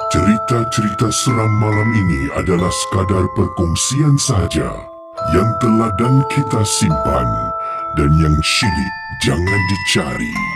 [0.09, 4.73] Cerita-cerita seram malam ini adalah sekadar perkongsian sahaja
[5.31, 7.29] yang telah dan kita simpan
[7.95, 10.48] dan yang syilid jangan dicari.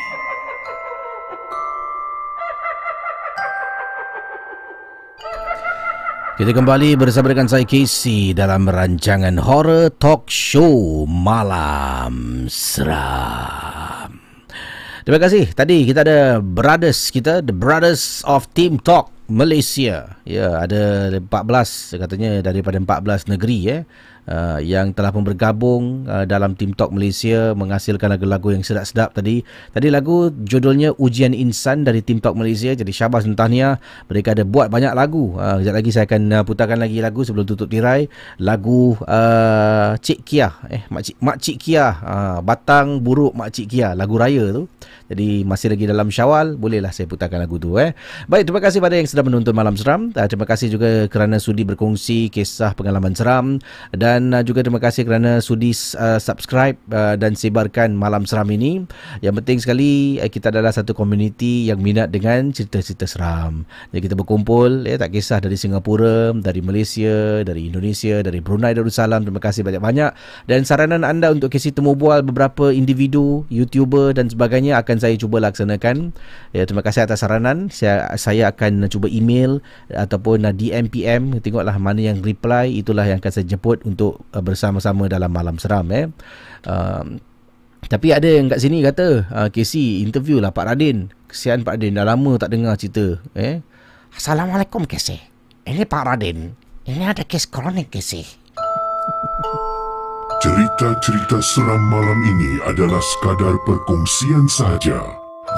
[6.34, 14.18] Kita kembali bersama dengan saya Casey dalam rancangan Horror Talk Show Malam Seram.
[15.06, 15.54] Terima kasih.
[15.54, 20.18] Tadi kita ada brothers kita, the brothers of Team Talk Malaysia.
[20.26, 23.78] Ya, ada 14 katanya daripada 14 negeri ya.
[24.24, 29.44] Uh, yang telah pun bergabung uh, dalam Team Talk Malaysia menghasilkan lagu-lagu yang sedap-sedap tadi.
[29.76, 32.72] Tadi lagu judulnya Ujian Insan dari Team Talk Malaysia.
[32.72, 35.36] Jadi Syabas dan Tahniah mereka ada buat banyak lagu.
[35.36, 38.08] Uh, sekejap lagi saya akan uh, putarkan lagi lagu sebelum tutup tirai.
[38.40, 43.68] Lagu uh, Cik Kia eh Mak Cik, Mak Cik Kia uh, Batang Buruk Mak Cik
[43.76, 44.72] Kia lagu raya tu.
[45.12, 47.92] Jadi masih lagi dalam Syawal bolehlah saya putarkan lagu tu eh.
[48.32, 50.16] Baik terima kasih pada yang sedang menonton Malam Seram.
[50.16, 53.60] Uh, terima kasih juga kerana sudi berkongsi kisah pengalaman seram
[53.92, 58.86] dan uh, juga terima kasih kerana sudi uh, subscribe uh, dan sebarkan Malam Seram ini.
[59.24, 63.64] Yang penting sekali uh, kita adalah satu komuniti yang minat dengan cerita-cerita seram.
[63.90, 69.24] Jadi kita berkumpul ya tak kisah dari Singapura, dari Malaysia, dari Indonesia, dari Brunei Darussalam.
[69.24, 70.12] Terima kasih banyak-banyak
[70.52, 75.40] dan saranan anda untuk kisi temu bual beberapa individu, YouTuber dan sebagainya akan saya cuba
[75.40, 76.12] laksanakan.
[76.52, 77.72] Ya terima kasih atas saranan.
[77.72, 83.24] Saya saya akan cuba email ataupun uh, DM PM tengoklah mana yang reply itulah yang
[83.24, 86.12] akan saya jemput untuk untuk uh, bersama-sama dalam malam seram eh.
[86.68, 87.16] Uh,
[87.88, 91.08] tapi ada yang kat sini kata, uh, Casey interview lah Pak Radin.
[91.32, 93.64] Kesian Pak Radin dah lama tak dengar cerita eh.
[94.12, 95.24] Assalamualaikum Casey.
[95.64, 96.52] Ini Pak Radin.
[96.84, 98.28] Ini ada kes kronik Casey.
[100.44, 105.00] Cerita-cerita seram malam ini adalah sekadar perkongsian sahaja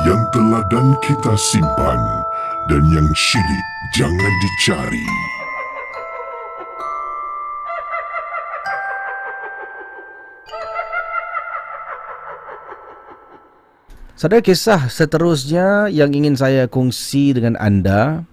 [0.06, 1.98] yang telah dan kita simpan
[2.70, 3.66] dan yang syilid
[3.98, 5.35] jangan dicari.
[14.16, 18.24] Saudara kisah seterusnya yang ingin saya kongsi dengan anda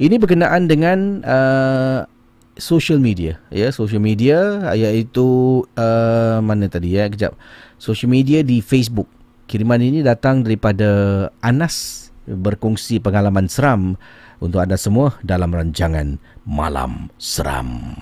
[0.00, 2.08] ini berkenaan dengan uh,
[2.56, 3.68] social media ya.
[3.68, 7.12] Social media iaitu uh, mana tadi ya?
[7.12, 7.36] Kejap.
[7.76, 9.04] Social media di Facebook.
[9.44, 14.00] Kiriman ini datang daripada Anas berkongsi pengalaman seram
[14.40, 16.16] untuk anda semua dalam rancangan
[16.48, 17.92] Malam Seram.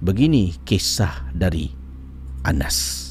[0.00, 1.68] Begini kisah dari
[2.48, 3.09] Anas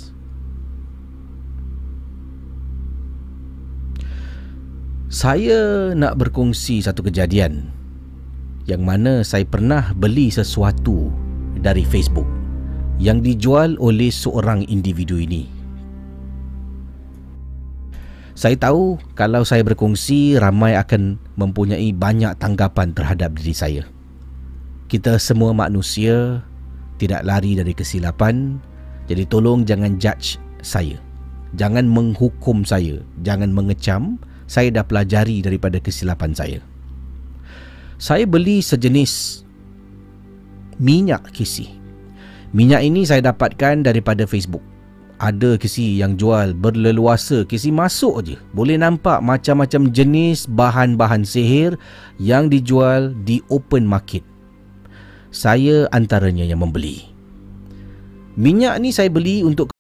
[5.10, 7.66] Saya nak berkongsi satu kejadian
[8.70, 11.10] yang mana saya pernah beli sesuatu
[11.58, 12.30] dari Facebook
[13.02, 15.50] yang dijual oleh seorang individu ini.
[18.38, 23.84] Saya tahu kalau saya berkongsi ramai akan mempunyai banyak tanggapan terhadap diri saya.
[24.94, 26.46] Kita semua manusia
[27.02, 28.62] tidak lari dari kesilapan,
[29.10, 31.02] jadi tolong jangan judge saya.
[31.58, 36.60] Jangan menghukum saya, jangan mengecam saya dah pelajari daripada kesilapan saya.
[38.02, 39.46] Saya beli sejenis
[40.82, 41.70] minyak kisi.
[42.50, 44.66] Minyak ini saya dapatkan daripada Facebook.
[45.20, 48.36] Ada kisi yang jual berleluasa, kisi masuk aje.
[48.56, 51.78] Boleh nampak macam-macam jenis bahan-bahan sihir
[52.18, 54.26] yang dijual di open market.
[55.30, 57.06] Saya antaranya yang membeli.
[58.40, 59.70] Minyak ni saya beli untuk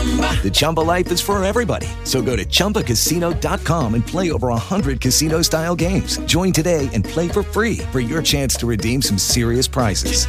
[0.00, 1.84] The Chumba life is for everybody.
[2.08, 6.16] So go to ChumbaCasino.com and play over 100 casino style games.
[6.24, 10.24] Join today and play for free for your chance to redeem some serious prizes.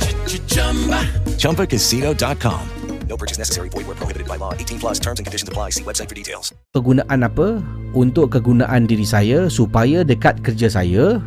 [1.39, 2.63] ChumbaCasino.com.
[3.07, 3.71] No purchase necessary.
[3.71, 4.51] Void where prohibited by law.
[4.55, 5.71] 18 plus terms and conditions apply.
[5.71, 6.51] See website for details.
[6.75, 7.63] Kegunaan apa?
[7.95, 11.23] Untuk kegunaan diri saya supaya dekat kerja saya,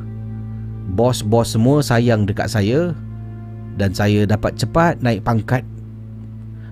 [0.93, 2.93] bos-bos semua sayang dekat saya
[3.81, 5.65] dan saya dapat cepat naik pangkat.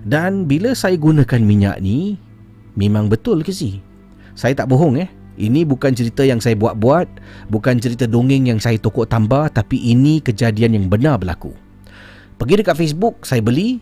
[0.03, 2.19] Dan bila saya gunakan minyak ni,
[2.75, 3.79] memang betul ke sih?
[4.35, 5.09] Saya tak bohong eh.
[5.33, 7.07] Ini bukan cerita yang saya buat-buat,
[7.49, 11.57] bukan cerita dongeng yang saya tokok tambah, tapi ini kejadian yang benar berlaku.
[12.37, 13.81] Pergi dekat Facebook, saya beli,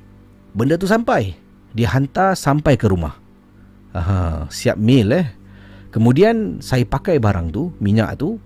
[0.56, 1.36] benda tu sampai.
[1.76, 3.20] Dia hantar sampai ke rumah.
[3.92, 5.28] Aha, siap mail eh.
[5.92, 8.40] Kemudian saya pakai barang tu, minyak tu.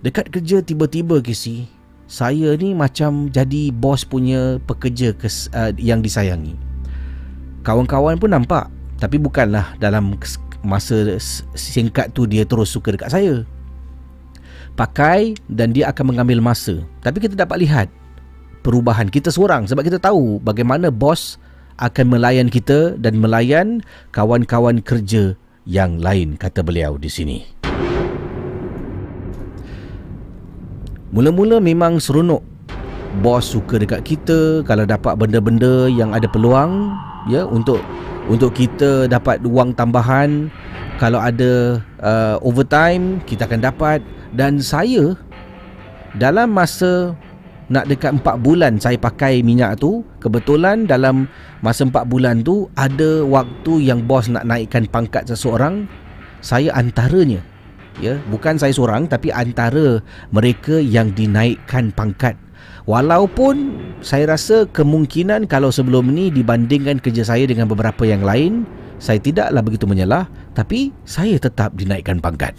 [0.00, 1.68] Dekat kerja tiba-tiba Casey,
[2.08, 6.65] saya ni macam jadi bos punya pekerja kes, uh, yang disayangi.
[7.66, 8.70] Kawan-kawan pun nampak,
[9.02, 10.14] tapi bukanlah dalam
[10.62, 11.18] masa
[11.58, 13.42] singkat tu dia terus suka dekat saya.
[14.78, 16.86] Pakai dan dia akan mengambil masa.
[17.02, 17.90] Tapi kita dapat lihat
[18.62, 21.42] perubahan kita seorang sebab kita tahu bagaimana bos
[21.82, 23.82] akan melayan kita dan melayan
[24.14, 25.34] kawan-kawan kerja
[25.66, 27.38] yang lain kata beliau di sini.
[31.10, 32.55] Mula-mula memang seronok
[33.20, 36.92] bos suka dekat kita kalau dapat benda-benda yang ada peluang
[37.30, 37.80] ya untuk
[38.26, 40.50] untuk kita dapat wang tambahan
[40.96, 44.00] kalau ada uh, overtime kita akan dapat.
[44.36, 45.16] Dan saya
[46.18, 47.16] dalam masa
[47.66, 51.26] nak dekat 4 bulan saya pakai minyak tu kebetulan dalam
[51.66, 55.90] masa 4 bulan tu ada waktu yang bos nak naikkan pangkat seseorang
[56.44, 57.42] saya antaranya
[57.98, 58.20] ya.
[58.30, 59.98] Bukan saya seorang tapi antara
[60.30, 62.38] mereka yang dinaikkan pangkat
[62.84, 69.20] walaupun saya rasa kemungkinan kalau sebelum ni dibandingkan kerja saya dengan beberapa yang lain saya
[69.20, 70.24] tidaklah begitu menyelah
[70.56, 72.56] tapi saya tetap dinaikkan pangkat.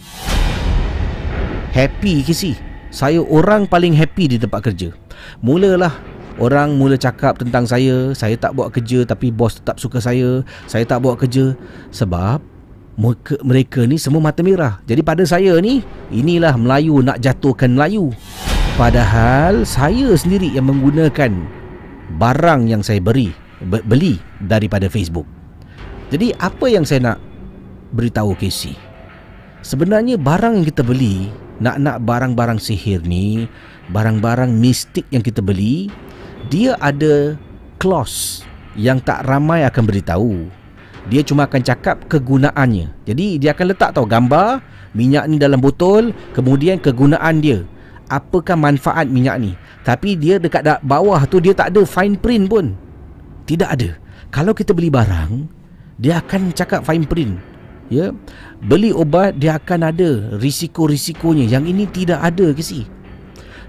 [1.74, 2.53] Happy ke si?
[2.93, 4.95] Saya orang paling happy di tempat kerja.
[5.41, 5.93] Mulalah
[6.38, 10.86] Orang mula cakap tentang saya Saya tak buat kerja Tapi bos tetap suka saya Saya
[10.86, 11.58] tak buat kerja
[11.89, 12.39] Sebab
[12.97, 14.82] mereka, mereka ni semua mata merah.
[14.89, 18.14] Jadi pada saya ni Inilah Melayu nak jatuhkan Melayu
[18.78, 21.34] Padahal saya sendiri yang menggunakan
[22.21, 23.34] Barang yang saya beri
[23.65, 25.25] Beli daripada Facebook
[26.13, 27.19] Jadi apa yang saya nak
[27.91, 28.78] beritahu Casey
[29.65, 33.49] Sebenarnya barang yang kita beli Nak-nak barang-barang sihir ni
[33.89, 35.89] Barang-barang mistik yang kita beli
[36.47, 37.36] dia ada
[37.75, 38.47] clause
[38.80, 40.47] yang tak ramai akan beritahu.
[41.11, 42.93] Dia cuma akan cakap kegunaannya.
[43.03, 44.63] Jadi dia akan letak tahu gambar
[44.95, 47.67] minyak ni dalam botol, kemudian kegunaan dia.
[48.08, 49.51] Apakah manfaat minyak ni?
[49.84, 52.76] Tapi dia dekat bawah tu dia tak ada fine print pun.
[53.47, 53.99] Tidak ada.
[54.32, 55.47] Kalau kita beli barang,
[55.99, 57.39] dia akan cakap fine print.
[57.88, 58.12] Ya.
[58.64, 61.47] Beli obat dia akan ada risiko-risikonya.
[61.47, 62.84] Yang ini tidak ada ke si?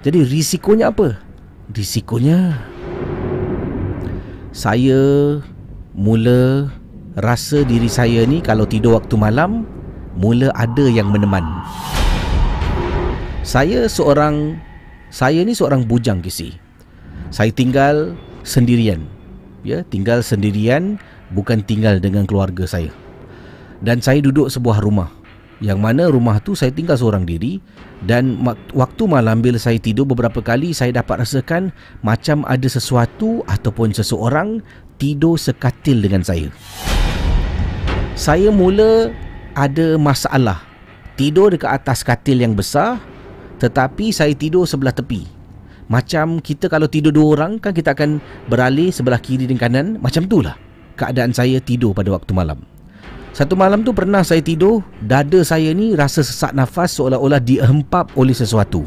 [0.03, 1.29] Jadi risikonya apa?
[1.69, 2.57] risikonya
[4.57, 5.37] saya
[5.93, 6.73] mula
[7.21, 9.69] rasa diri saya ni kalau tidur waktu malam
[10.17, 11.45] mula ada yang meneman
[13.49, 14.61] saya seorang
[15.09, 16.53] saya ni seorang bujang kisi
[17.33, 18.13] saya tinggal
[18.45, 19.05] sendirian.
[19.65, 20.97] Ya tinggal sendirian
[21.33, 22.93] bukan tinggal dengan keluarga saya.
[23.85, 25.13] Dan saya duduk sebuah rumah.
[25.59, 27.59] Yang mana rumah tu saya tinggal seorang diri
[28.07, 28.39] dan
[28.71, 31.75] waktu malam bila saya tidur beberapa kali saya dapat rasakan
[32.07, 34.63] macam ada sesuatu ataupun seseorang
[35.03, 36.47] tidur sekatil dengan saya.
[38.15, 39.11] Saya mula
[39.59, 40.63] ada masalah.
[41.19, 43.03] Tidur dekat atas katil yang besar
[43.59, 45.27] tetapi saya tidur sebelah tepi.
[45.91, 49.87] Macam kita kalau tidur dua orang kan kita akan beralih sebelah kiri dan kanan.
[49.99, 50.55] Macam itulah
[50.95, 52.63] keadaan saya tidur pada waktu malam.
[53.35, 58.35] Satu malam tu pernah saya tidur Dada saya ni rasa sesak nafas Seolah-olah dihempap oleh
[58.35, 58.83] sesuatu.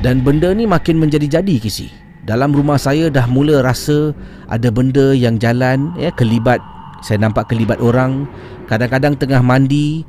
[0.00, 1.92] Dan benda ni makin menjadi-jadi kisi.
[2.24, 4.16] Dalam rumah saya dah mula rasa
[4.48, 6.62] Ada benda yang jalan ya Kelibat.
[7.04, 8.24] Saya nampak kelibat orang.
[8.64, 10.06] Kadang-kadang tengah mandi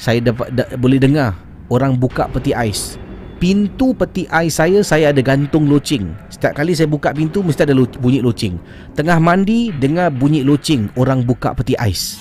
[0.00, 1.36] Saya dapat da, boleh dengar
[1.72, 3.00] Orang buka peti ais
[3.44, 6.16] pintu peti ais saya saya ada gantung loceng.
[6.32, 8.56] Setiap kali saya buka pintu mesti ada bunyi loceng.
[8.96, 12.16] Tengah mandi dengar bunyi loceng orang buka peti ais.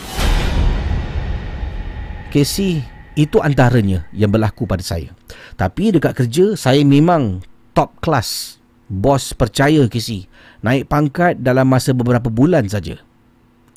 [2.28, 2.84] Casey,
[3.16, 5.16] itu antaranya yang berlaku pada saya.
[5.56, 7.40] Tapi dekat kerja saya memang
[7.72, 8.60] top class.
[8.92, 10.28] Bos percaya Casey.
[10.60, 13.00] Naik pangkat dalam masa beberapa bulan saja.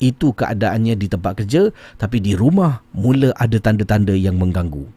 [0.03, 4.96] Itu keadaannya di tempat kerja tapi di rumah mula ada tanda-tanda yang mengganggu.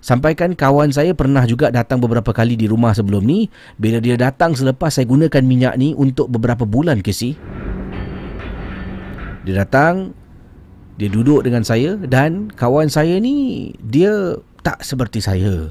[0.00, 3.52] Sampaikan kawan saya pernah juga datang beberapa kali di rumah sebelum ni.
[3.76, 7.36] Bila dia datang selepas saya gunakan minyak ni untuk beberapa bulan ke si.
[9.44, 10.16] Dia datang,
[10.96, 15.68] dia duduk dengan saya dan kawan saya ni dia tak seperti saya.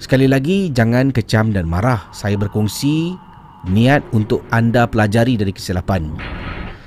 [0.00, 2.08] Sekali lagi jangan kecam dan marah.
[2.16, 3.12] Saya berkongsi
[3.68, 6.16] niat untuk anda pelajari dari kesilapan.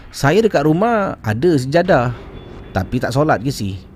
[0.09, 2.18] Saya dekat rumah ada sejadah
[2.74, 3.91] tapi tak solat ke si?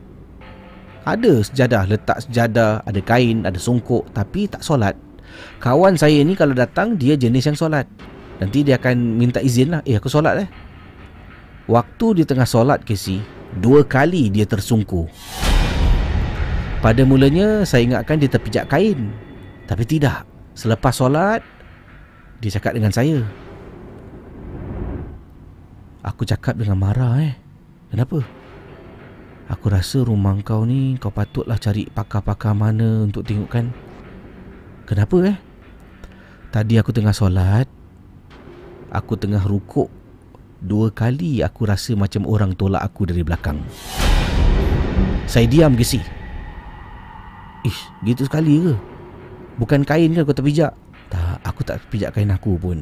[1.06, 4.97] Ada sejadah, letak sejadah, ada kain, ada songkok tapi tak solat.
[5.62, 7.86] Kawan saya ni kalau datang dia jenis yang solat.
[8.41, 9.82] Nanti dia akan minta izin lah.
[9.86, 10.49] Eh aku solat eh.
[11.70, 13.22] Waktu dia tengah solat ke si,
[13.62, 15.06] dua kali dia tersungkur.
[16.82, 19.14] Pada mulanya saya ingatkan dia terpijak kain.
[19.70, 20.26] Tapi tidak.
[20.58, 21.41] Selepas solat,
[22.41, 23.22] dia cakap dengan saya.
[26.06, 27.34] Aku cakap dengan marah eh.
[27.89, 28.22] Kenapa?
[29.46, 33.70] Aku rasa rumah kau ni kau patutlah cari pakar-pakar mana untuk tengokkan.
[34.89, 35.38] Kenapa eh?
[36.50, 37.70] Tadi aku tengah solat.
[38.89, 39.93] Aku tengah rukuk.
[40.66, 43.62] Dua kali aku rasa macam orang tolak aku dari belakang.
[45.30, 46.02] Saya diam ke si?
[47.62, 48.74] Ish, gitu sekali ke?
[49.62, 50.74] Bukan kain ke kau terpijak?
[51.14, 52.82] Tak, aku tak pijak kain aku pun.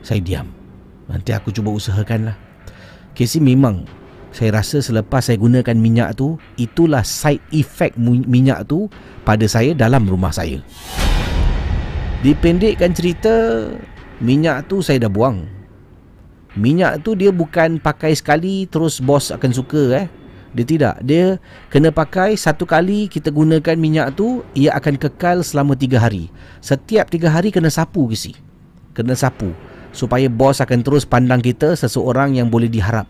[0.00, 0.48] Saya diam.
[1.04, 2.36] Nanti aku cuba usahakan lah.
[3.12, 3.84] Casey memang
[4.30, 8.86] saya rasa selepas saya gunakan minyak tu itulah side effect minyak tu
[9.26, 10.62] pada saya dalam rumah saya.
[12.22, 13.66] Dipendekkan cerita
[14.22, 15.50] minyak tu saya dah buang.
[16.54, 20.06] Minyak tu dia bukan pakai sekali terus bos akan suka eh.
[20.50, 20.94] Dia tidak.
[21.02, 21.38] Dia
[21.70, 26.30] kena pakai satu kali kita gunakan minyak tu ia akan kekal selama tiga hari.
[26.62, 28.34] Setiap tiga hari kena sapu ke si
[28.94, 29.54] kena sapu
[29.90, 33.06] supaya bos akan terus pandang kita seseorang yang boleh diharap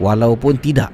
[0.00, 0.90] walaupun tidak.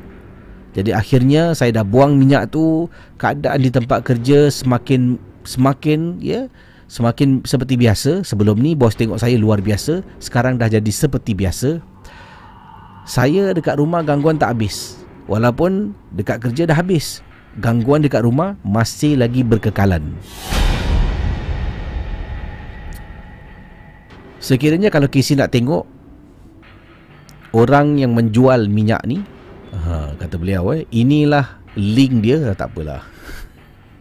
[0.76, 5.16] Jadi akhirnya saya dah buang minyak tu, keadaan di tempat kerja semakin
[5.48, 6.52] semakin ya,
[6.90, 8.20] semakin seperti biasa.
[8.26, 11.80] Sebelum ni bos tengok saya luar biasa, sekarang dah jadi seperti biasa.
[13.09, 15.00] Saya dekat rumah gangguan tak habis.
[15.30, 17.24] Walaupun dekat kerja dah habis,
[17.57, 20.12] gangguan dekat rumah masih lagi berkekalan.
[24.36, 25.95] Sekiranya kalau Kisi nak tengok
[27.53, 29.22] orang yang menjual minyak ni,
[29.74, 33.05] ha, kata beliau eh, inilah link dia, tak apalah.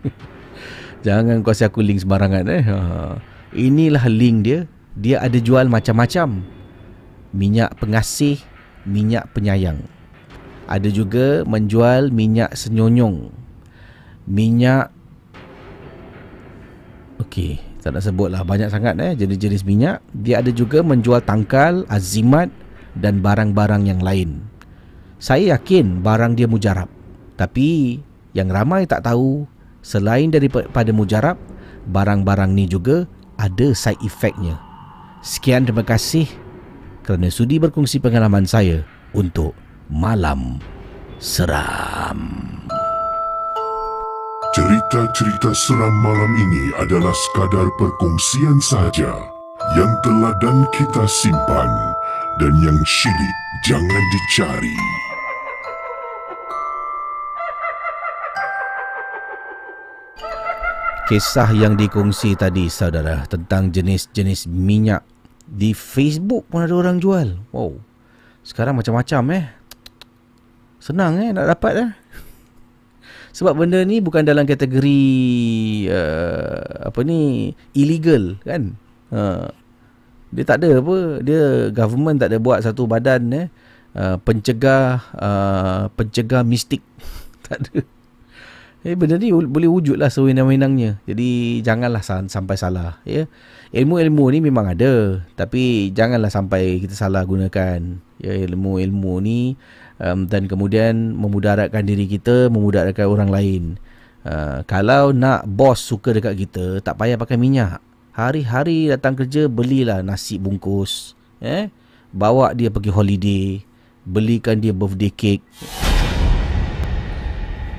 [1.05, 2.63] Jangan kau aku link sembarangan eh.
[2.65, 2.75] Ha.
[3.53, 4.59] Inilah link dia.
[4.95, 6.41] Dia ada jual macam-macam.
[7.35, 8.41] Minyak pengasih,
[8.87, 9.85] minyak penyayang.
[10.65, 13.29] Ada juga menjual minyak senyonyong.
[14.25, 14.89] Minyak
[17.21, 20.03] Okey, tak nak sebut lah banyak sangat eh jenis-jenis minyak.
[20.11, 22.51] Dia ada juga menjual tangkal, azimat
[22.97, 24.43] dan barang-barang yang lain.
[25.19, 26.91] Saya yakin barang dia mujarab.
[27.35, 27.99] Tapi
[28.35, 29.47] yang ramai tak tahu
[29.83, 31.39] selain daripada mujarab,
[31.87, 34.59] barang-barang ni juga ada side effectnya.
[35.23, 36.27] Sekian terima kasih
[37.03, 39.53] kerana sudi berkongsi pengalaman saya untuk
[39.91, 40.59] Malam
[41.21, 42.19] Seram.
[44.55, 49.11] Cerita-cerita seram malam ini adalah sekadar perkongsian sahaja
[49.75, 51.94] yang telah dan kita simpan
[52.35, 54.77] dan yang syilid jangan dicari.
[61.05, 65.05] Kisah yang dikongsi tadi saudara tentang jenis-jenis minyak
[65.45, 67.37] di Facebook pun ada orang jual.
[67.53, 67.77] Wow.
[68.41, 69.45] Sekarang macam-macam eh.
[70.81, 71.91] Senang eh nak dapat eh.
[73.37, 75.03] Sebab benda ni bukan dalam kategori
[75.93, 78.73] uh, apa ni illegal kan.
[79.13, 79.53] Uh,
[80.35, 83.47] dia tak ada apa, dia government tak ada buat satu badan eh
[83.95, 86.83] uh, pencegah uh, pencegah mistik.
[87.47, 87.87] tak ada.
[88.85, 91.01] Eh benda ni boleh wujud lah sewenang-wenangnya.
[91.09, 93.25] Jadi janganlah sampai salah ya.
[93.73, 97.81] Ilmu-ilmu ni memang ada tapi janganlah sampai kita salah gunakan.
[98.21, 99.57] Ya ilmu-ilmu ni
[99.97, 103.63] um, dan kemudian memudaratkan diri kita, memudaratkan orang lain.
[104.21, 107.81] Uh, kalau nak bos suka dekat kita, tak payah pakai minyak.
[108.15, 111.11] Hari-hari datang kerja, belilah nasi bungkus.
[111.43, 111.67] Eh?
[112.15, 113.59] Bawa dia pergi holiday.
[114.07, 115.43] Belikan dia birthday cake.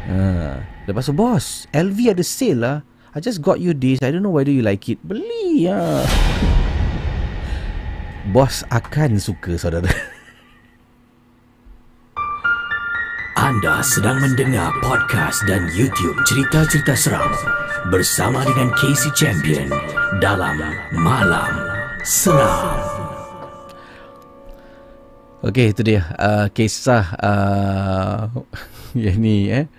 [0.05, 2.85] Uh, lepas tu, bos, LV ada sale lah.
[3.17, 3.97] I just got you this.
[4.05, 5.01] I don't know whether you like it.
[5.01, 6.05] Beli lah.
[8.29, 9.89] bos akan suka, saudara.
[13.41, 17.33] Anda sedang mendengar podcast dan YouTube cerita-cerita seram
[17.87, 19.71] bersama dengan Casey Champion
[20.19, 20.59] dalam
[20.91, 21.55] Malam
[22.03, 22.83] Seram.
[25.47, 28.27] Okey, itu dia uh, kisah uh,
[28.99, 29.71] yang ni eh.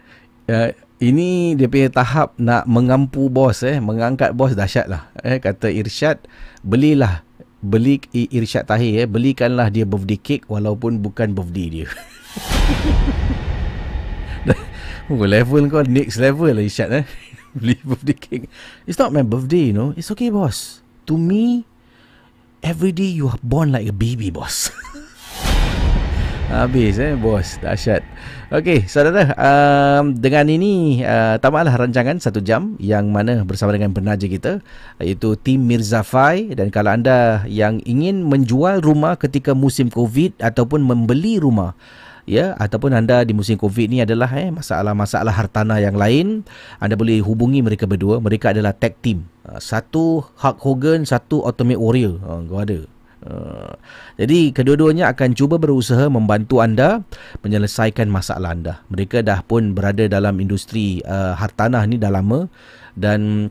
[0.47, 0.71] Uh,
[1.03, 5.11] ini dia punya tahap nak mengampu bos eh, mengangkat bos dahsyat lah.
[5.19, 6.23] Eh, kata Irsyad,
[6.63, 7.27] belilah
[7.59, 11.87] beli Irsyad Tahir eh, belikanlah dia birthday cake walaupun bukan birthday dia.
[15.07, 17.07] Oh, level kau next level lah Isyad eh.
[17.61, 18.45] Beli birthday cake.
[18.85, 19.97] It's not my birthday, you know.
[19.97, 20.85] It's okay, boss.
[21.09, 21.65] To me,
[22.61, 24.69] every day you are born like a baby, boss.
[26.47, 27.59] Habis eh, bos.
[27.59, 28.07] Dahsyat.
[28.47, 29.35] Okay, saudara.
[29.35, 34.63] Um, dengan ini, uh, tamatlah rancangan satu jam yang mana bersama dengan penaja kita,
[35.03, 36.55] iaitu Tim Mirza Fai.
[36.55, 41.75] Dan kalau anda yang ingin menjual rumah ketika musim COVID ataupun membeli rumah,
[42.27, 46.43] ya ataupun anda di musim covid ni adalah eh masalah-masalah hartana yang lain
[46.83, 48.19] anda boleh hubungi mereka berdua.
[48.19, 49.25] Mereka adalah tag team.
[49.47, 52.19] Ah, satu Hulk Hogan satu Ultimate Warrior.
[52.21, 52.79] Ha kau ada.
[53.17, 53.73] Uh,
[54.15, 57.01] jadi kedua-duanya akan cuba berusaha membantu anda
[57.41, 58.85] menyelesaikan masalah anda.
[58.93, 62.45] Mereka dah pun berada dalam industri uh, hartanah ni dah lama
[62.93, 63.49] dan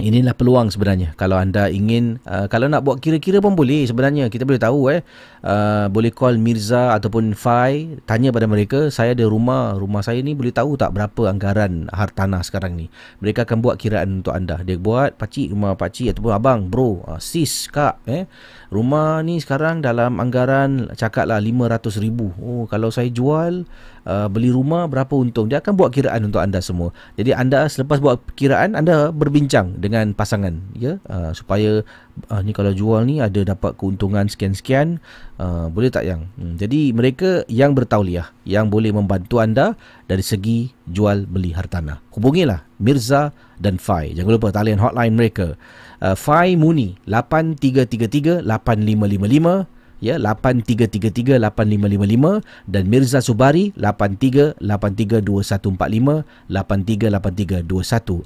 [0.00, 1.12] inilah peluang sebenarnya.
[1.14, 4.32] Kalau anda ingin uh, kalau nak buat kira-kira pun boleh sebenarnya.
[4.32, 5.00] Kita boleh tahu eh.
[5.40, 10.36] Uh, boleh call Mirza ataupun Fai tanya pada mereka saya ada rumah rumah saya ni
[10.36, 12.92] boleh tahu tak berapa anggaran hartanah sekarang ni?
[13.24, 14.60] Mereka akan buat kiraan untuk anda.
[14.60, 18.28] Dia buat pakcik rumah pakcik ataupun abang bro uh, sis kak eh
[18.70, 22.30] rumah ni sekarang dalam anggaran cakaplah 500 ribu.
[22.38, 23.66] Oh kalau saya jual
[24.06, 25.50] uh, beli rumah berapa untung?
[25.50, 26.94] Dia akan buat kiraan untuk anda semua.
[27.18, 31.02] Jadi anda selepas buat kiraan anda berbincang dengan pasangan ya?
[31.10, 31.82] Uh, supaya
[32.30, 35.02] uh, ni kalau jual ni ada dapat keuntungan sekian-sekian.
[35.42, 36.30] Uh, boleh tak yang?
[36.38, 39.74] Hmm, jadi mereka yang bertauliah yang boleh membantu anda
[40.06, 41.98] dari segi jual beli hartanah.
[42.14, 44.14] Hubungilah Mirza dan Fai.
[44.14, 45.58] Jangan lupa talian hotline mereka
[46.02, 58.24] uh, Fai Muni 8333 8555 ya 83338555 dan Mirza Subari 83832145 83832145.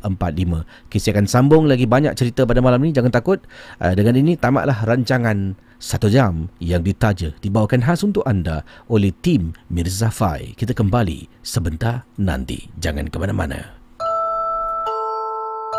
[0.89, 3.43] Kita akan sambung lagi banyak cerita pada malam ni jangan takut.
[3.83, 9.53] Uh, dengan ini tamatlah rancangan satu jam yang ditaja dibawakan khas untuk anda oleh tim
[9.69, 10.57] Mirza Fai.
[10.57, 12.73] Kita kembali sebentar nanti.
[12.81, 13.84] Jangan ke mana-mana.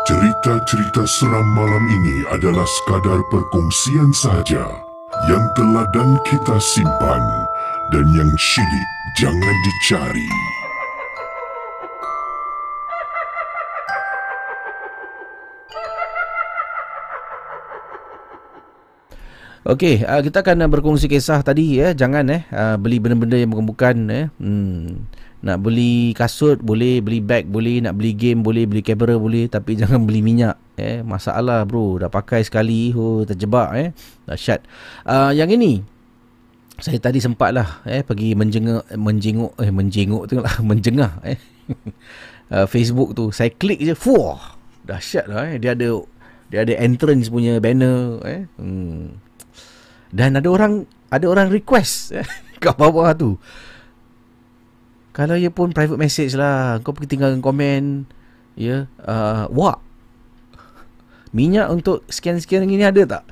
[0.06, 4.62] Cerita-cerita seram malam ini adalah sekadar perkongsian sahaja
[5.26, 7.18] yang telah dan kita simpan
[7.90, 8.88] dan yang syilid
[9.18, 10.30] jangan dicari.
[19.66, 21.90] Okey, uh, kita akan berkongsi kisah tadi ya.
[21.90, 24.26] Jangan eh uh, beli benda-benda yang bukan-bukan eh.
[24.38, 25.10] Hmm.
[25.44, 29.76] Nak beli kasut boleh, beli bag boleh, nak beli game boleh, beli kamera boleh tapi
[29.80, 31.04] jangan beli minyak eh.
[31.04, 33.88] Masalah bro, dah pakai sekali oh terjebak eh.
[34.24, 34.64] Dahsyat.
[35.04, 35.84] Uh, yang ini
[36.76, 41.40] saya tadi sempat lah eh pergi menjenguk menjenguk eh menjenguk tu lah menjengah eh.
[42.52, 44.36] uh, Facebook tu saya klik je fuh
[44.84, 46.04] dahsyat lah eh dia ada
[46.46, 48.42] dia ada entrance punya banner eh.
[48.58, 49.18] Hmm.
[50.14, 52.26] Dan ada orang ada orang request eh,
[52.62, 53.34] kat bawah tu.
[55.16, 58.04] Kalau ia pun private message lah, kau pergi tinggalkan komen
[58.52, 59.80] ya, uh, wak.
[61.32, 63.24] Minyak untuk sekian-sekian ini ada tak?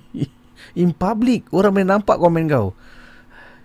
[0.80, 2.72] In public orang boleh nampak komen kau.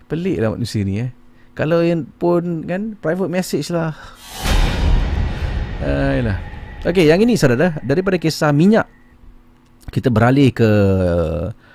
[0.04, 1.16] Pelik lah manusia ni eh.
[1.56, 3.96] Kalau yang pun kan private message lah.
[5.80, 6.20] Uh,
[6.84, 8.84] Okey, yang ini saudara daripada kisah minyak
[9.88, 11.69] kita beralih ke Uh,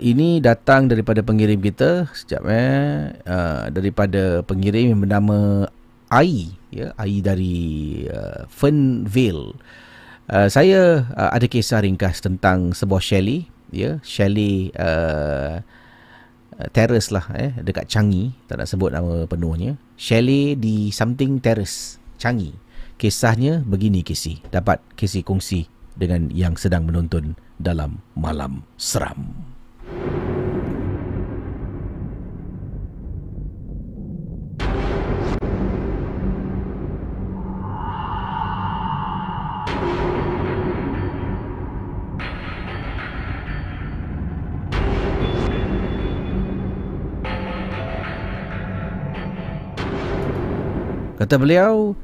[0.00, 3.12] ini datang daripada pengirim kita sekejap eh.
[3.28, 5.68] Uh, daripada pengirim yang bernama
[6.08, 7.56] Ai ya Ai dari
[8.08, 9.52] uh, Fernville.
[10.28, 15.60] Uh, saya uh, ada kisah ringkas tentang sebuah chalet ya chalet uh,
[16.72, 19.76] terrace lah eh dekat Changi tak nak sebut nama penuhnya.
[20.00, 22.56] Chalet di something terrace Changi.
[22.96, 29.30] Kisahnya begini Kisi dapat Kisi kongsi dengan yang sedang menonton dalam malam seram.
[51.22, 51.94] Kata beliau,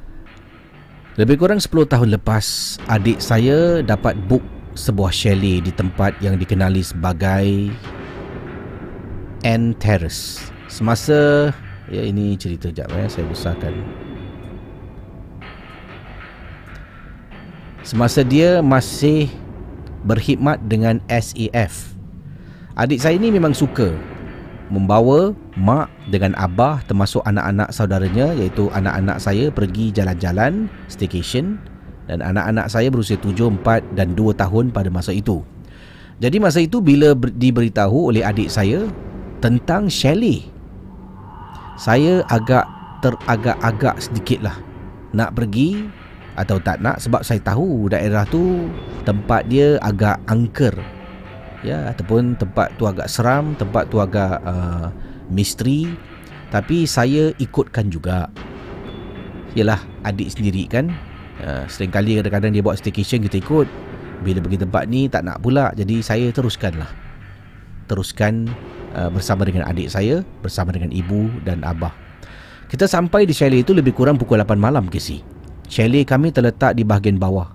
[1.19, 6.87] lebih kurang 10 tahun lepas, adik saya dapat book sebuah chalet di tempat yang dikenali
[6.87, 7.75] sebagai
[9.43, 10.55] N Terrace.
[10.71, 11.51] Semasa
[11.91, 13.75] ya ini cerita jap ya saya besarkan.
[17.83, 19.27] Semasa dia masih
[20.07, 21.99] berkhidmat dengan SEF.
[22.79, 23.91] Adik saya ini memang suka
[24.71, 31.57] membawa mak dengan abah termasuk anak-anak saudaranya iaitu anak-anak saya pergi jalan-jalan staycation
[32.09, 35.45] dan anak-anak saya berusia 7, 4 dan 2 tahun pada masa itu.
[36.19, 38.89] Jadi masa itu bila diberitahu oleh adik saya
[39.45, 40.49] tentang chalet,
[41.79, 42.67] saya agak
[43.05, 44.57] teragak-agak sedikit lah
[45.15, 45.87] nak pergi
[46.35, 48.67] atau tak nak sebab saya tahu daerah tu
[49.07, 50.75] tempat dia agak angker.
[51.63, 54.91] Ya ataupun tempat tu agak seram tempat tu agak uh,
[55.31, 55.87] misteri.
[56.49, 58.33] Tapi saya ikutkan juga.
[59.53, 60.89] Yalah adik sendiri kan
[61.43, 63.67] uh, Seringkali kadang-kadang dia buat staycation kita ikut.
[64.23, 65.71] Bila pergi tempat ni tak nak pula.
[65.79, 66.91] Jadi saya teruskan lah
[67.87, 68.51] Teruskan
[68.99, 71.95] uh, bersama dengan adik saya Bersama dengan ibu dan abah.
[72.69, 75.23] Kita sampai di chalet itu lebih kurang pukul 8 malam Casey
[75.69, 77.53] Chalet kami terletak di bahagian bawah.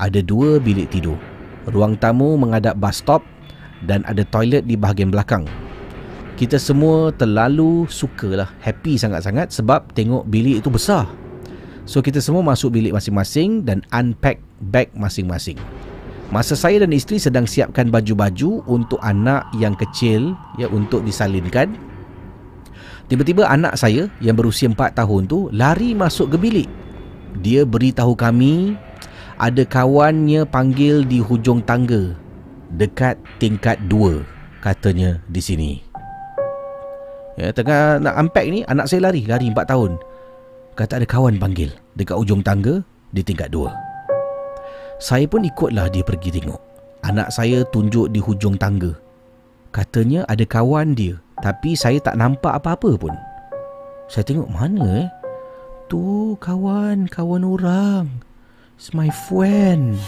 [0.00, 1.20] Ada dua bilik tidur.
[1.68, 3.20] Ruang tamu menghadap bus stop
[3.84, 5.44] Dan ada toilet di bahagian belakang.
[6.40, 8.50] Kita semua terlalu sukalah.
[8.64, 11.21] Happy sangat-sangat sebab tengok bilik itu besar
[11.82, 14.38] So kita semua masuk bilik masing-masing dan unpack
[14.70, 15.58] bag masing-masing.
[16.32, 21.76] Masa saya dan isteri sedang siapkan baju-baju untuk anak yang kecil ya untuk disalinkan.
[23.10, 26.68] Tiba-tiba anak saya yang berusia 4 tahun tu lari masuk ke bilik.
[27.44, 28.78] Dia beritahu kami
[29.36, 32.16] ada kawannya panggil di hujung tangga
[32.72, 34.24] dekat tingkat 2
[34.64, 35.70] katanya di sini.
[37.36, 40.00] Ya, tengah nak unpack ni anak saya lari, lari 4 tahun.
[40.72, 41.68] Kata ada kawan panggil
[42.00, 42.80] dekat ujung tangga
[43.12, 43.76] di tingkat dua.
[44.96, 46.56] Saya pun ikutlah dia pergi tengok.
[47.04, 48.96] Anak saya tunjuk di hujung tangga.
[49.68, 53.12] Katanya ada kawan dia tapi saya tak nampak apa-apa pun.
[54.08, 55.08] Saya tengok mana eh?
[55.92, 58.24] Tu kawan, kawan orang.
[58.80, 60.00] It's my friend.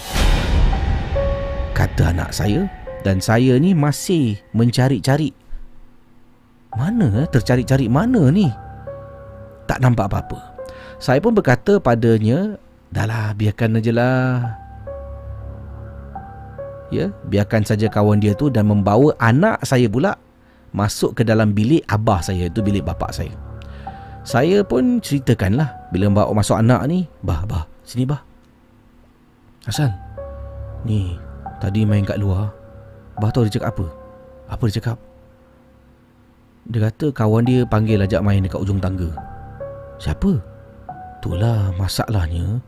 [1.77, 2.73] Kata anak saya
[3.05, 5.37] dan saya ni masih mencari-cari.
[6.73, 7.29] Mana eh?
[7.29, 8.49] Tercari-cari mana ni?
[9.69, 10.54] Tak nampak apa-apa.
[11.05, 12.57] Saya pun berkata padanya
[12.89, 14.25] Dahlah biarkan aja lah
[16.89, 20.17] Ya, biarkan saja kawan dia tu dan membawa anak saya pula
[20.71, 23.35] masuk ke dalam bilik abah saya, itu bilik bapak saya.
[24.23, 28.23] Saya pun ceritakanlah bila bawa masuk anak ni, bah, bah, sini bah.
[29.65, 29.97] Hasan
[30.85, 31.17] Ni
[31.59, 32.53] Tadi main kat luar
[33.17, 33.87] Abah tahu dia cakap apa
[34.53, 34.99] Apa dia cakap
[36.69, 39.09] Dia kata kawan dia panggil ajak main dekat ujung tangga
[39.97, 40.54] Siapa?
[41.25, 42.61] Itulah masalahnya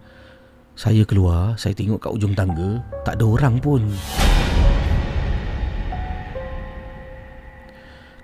[0.73, 3.85] Saya keluar Saya tengok kat ujung tangga Tak ada orang pun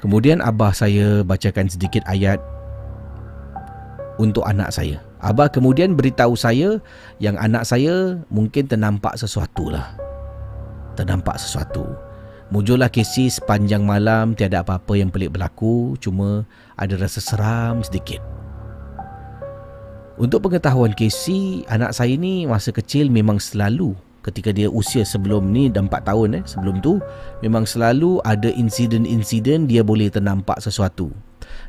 [0.01, 2.41] Kemudian abah saya bacakan sedikit ayat
[4.19, 4.99] untuk anak saya.
[5.23, 6.83] Abah kemudian beritahu saya
[7.23, 9.95] yang anak saya mungkin ternampak sesuatu lah.
[10.99, 11.87] Ternampak sesuatu.
[12.51, 18.41] Mujulah Casey sepanjang malam tiada apa-apa yang pelik berlaku, cuma ada rasa seram sedikit.
[20.23, 23.90] Untuk pengetahuan Casey, anak saya ni masa kecil memang selalu
[24.23, 27.03] ketika dia usia sebelum ni dah 4 tahun eh sebelum tu
[27.43, 31.11] memang selalu ada insiden-insiden dia boleh ternampak sesuatu.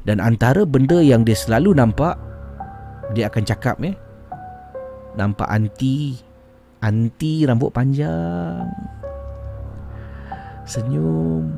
[0.05, 2.13] Dan antara benda yang dia selalu nampak
[3.17, 3.97] dia akan cakap eh
[5.17, 6.21] nampak anti
[6.85, 8.69] anti rambut panjang.
[10.69, 11.57] Senyum.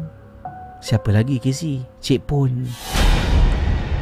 [0.79, 1.83] Siapa lagi Casey?
[1.99, 2.63] Cik pun.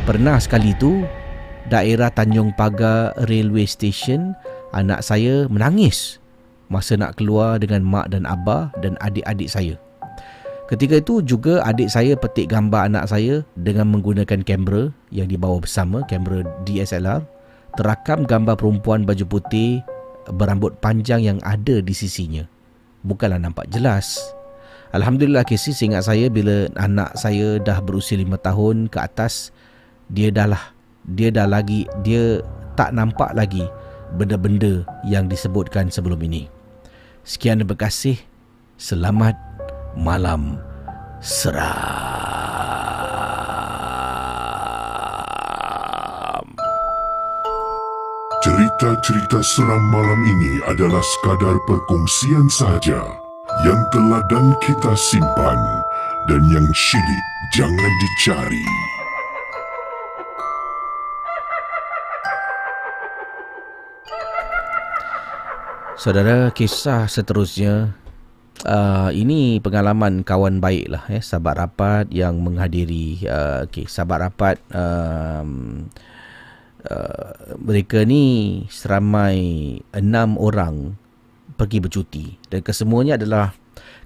[0.06, 1.23] Pernah sekali tu
[1.74, 4.38] daerah Tanjung Pagar Railway Station
[4.78, 6.22] anak saya menangis
[6.70, 9.74] masa nak keluar dengan mak dan abah dan adik-adik saya.
[10.70, 16.02] Ketika itu juga adik saya petik gambar anak saya dengan menggunakan kamera yang dibawa bersama,
[16.06, 17.26] kamera DSLR,
[17.78, 19.82] terakam gambar perempuan baju putih
[20.34, 22.46] berambut panjang yang ada di sisinya.
[23.02, 24.18] Bukanlah nampak jelas.
[24.94, 29.50] Alhamdulillah Casey seingat saya bila anak saya dah berusia 5 tahun ke atas
[30.10, 30.73] dia dah lah
[31.08, 32.40] dia dah lagi dia
[32.80, 33.68] tak nampak lagi
[34.16, 36.48] benda-benda yang disebutkan sebelum ini.
[37.24, 38.20] Sekian terima kasih.
[38.76, 39.38] Selamat
[39.96, 40.60] malam
[41.24, 42.04] seram.
[48.44, 53.00] Cerita-cerita seram malam ini adalah sekadar perkongsian sahaja
[53.64, 55.60] yang telah dan kita simpan
[56.28, 57.24] dan yang syilid
[57.56, 58.93] jangan dicari.
[66.04, 67.96] Saudara, kisah seterusnya
[68.68, 74.56] uh, ini pengalaman kawan baik lah eh, sahabat rapat yang menghadiri uh, okay, sahabat rapat
[74.76, 75.88] um,
[76.92, 81.00] uh, mereka ni seramai enam orang
[81.56, 82.36] pergi bercuti.
[82.52, 83.56] Dan kesemuanya adalah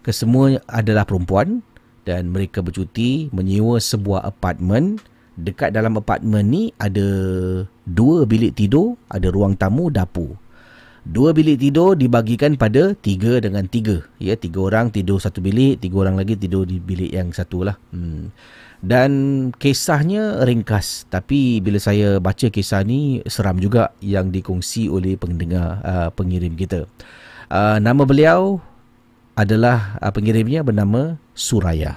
[0.06, 1.66] kesemua adalah perempuan
[2.06, 5.02] dan mereka bercuti menyewa sebuah apartmen
[5.34, 7.10] dekat dalam apartmen ni ada
[7.90, 10.38] dua bilik tidur ada ruang tamu dapur
[11.08, 14.04] Dua bilik tidur dibagikan pada tiga dengan tiga.
[14.20, 17.80] Ya, tiga orang tidur satu bilik, tiga orang lagi tidur di bilik yang satu lah.
[17.96, 18.36] Hmm.
[18.84, 19.12] Dan
[19.56, 21.08] kisahnya ringkas.
[21.08, 26.84] Tapi bila saya baca kisah ni, seram juga yang dikongsi oleh pendengar uh, pengirim kita.
[27.48, 28.60] Uh, nama beliau
[29.40, 31.96] adalah uh, pengirimnya bernama Suraya.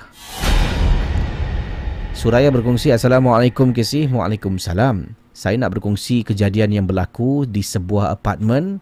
[2.14, 4.06] Suraya berkongsi, Assalamualaikum Kesih.
[4.06, 5.18] Waalaikumsalam.
[5.34, 8.78] Saya nak berkongsi kejadian yang berlaku di sebuah apartmen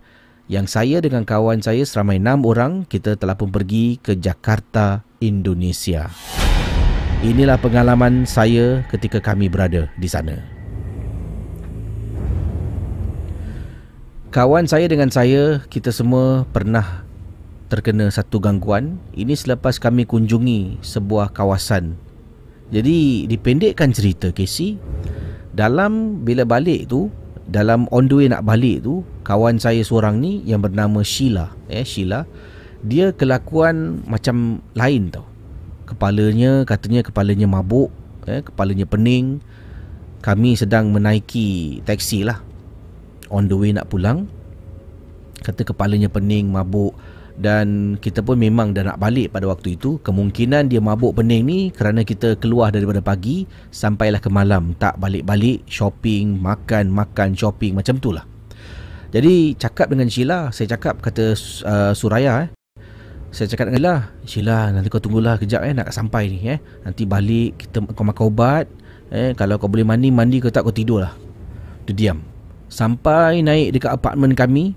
[0.49, 6.09] yang saya dengan kawan saya seramai enam orang kita telah pun pergi ke Jakarta, Indonesia.
[7.21, 10.41] Inilah pengalaman saya ketika kami berada di sana.
[14.33, 17.05] Kawan saya dengan saya, kita semua pernah
[17.69, 18.97] terkena satu gangguan.
[19.13, 21.97] Ini selepas kami kunjungi sebuah kawasan.
[22.73, 24.81] Jadi, dipendekkan cerita, Casey.
[25.53, 27.09] Dalam bila balik tu,
[27.49, 31.81] dalam on the way nak balik tu kawan saya seorang ni yang bernama Sheila eh
[31.83, 32.29] Sheila
[32.85, 35.27] dia kelakuan macam lain tau.
[35.89, 37.91] Kepalanya katanya kepalanya mabuk
[38.29, 39.43] eh kepalanya pening.
[40.23, 42.39] Kami sedang menaiki taksi lah.
[43.33, 44.29] On the way nak pulang
[45.43, 46.95] kata kepalanya pening mabuk
[47.39, 50.03] dan kita pun memang dah nak balik pada waktu itu.
[50.03, 54.75] Kemungkinan dia mabuk pening ni kerana kita keluar daripada pagi sampailah ke malam.
[54.75, 58.27] Tak balik-balik shopping makan makan shopping macam tu lah.
[59.15, 62.51] Jadi cakap dengan Sheila saya cakap kata uh, Suraya eh.
[63.31, 63.97] Saya cakap dengan Sheila
[64.27, 66.59] Sheila nanti kau tunggulah kejap eh nak sampai ni eh.
[66.83, 68.67] Nanti balik kita kau makan ubat
[69.15, 69.31] eh.
[69.39, 71.15] Kalau kau boleh mandi mandi kau tak kau tidur lah
[71.89, 72.19] dia diam.
[72.69, 74.77] Sampai naik dekat apartmen kami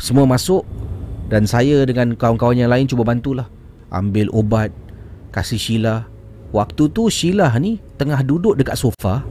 [0.00, 0.66] semua masuk
[1.32, 3.48] dan saya dengan kawan-kawan yang lain cuba bantulah.
[3.88, 4.68] Ambil ubat
[5.32, 6.04] Kasih Sheila.
[6.52, 9.24] Waktu tu Sheila ni Tengah duduk dekat sofa.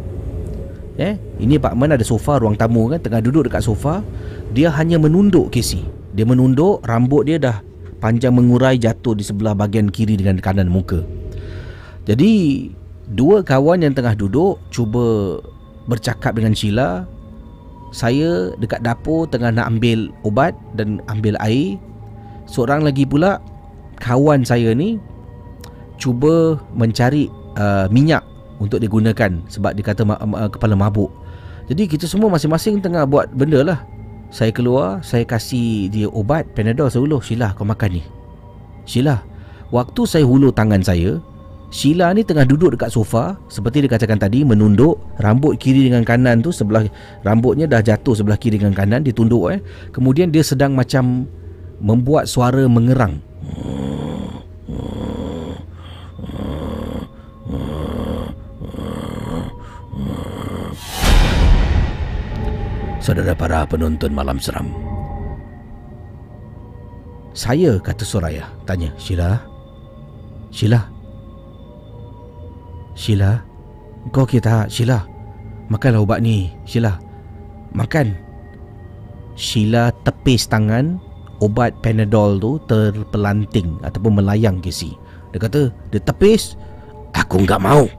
[0.97, 4.01] Eh, ini Man ada sofa ruang tamu kan Tengah duduk dekat sofa.
[4.49, 5.85] Dia hanya menunduk Casey
[6.17, 7.61] Dia menunduk Rambut dia dah
[8.01, 11.05] Panjang mengurai jatuh di sebelah bahagian kiri dengan kanan muka.
[12.09, 12.33] Jadi
[13.11, 15.37] Dua kawan yang tengah duduk Cuba
[15.85, 17.03] bercakap dengan Sheila.
[17.91, 21.75] Saya dekat dapur tengah nak ambil ubat dan ambil air.
[22.51, 23.39] Seorang lagi pula
[24.03, 24.99] kawan saya ni
[25.95, 28.19] cuba mencari uh, minyak
[28.59, 31.07] untuk digunakan sebab dia kata ma- ma- kepala mabuk.
[31.71, 33.79] Jadi kita semua masing-masing tengah buat benda lah.
[34.27, 37.03] Saya keluar, saya kasih dia ubat Panadol saya.
[37.23, 38.03] Sheila kau makan ni.
[38.83, 39.23] Sheila,
[39.71, 41.23] waktu saya hulur tangan saya,
[41.71, 46.43] Sheila ni tengah duduk dekat sofa seperti dia katakan tadi menunduk rambut kiri dengan kanan
[46.43, 46.83] tu sebelah
[47.23, 49.63] rambutnya dah jatuh sebelah kiri dengan kanan ditunduk eh
[49.95, 51.31] kemudian dia sedang macam
[51.81, 53.17] membuat suara mengerang.
[63.01, 64.69] Saudara para penonton malam seram.
[67.33, 69.41] Saya kata Soraya Tanya Sheila?
[70.53, 70.85] Sheila?
[72.93, 73.41] Sheila?
[74.13, 75.01] Kau kita Sheila?
[75.73, 77.01] Makanlah ubat ni Sheila.
[77.73, 78.13] Makan.
[79.33, 81.01] Sheila tepis tangan
[81.41, 84.93] Ubat Panadol tu terpelanting Ataupun melayang si
[85.33, 86.55] Dia kata Dia tepis.
[87.17, 87.89] Aku enggak mau.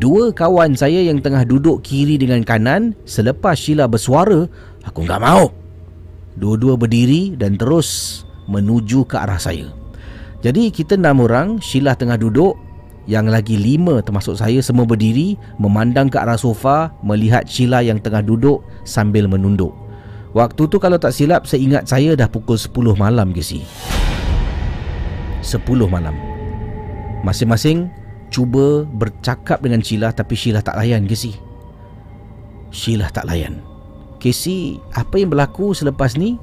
[0.00, 4.48] Dua kawan saya yang tengah duduk kiri dengan kanan Selepas Sheila bersuara
[4.88, 5.52] Aku enggak mau.
[6.34, 8.20] Dua-dua berdiri dan terus
[8.50, 9.70] menuju ke arah saya.
[10.42, 12.56] Jadi kita enam orang Sheila tengah duduk
[13.04, 18.24] Yang lagi lima termasuk saya semua berdiri Memandang ke arah sofa Melihat Sheila yang tengah
[18.24, 19.83] duduk sambil menunduk
[20.34, 23.62] Waktu tu kalau tak silap saya ingat saya dah pukul 10 malam ke si
[25.46, 26.18] 10 malam.
[27.22, 27.86] Masing-masing
[28.34, 31.38] cuba bercakap dengan Sheila tapi Sheila tak layan ke si
[32.74, 33.62] Sheila tak layan.
[34.18, 36.34] Casey, apa yang berlaku selepas ni?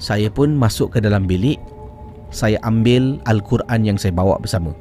[0.00, 1.60] Saya pun masuk ke dalam bilik.
[2.32, 4.72] Saya ambil Al-Quran yang saya bawa bersama.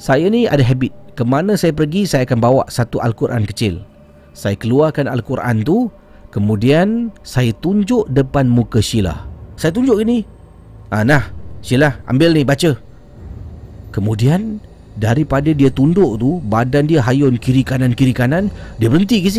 [0.00, 0.90] Saya ni ada habit.
[1.14, 3.84] Kemana saya pergi, saya akan bawa satu Al-Quran kecil.
[4.34, 5.92] Saya keluarkan Al-Quran tu
[6.28, 9.24] Kemudian saya tunjuk depan muka Sheila.
[9.56, 10.22] Saya tunjuk ini
[10.92, 11.32] ah, Nah,
[11.64, 12.76] Sheila ambil ni baca.
[13.88, 14.60] Kemudian
[15.00, 19.30] daripada dia tunduk tu Badan dia hayun kiri kanan kiri kanan Dia berhenti ke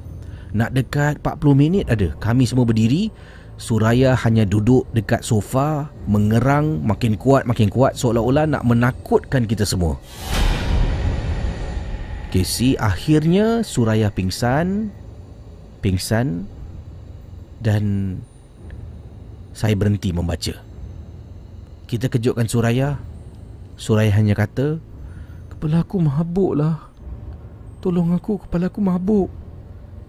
[0.55, 2.15] Nak dekat 40 minit ada.
[2.23, 3.11] Kami semua berdiri.
[3.59, 7.99] Suraya hanya duduk dekat sofa mengerang makin kuat makin kuat.
[7.99, 9.99] Seolah-olah nak menakutkan kita semua.
[12.31, 14.87] Kesi akhirnya Suraya pingsan
[15.83, 16.47] pingsan.
[17.59, 17.83] Dan
[19.53, 20.73] saya berhenti membaca
[21.93, 22.97] kita kejutkan Suraya
[23.77, 24.81] Suraya hanya kata
[25.53, 26.89] Kepala aku mabuk lah
[27.85, 29.29] Tolong aku kepala aku mabuk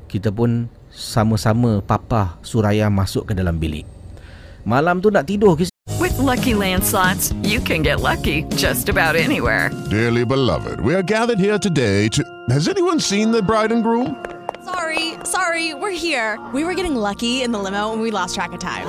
[0.08, 3.84] Kita pun sama-sama papa Suraya masuk ke dalam bilik
[4.64, 5.68] Malam tu nak tidur ke
[6.00, 9.68] With Lucky Land slots, you can get lucky just about anywhere.
[9.92, 12.24] Dearly beloved, we are gathered here today to.
[12.48, 14.16] Has anyone seen the bride and groom?
[14.64, 16.40] Sorry, sorry, we're here.
[16.56, 18.88] We were getting lucky in the limo and we lost track of time.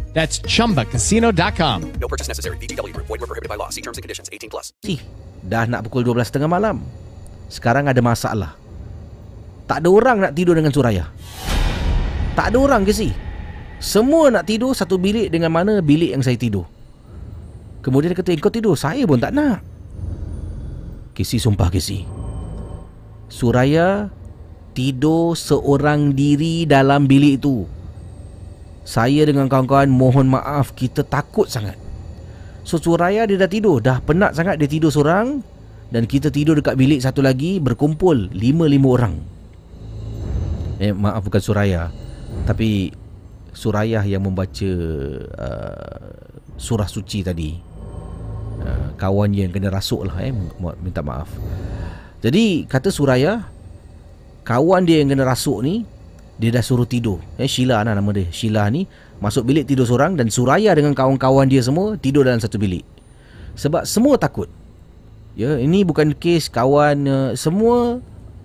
[0.11, 1.77] That's chumbacasino.com.
[2.03, 2.59] No purchase necessary.
[2.59, 3.07] Group.
[3.07, 3.71] Void were prohibited by law.
[3.71, 4.27] See terms and conditions.
[4.27, 4.75] 18 plus.
[4.83, 4.99] Si,
[5.39, 6.83] dah nak pukul 12.30 malam.
[7.47, 8.59] Sekarang ada masalah.
[9.71, 11.07] Tak ada orang nak tidur dengan Suraya.
[12.35, 13.15] Tak ada orang ke si?
[13.79, 16.67] Semua nak tidur satu bilik dengan mana bilik yang saya tidur.
[17.79, 18.75] Kemudian dia kata, kau tidur.
[18.75, 19.63] Saya pun tak nak.
[21.15, 22.03] Kisi sumpah Kisi.
[23.31, 24.11] Suraya
[24.75, 27.63] tidur seorang diri dalam bilik itu.
[28.91, 31.79] Saya dengan kawan-kawan mohon maaf kita takut sangat.
[32.67, 35.39] So Suraya dia dah tidur, dah penat sangat dia tidur seorang
[35.95, 39.15] dan kita tidur dekat bilik satu lagi berkumpul lima-lima orang.
[40.83, 41.87] Eh maaf bukan Suraya,
[42.43, 42.91] tapi
[43.55, 44.71] Suraya yang membaca
[45.39, 46.11] uh,
[46.59, 47.55] surah suci tadi.
[48.59, 50.35] Uh, kawan yang kena rasuk lah eh
[50.83, 51.31] minta maaf.
[52.19, 53.47] Jadi kata Suraya
[54.43, 55.87] kawan dia yang kena rasuk ni
[56.41, 57.21] dia dah suruh tidur.
[57.37, 58.25] Eh Sheila lah nama dia.
[58.33, 58.89] Sheila ni
[59.21, 62.81] masuk bilik tidur seorang dan Suraya dengan kawan-kawan dia semua tidur dalam satu bilik.
[63.53, 64.49] Sebab semua takut.
[65.37, 68.01] Ya, ini bukan kes kawan uh, semua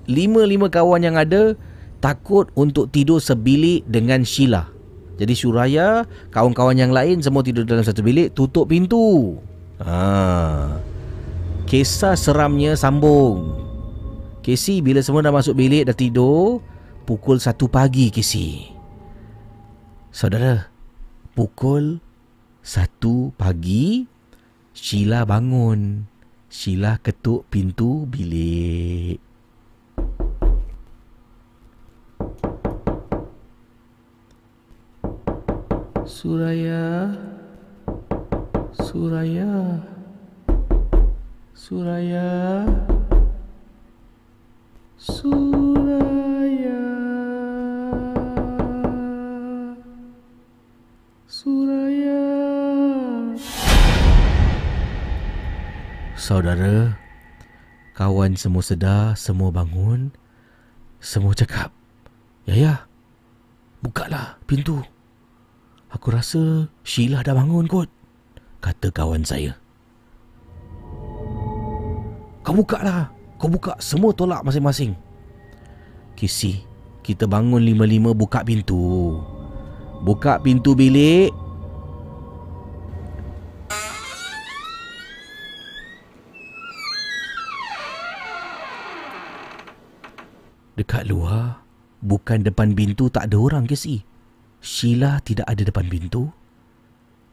[0.06, 1.56] lima-lima kawan yang ada
[2.04, 4.68] takut untuk tidur sebilik dengan Sheila.
[5.16, 9.40] Jadi Suraya, kawan-kawan yang lain semua tidur dalam satu bilik, tutup pintu.
[9.80, 10.76] Ha.
[11.64, 13.64] Kisah seramnya sambung.
[14.44, 16.62] Casey bila semua dah masuk bilik dah tidur,
[17.06, 18.74] pukul 1 pagi Casey.
[20.10, 20.66] Saudara,
[21.38, 22.02] pukul
[22.66, 24.10] 1 pagi
[24.74, 26.10] Sheila bangun.
[26.50, 29.22] Sheila ketuk pintu bilik.
[36.06, 37.14] Suraya
[38.74, 39.78] Suraya
[41.54, 42.30] Suraya
[44.98, 45.85] Suraya
[56.26, 56.98] Saudara
[57.94, 60.10] Kawan semua sedar Semua bangun
[60.98, 61.70] Semua cakap
[62.42, 62.74] Ya ya
[63.78, 64.82] Bukalah pintu.
[65.86, 67.86] Aku rasa Sheila dah bangun kot
[68.58, 69.54] Kata kawan saya.
[72.42, 74.98] Kau buka lah Kau buka Semua tolak masing-masing.
[76.18, 76.58] Kisi
[77.06, 79.14] Kita bangun lima-lima buka pintu.
[80.02, 81.30] Buka pintu bilik
[90.76, 91.66] Dekat luar
[92.04, 94.04] Bukan depan pintu tak ada orang ke si?
[94.60, 96.28] Sheila tidak ada depan pintu.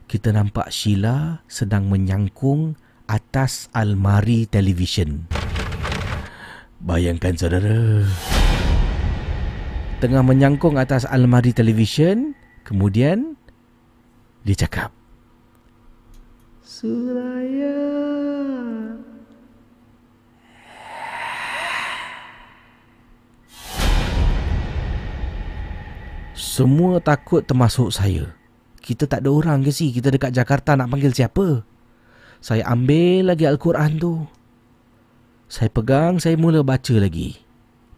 [0.07, 5.28] Kita nampak Sheila sedang menyangkung atas almari televisyen.
[6.80, 8.07] Bayangkan saudara.
[9.99, 12.36] Tengah menyangkung atas almari televisyen,
[12.68, 13.40] kemudian
[14.44, 14.91] dia cakap,
[16.64, 17.80] Suraya.
[26.53, 28.30] Semua takut termasuk saya.
[28.77, 29.89] Kita tak ada orang ke si?
[29.89, 31.65] Kita dekat Jakarta nak panggil siapa?
[32.45, 34.21] Saya ambil lagi Al-Quran tu.
[35.49, 37.41] Saya pegang, saya mula baca lagi.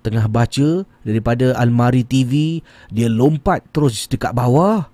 [0.07, 4.87] Tengah baca, daripada almari TV, dia lompat terus dekat bawah.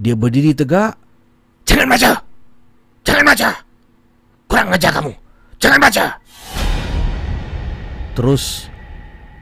[0.00, 0.96] Dia berdiri tegak.
[1.68, 2.12] Jangan baca!
[3.04, 3.50] Jangan baca!
[4.48, 5.12] Kurang ajar kamu!
[5.60, 6.04] Jangan baca!
[8.16, 8.72] Terus,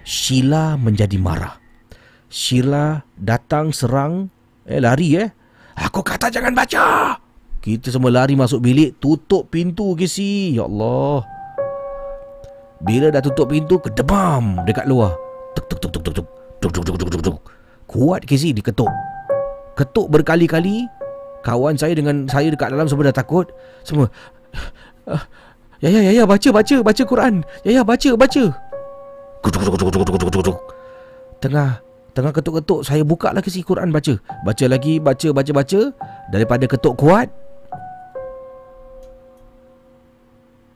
[0.02, 1.63] Sheila menjadi marah.
[2.34, 4.26] Sheila datang serang
[4.66, 5.30] Eh lari eh.
[5.78, 7.14] Aku kata jangan baca.
[7.62, 10.58] Kita semua lari masuk bilik Tutup pintu ke si?
[10.58, 11.22] Ya Allah.
[12.82, 15.14] Bila dah tutup pintu Kedebam dekat luar.
[15.54, 16.26] Tuk tuk tuk tuk tuk tuk.
[16.58, 17.36] Tuk tuk tuk tuk tuk tuk.
[17.86, 18.50] Kuat ke si?
[18.50, 18.90] Diketuk.
[19.78, 20.90] Ketuk berkali-kali.
[21.46, 23.46] Kawan saya dengan saya dekat dalam Semua dah takut.
[23.86, 24.10] Semua
[25.78, 27.46] Ya ya ya ya baca baca baca Quran.
[27.62, 28.42] Ya ya baca baca.
[31.38, 31.84] Tengah
[32.14, 34.14] Tengah ketuk-ketuk Saya buka lagi si Quran baca.
[34.46, 35.80] Baca lagi Baca baca baca.
[36.30, 37.26] Daripada ketuk kuat.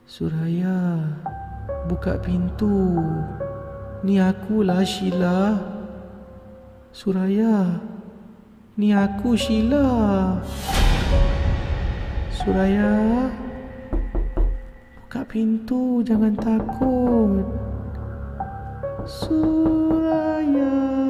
[0.03, 0.99] Suraya
[1.87, 2.99] Buka pintu.
[4.03, 5.55] Ni akulah Sheila.
[6.91, 7.79] Suraya
[8.75, 10.35] Ni aku Sheila.
[12.35, 12.91] Suraya
[15.09, 17.41] Buka pintu, jangan takut.
[19.09, 21.08] Suraya.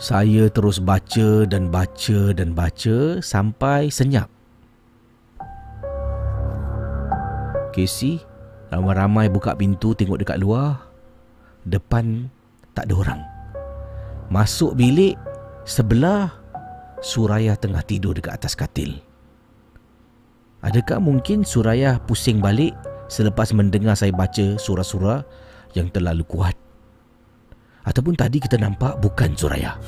[0.00, 4.32] Saya terus baca dan baca dan baca sampai senyap.
[7.76, 8.16] Casey
[8.72, 10.80] ramai-ramai buka pintu tengok dekat luar.
[11.68, 12.32] Depan
[12.72, 13.20] tak ada orang.
[14.32, 15.20] Masuk bilik
[15.68, 16.32] sebelah
[17.04, 18.96] Suraya tengah tidur dekat atas katil.
[20.64, 22.72] Adakah mungkin Suraya pusing balik
[23.12, 25.28] selepas mendengar saya baca surah-surah
[25.76, 26.69] yang terlalu kuat?
[27.80, 29.80] Ataupun tadi kita nampak bukan Suraya.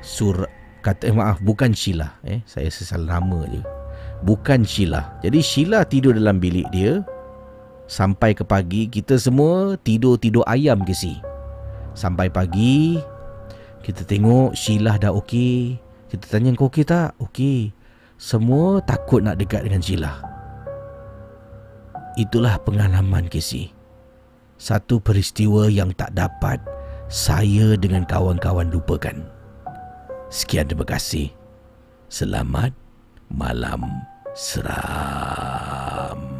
[0.00, 0.48] Sur
[0.80, 3.60] kata eh, maaf bukan Sheila eh saya sesal nama je.
[4.24, 5.20] Bukan Sheila.
[5.20, 7.04] Jadi Sheila tidur dalam bilik dia
[7.84, 11.20] sampai ke pagi kita semua tidur-tidur ayam ke si.
[11.92, 12.96] Sampai pagi
[13.84, 15.76] kita tengok Sheila dah okey.
[16.08, 17.12] Kita tanya kau okey tak?
[17.20, 17.76] Okey.
[18.16, 20.24] Semua takut nak dekat dengan Sheila.
[22.18, 23.77] Itulah pengalaman Casey
[24.58, 26.58] satu peristiwa yang tak dapat
[27.08, 29.16] saya dengan kawan-kawan lupakan.
[30.28, 31.32] Sekian terima kasih.
[32.12, 32.76] Selamat
[33.32, 33.88] malam
[34.36, 36.37] seram.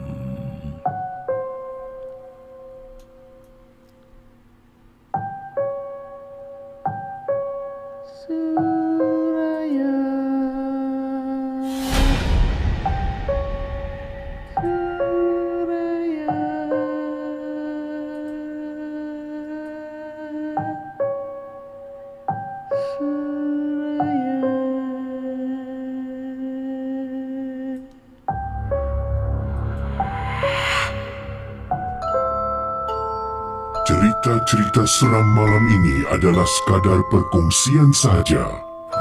[34.68, 38.52] Cerita-cerita seram malam ini adalah sekadar perkongsian sahaja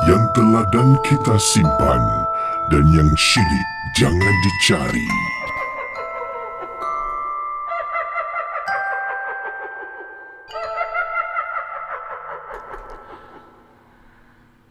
[0.08, 2.00] yang telah dan kita simpan
[2.72, 3.68] dan yang syilid
[4.00, 5.08] jangan dicari.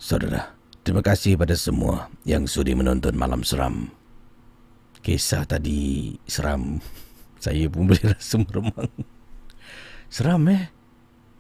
[0.01, 3.93] Saudara, terima kasih pada semua yang sudi menonton Malam Seram.
[5.05, 6.81] Kisah tadi seram.
[7.45, 8.89] Saya pun boleh rasa meremang.
[10.09, 10.76] Seram eh.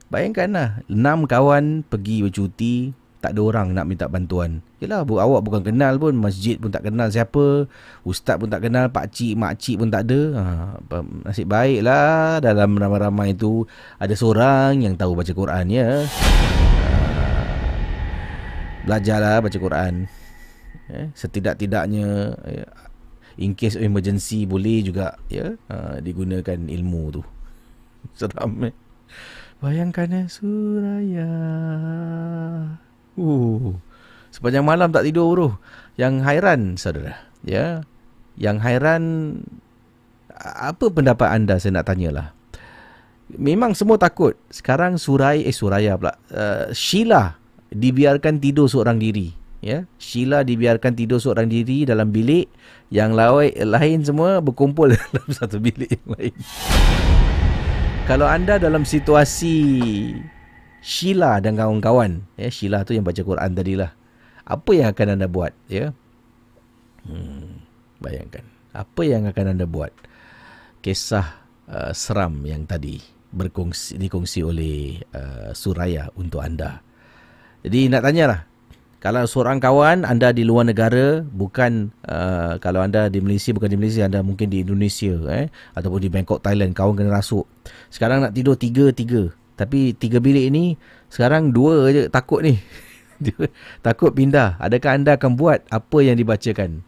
[0.06, 4.62] Bayangkanlah, enam kawan pergi bercuti, tak ada orang nak minta bantuan.
[4.78, 7.66] Yelah, bu, awak bukan kenal pun, masjid pun tak kenal siapa,
[8.06, 10.20] ustaz pun tak kenal, pak cik, mak cik pun tak ada.
[10.38, 10.42] Ha,
[11.26, 13.66] nasib baiklah dalam ramai-ramai itu
[13.98, 16.06] ada seorang yang tahu baca Quran ya.
[16.06, 16.84] Ha,
[18.86, 20.06] belajarlah baca Quran.
[20.86, 22.66] Eh, setidak-tidaknya ya,
[23.42, 27.26] in case of emergency boleh juga ya ha, digunakan ilmu tu.
[28.14, 28.85] Seram eh.
[29.56, 31.32] Bayangkan eh Suraya.
[33.16, 33.72] Uh.
[34.28, 35.48] Sepanjang malam tak tidur bro.
[35.96, 37.16] Yang hairan saudara.
[37.40, 37.80] Ya.
[38.36, 39.02] Yang hairan
[40.36, 42.36] apa pendapat anda saya nak tanyalah.
[43.32, 44.36] Memang semua takut.
[44.52, 46.20] Sekarang Surai eh Suraya pula.
[46.28, 47.40] Uh, Sheila
[47.72, 49.32] dibiarkan tidur seorang diri.
[49.64, 49.88] Ya.
[49.96, 52.52] Sheila dibiarkan tidur seorang diri dalam bilik
[52.92, 56.34] yang lain, lain semua berkumpul dalam satu bilik yang lain.
[58.06, 59.58] Kalau anda dalam situasi
[60.78, 63.90] Sheila dan kawan-kawan, ya Sheila tu yang baca Quran tadi lah.
[64.46, 65.90] Apa yang akan anda buat, ya?
[67.02, 67.66] Hmm,
[67.98, 68.46] bayangkan.
[68.70, 69.90] Apa yang akan anda buat?
[70.86, 71.26] Kisah
[71.66, 73.02] uh, seram yang tadi
[73.34, 76.86] berkongsi dikongsi oleh uh, Suraya untuk anda.
[77.66, 78.46] Jadi nak tanyalah,
[78.96, 83.76] kalau seorang kawan anda di luar negara bukan uh, kalau anda di Malaysia bukan di
[83.76, 87.44] Malaysia anda mungkin di Indonesia eh ataupun di Bangkok Thailand kawan kena rasuk.
[87.92, 89.28] Sekarang nak tidur tiga tiga.
[89.56, 90.80] Tapi tiga bilik ini
[91.12, 92.56] sekarang dua je takut ni.
[93.86, 94.60] Takut pindah.
[94.60, 96.84] Adakah anda akan buat apa yang dibacakan?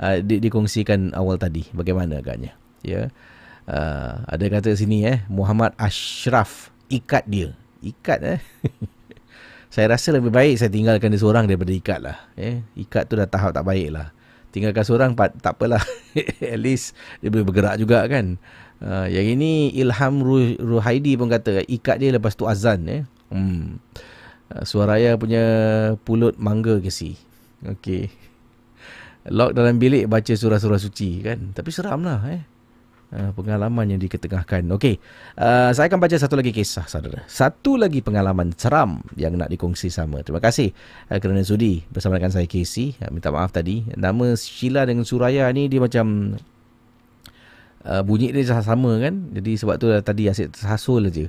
[0.00, 1.68] Uh, di, dikongsikan awal tadi.
[1.72, 2.56] Bagaimana agaknya?
[2.84, 3.08] Ya.
[3.64, 7.56] Uh, ada kata sini eh Muhammad Ashraf ikat dia.
[7.80, 8.40] Ikat eh
[9.70, 12.18] saya rasa lebih baik saya tinggalkan dia seorang daripada ikat lah.
[12.34, 14.10] Eh, ikat tu dah tahap tak baik lah.
[14.50, 15.78] Tinggalkan seorang tak apalah.
[16.42, 18.34] At least dia boleh bergerak juga kan.
[18.82, 20.26] Uh, yang ini Ilham
[20.58, 22.82] Ruhaidi pun kata ikat dia lepas tu azan.
[22.90, 23.02] Eh.
[23.30, 23.78] Hmm.
[24.50, 25.44] Uh, suaraya punya
[26.02, 27.14] pulut mangga ke si.
[27.62, 28.10] Okay.
[29.30, 31.54] Lock dalam bilik baca surah-surah suci kan.
[31.54, 32.42] Tapi seram lah eh.
[33.10, 34.62] Uh, pengalaman yang diketengahkan.
[34.70, 35.02] Okey,
[35.34, 37.26] uh, saya akan baca satu lagi kisah, saudara.
[37.26, 40.22] Satu lagi pengalaman seram yang nak dikongsi sama.
[40.22, 40.70] Terima kasih
[41.10, 42.94] uh, kerana sudi bersama dengan saya Casey.
[43.02, 43.82] Uh, minta maaf tadi.
[43.98, 46.38] Nama Sheila dengan Suraya ni dia macam
[47.82, 49.34] uh, bunyi dia sama kan.
[49.34, 51.26] Jadi sebab tu tadi asyik tersasul aja.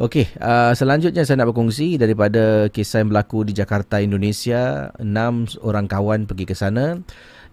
[0.00, 4.96] Okey, uh, selanjutnya saya nak berkongsi daripada kisah yang berlaku di Jakarta, Indonesia.
[4.96, 7.04] Enam orang kawan pergi ke sana.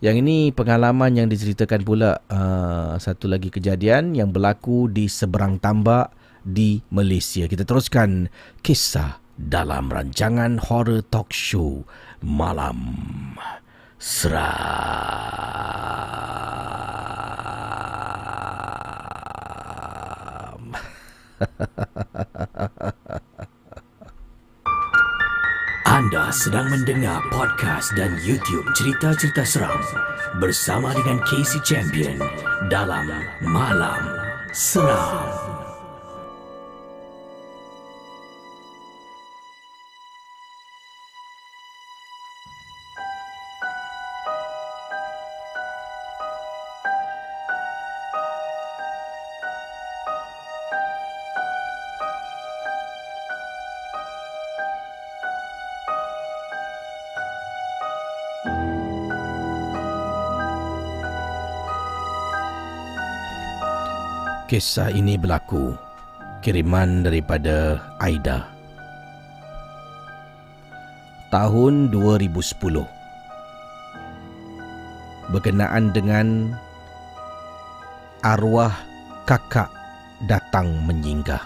[0.03, 6.11] Yang ini pengalaman yang diceritakan pula uh, satu lagi kejadian yang berlaku di seberang tambak
[6.43, 7.47] di Malaysia.
[7.47, 8.27] Kita teruskan
[8.59, 11.87] kisah dalam rancangan horror talk show
[12.19, 12.75] malam
[13.95, 14.45] seram.
[26.15, 29.75] Anda sedang mendengar podcast dan YouTube cerita-cerita seram
[30.39, 32.15] bersama dengan Casey Champion
[32.71, 33.11] dalam
[33.43, 34.15] Malam
[34.55, 35.54] Seram.
[64.55, 65.75] Kisah ini berlaku
[66.39, 68.47] kiriman daripada Aida.
[71.27, 72.87] Tahun 2010.
[75.27, 76.55] Berkenaan dengan
[78.23, 78.71] arwah
[79.27, 79.67] kakak
[80.23, 81.43] datang menyinggah.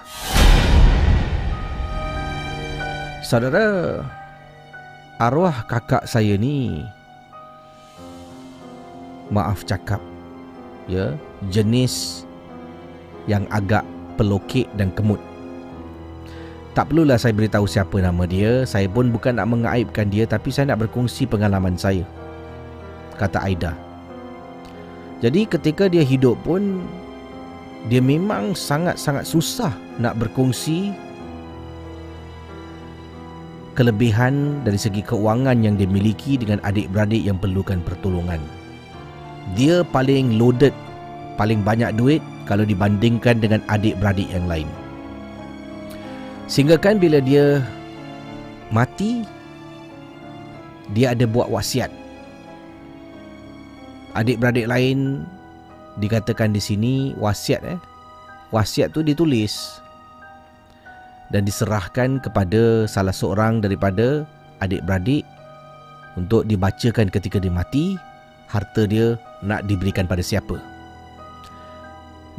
[3.25, 4.05] Saudara,
[5.17, 6.85] arwah kakak saya ni
[9.33, 9.97] maaf cakap
[10.85, 11.17] ya,
[11.49, 12.28] jenis
[13.29, 13.85] yang agak
[14.17, 15.21] pelokek dan kemut.
[16.73, 20.73] Tak perlulah saya beritahu siapa nama dia, saya pun bukan nak mengaibkan dia tapi saya
[20.73, 22.01] nak berkongsi pengalaman saya.
[23.21, 23.77] Kata Aida.
[25.21, 26.81] Jadi ketika dia hidup pun
[27.91, 30.95] dia memang sangat-sangat susah nak berkongsi
[33.75, 38.39] kelebihan dari segi keuangan yang dia miliki dengan adik-beradik yang perlukan pertolongan.
[39.55, 40.75] Dia paling loaded,
[41.39, 42.19] paling banyak duit
[42.49, 44.65] kalau dibandingkan dengan adik-beradik yang lain.
[46.49, 47.61] Sehingga kan bila dia
[48.73, 49.21] mati,
[50.97, 51.93] dia ada buat wasiat.
[54.17, 55.29] Adik-beradik lain
[56.01, 57.77] dikatakan di sini wasiat eh.
[58.49, 59.77] Wasiat tu ditulis
[61.29, 64.25] dan diserahkan kepada salah seorang daripada
[64.65, 65.21] adik-beradik
[66.17, 67.93] untuk dibacakan ketika dia mati,
[68.49, 69.13] harta dia
[69.45, 70.78] nak diberikan pada siapa.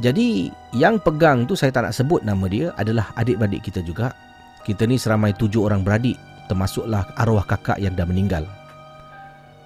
[0.01, 4.17] Jadi yang pegang tu saya tak nak sebut nama dia adalah adik-beradik kita juga.
[4.65, 6.17] Kita ni seramai tujuh orang beradik
[6.49, 8.49] termasuklah arwah kakak yang dah meninggal.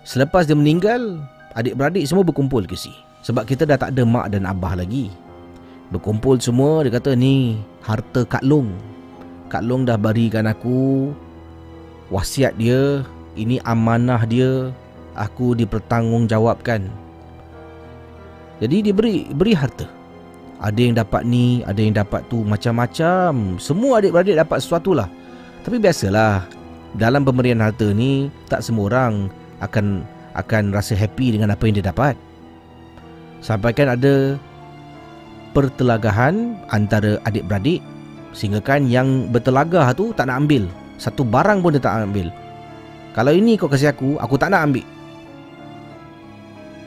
[0.04, 1.16] Selepas dia meninggal,
[1.56, 2.92] adik-beradik semua berkumpul ke si.
[3.24, 5.08] Sebab kita dah tak ada mak dan abah lagi.
[5.88, 8.68] Berkumpul semua, dia kata ni harta Kak Long.
[9.48, 11.08] Kak Long dah berikan aku
[12.12, 13.00] wasiat dia,
[13.32, 14.68] ini amanah dia,
[15.16, 16.84] aku dipertanggungjawabkan.
[18.60, 19.88] Jadi dia beri, beri harta.
[20.62, 23.58] Ada yang dapat ni, ada yang dapat tu Macam-macam.
[23.58, 25.10] Semua adik-beradik dapat sesuatu lah.
[25.66, 26.46] Tapi biasalah
[26.94, 29.32] Dalam pemberian harta ni Tak semua orang
[29.62, 30.04] akan
[30.34, 32.14] akan rasa happy dengan apa yang dia dapat.
[33.38, 34.34] Sampai kan ada
[35.54, 37.82] Pertelagahan antara adik-beradik
[38.34, 40.66] Sehingga kan yang bertelagah tu tak nak ambil.
[40.98, 42.28] Satu barang pun dia tak nak ambil.
[43.14, 44.86] Kalau ini kau kasih aku, aku tak nak ambil.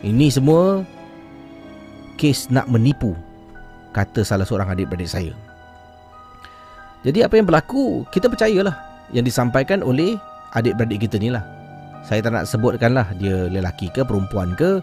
[0.03, 0.83] Ini semua
[2.17, 3.13] Kes nak menipu
[3.95, 5.33] kata salah seorang adik-beradik saya.
[7.05, 8.75] Jadi apa yang berlaku, kita percayalah
[9.13, 10.17] yang disampaikan oleh
[10.57, 11.45] adik-beradik kita ni lah.
[12.03, 14.79] Saya tak nak sebutkan lah dia lelaki ke, perempuan ke,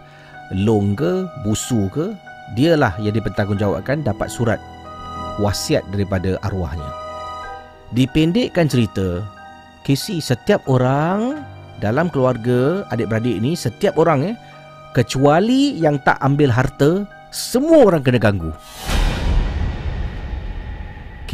[0.53, 2.13] long ke, busu ke.
[2.53, 4.61] Dialah yang dipertanggungjawabkan dapat surat
[5.41, 6.87] wasiat daripada arwahnya.
[7.97, 9.25] Dipendekkan cerita,
[9.83, 11.41] Casey setiap orang
[11.81, 14.37] dalam keluarga adik-beradik ni, setiap orang eh,
[14.93, 18.53] kecuali yang tak ambil harta, semua orang kena ganggu.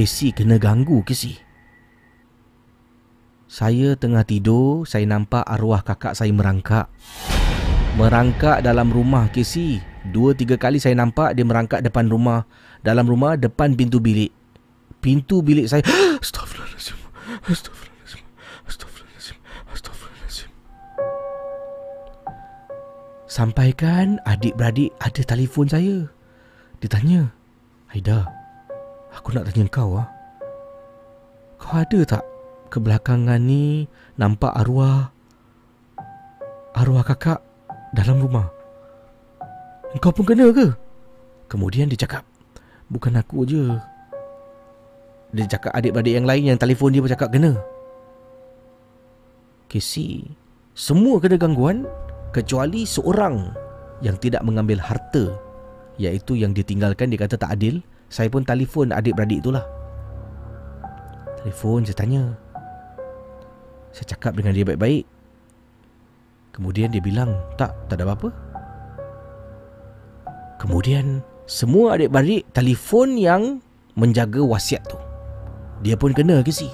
[0.01, 1.37] Casey kena ganggu Casey.
[3.53, 6.89] Saya tengah tidur, saya nampak arwah kakak saya merangkak.
[8.01, 9.85] Merangkak dalam rumah Casey.
[10.09, 12.49] Dua tiga kali saya nampak dia merangkak depan rumah.
[12.81, 14.33] Dalam rumah depan pintu bilik.
[15.05, 15.85] Pintu bilik saya.
[16.25, 16.97] Astaghfirullahaladzim.
[17.45, 18.25] Astaghfirullahaladzim.
[18.73, 19.37] Astaghfirullahaladzim.
[19.69, 20.51] Astaghfirullahaladzim.
[23.29, 26.09] Sampaikan adik-beradik ada telefon saya.
[26.81, 27.37] Dia tanya,
[27.93, 28.40] Haida,
[29.21, 30.09] Aku nak tanya kau ah.
[31.61, 32.25] Kau ada tak
[32.73, 33.85] kebelakangan ni
[34.17, 35.13] nampak arwah
[36.73, 37.45] arwah kakak
[37.93, 38.49] dalam rumah?
[40.01, 40.73] Kau pun kena ke?
[41.53, 42.25] Kemudian dia cakap,
[42.89, 43.77] bukan aku je.
[45.31, 47.55] Dia cakap adik-beradik yang lain Yang telefon dia pun cakap kena
[49.71, 50.27] Casey
[50.75, 51.87] Semua kena gangguan
[52.35, 53.55] Kecuali seorang
[54.03, 55.31] Yang tidak mengambil harta
[56.03, 57.79] Iaitu yang ditinggalkan Dia kata tak adil
[58.11, 59.63] Saya pun telefon adik-beradik itulah
[61.41, 62.23] Telefon saya tanya.
[63.97, 65.09] Saya cakap dengan dia baik-baik.
[66.53, 68.29] Kemudian dia bilang Tak, tak ada apa-apa.
[70.61, 73.65] Kemudian Semua adik-beradik Telefon yang
[73.97, 74.99] Menjaga wasiat tu.
[75.81, 76.69] Dia pun kena ke si?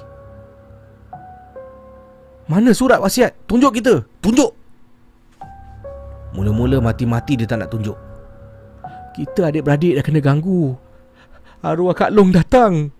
[2.47, 3.35] Mana surat wasiat?
[3.47, 4.03] Tunjuk kita.
[4.23, 4.51] Tunjuk.
[6.35, 7.95] Mula-mula mati-mati dia tak nak tunjuk.
[9.15, 10.77] Kita adik-beradik dah kena ganggu
[11.67, 12.95] Arwah Kak Long datang.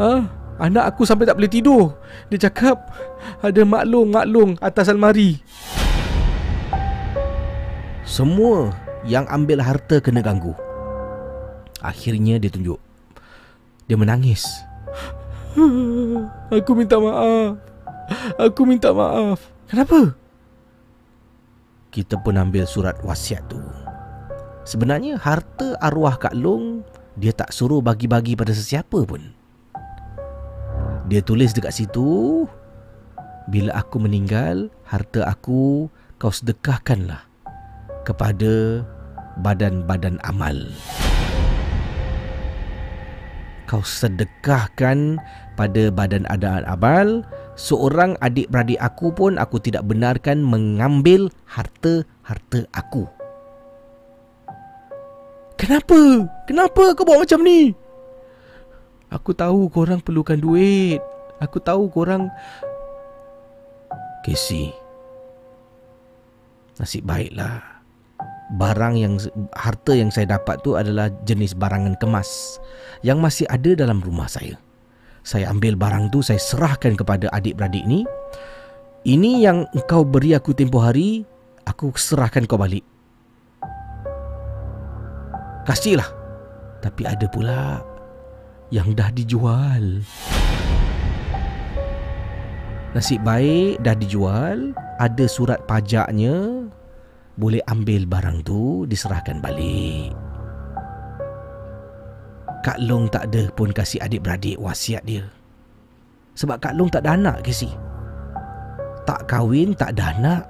[0.00, 0.12] Ha?
[0.56, 2.00] Anak aku sampai tak boleh tidur.
[2.32, 2.88] Dia cakap
[3.44, 5.36] Ada maklong-maklong atas almari.
[8.08, 8.72] Semua
[9.04, 10.56] yang ambil harta kena ganggu.
[11.84, 12.80] Akhirnya dia tunjuk.
[13.84, 14.48] Dia menangis.
[16.56, 17.60] Aku minta maaf.
[18.40, 19.44] Aku minta maaf.
[19.68, 20.16] Kenapa?
[21.92, 23.60] Kita pun ambil surat wasiat tu.
[24.64, 26.84] Sebenarnya harta arwah Kak Long
[27.18, 29.34] Dia tak suruh bagi-bagi pada sesiapa pun.
[31.08, 32.44] Dia tulis dekat situ
[33.48, 35.88] Bila aku meninggal Harta aku
[36.20, 37.24] Kau sedekahkanlah
[38.04, 38.84] Kepada
[39.40, 40.68] Badan-badan amal.
[43.64, 45.16] Kau sedekahkan
[45.56, 47.24] Pada badan adaan amal
[47.56, 53.08] Seorang adik-beradik aku pun Aku tidak benarkan mengambil Harta-harta aku
[55.58, 55.98] Kenapa?
[56.46, 57.74] Kenapa kau buat macam ni?
[59.10, 61.02] Aku tahu korang perlukan duit.
[61.42, 62.30] Aku tahu korang...
[64.22, 64.70] Casey.
[66.78, 67.82] Nasib baiklah.
[68.54, 69.18] Barang yang...
[69.52, 72.62] Harta yang saya dapat tu adalah jenis barangan kemas.
[73.02, 74.54] Yang masih ada dalam rumah saya.
[75.26, 78.06] Saya ambil barang tu, saya serahkan kepada adik-beradik ni.
[79.04, 81.24] Ini yang engkau beri aku tempoh hari,
[81.68, 82.84] aku serahkan kau balik.
[85.68, 86.08] Kasihlah.
[86.80, 87.84] Tapi ada pula
[88.72, 90.00] yang dah dijual.
[92.96, 96.64] Nasib baik dah dijual, ada surat pajaknya,
[97.36, 100.16] boleh ambil barang tu diserahkan balik.
[102.64, 105.28] Kak Long tak ada pun kasih adik-beradik wasiat dia.
[106.32, 107.68] Sebab Kak Long tak ada anak ke si?
[109.04, 110.42] Tak kahwin, tak ada anak.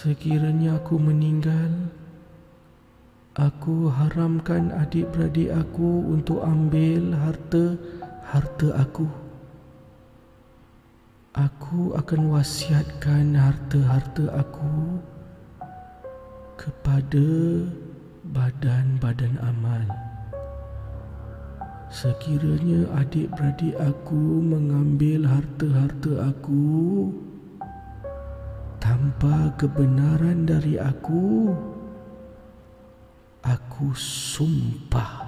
[0.00, 1.92] Sekiranya aku meninggal,
[3.36, 9.04] aku haramkan adik-beradik aku untuk ambil harta-harta aku.
[11.36, 15.04] Aku akan wasiatkan harta-harta aku
[16.56, 17.28] kepada
[18.24, 19.84] badan-badan amal.
[21.92, 24.16] Sekiranya adik-beradik aku
[24.48, 27.12] mengambil harta-harta aku,
[28.80, 31.52] tanpa kebenaran dari aku
[33.44, 35.20] aku sumpah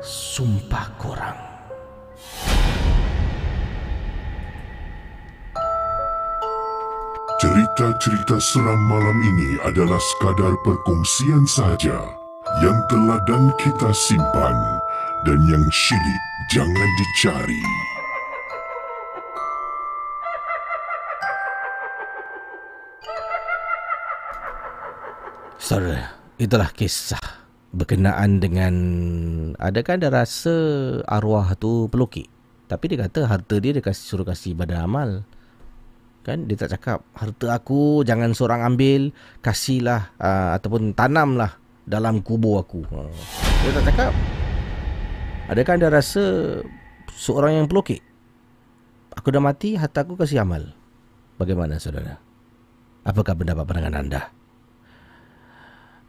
[0.00, 1.40] sumpah korang
[7.44, 12.00] Cerita-cerita seram malam ini adalah sekadar perkongsian saja
[12.64, 14.56] yang telah dan kita simpan
[15.28, 17.93] dan yang syilid jangan dicari.
[25.64, 27.24] Saudara, itulah kisah
[27.72, 28.74] berkenaan dengan
[29.56, 30.52] adakah anda rasa
[31.08, 32.28] arwah tu pelukik?
[32.68, 35.24] Tapi dia kata harta dia dia kasih suruh kasih badan amal.
[36.20, 39.08] Kan dia tak cakap harta aku jangan seorang ambil,
[39.40, 41.56] kasihlah uh, ataupun tanamlah
[41.88, 42.84] dalam kubur aku.
[42.92, 43.08] Uh,
[43.64, 44.12] dia tak cakap.
[45.48, 46.24] Adakah anda rasa
[47.08, 48.04] seorang yang pelukik?
[49.16, 50.76] Aku dah mati, harta aku kasih amal.
[51.40, 52.20] Bagaimana saudara?
[53.00, 54.43] Apakah pendapat pandangan anda?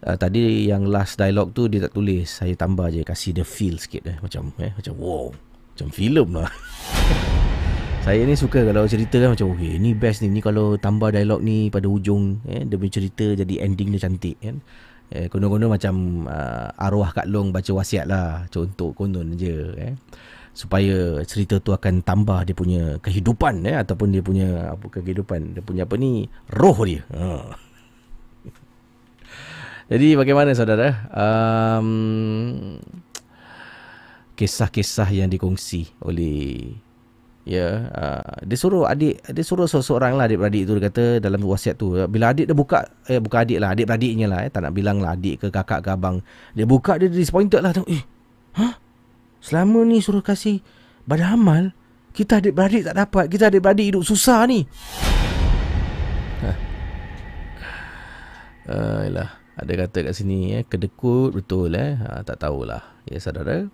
[0.06, 2.30] Uh, tadi yang last dialog tu dia tak tulis.
[2.30, 5.28] Saya tambah je kasih dia feel sikit eh macam eh macam wow.
[5.76, 6.52] Macam filem lah.
[8.06, 10.30] Saya ni suka kalau cerita kan macam okay ni best ni.
[10.30, 14.38] Ni kalau tambah dialog ni pada hujung eh dia punya cerita jadi ending dia cantik
[14.38, 14.62] kan.
[15.10, 18.46] Eh konon-konon macam uh, arwah Kak Long baca wasiat lah.
[18.54, 19.94] Contoh konon je eh.
[20.56, 25.58] Supaya cerita tu akan tambah dia punya kehidupan eh ataupun dia punya apa kehidupan.
[25.58, 26.30] Dia punya apa ni?
[26.54, 27.04] Roh dia.
[27.12, 27.65] Ha
[29.86, 31.08] jadi bagaimana saudara?
[31.14, 32.82] Um,
[34.34, 36.74] kisah-kisah yang dikongsi oleh
[37.46, 41.78] Ya, uh, dia suruh adik dia suruh seorang lah adik-beradik tu dia kata dalam wasiat
[41.78, 44.98] tu bila adik dia buka eh bukan adik lah adik-beradiknya lah eh tak nak bilang
[44.98, 46.26] lah adik ke kakak ke abang
[46.58, 48.02] dia buka dia disappointed lah tengok eh
[48.58, 48.82] ha
[49.46, 50.58] selama ni suruh kasih
[51.06, 51.64] badan amal
[52.18, 54.66] kita adik-beradik tak dapat kita adik-beradik hidup susah ni
[58.66, 59.45] Uh, lah.
[59.56, 61.96] Ada kata kat sini eh, kedekut betul eh.
[61.96, 62.84] Ha, tak tahulah.
[63.08, 63.68] Ya saudara.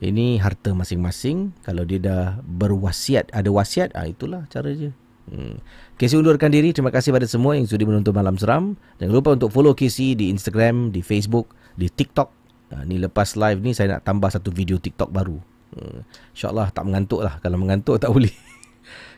[0.00, 1.52] Ini harta masing-masing.
[1.64, 4.90] Kalau dia dah berwasiat, ada wasiat, ah itulah cara je.
[5.28, 5.60] Hmm.
[5.96, 6.72] KC undurkan diri.
[6.72, 8.76] Terima kasih pada semua yang sudi menonton Malam Seram.
[9.00, 12.28] Jangan lupa untuk follow KC di Instagram, di Facebook, di TikTok.
[12.72, 15.38] Ha, ni lepas live ni saya nak tambah satu video TikTok baru.
[15.74, 16.04] Hmm.
[16.36, 17.40] InsyaAllah tak mengantuk lah.
[17.40, 18.32] Kalau mengantuk tak boleh.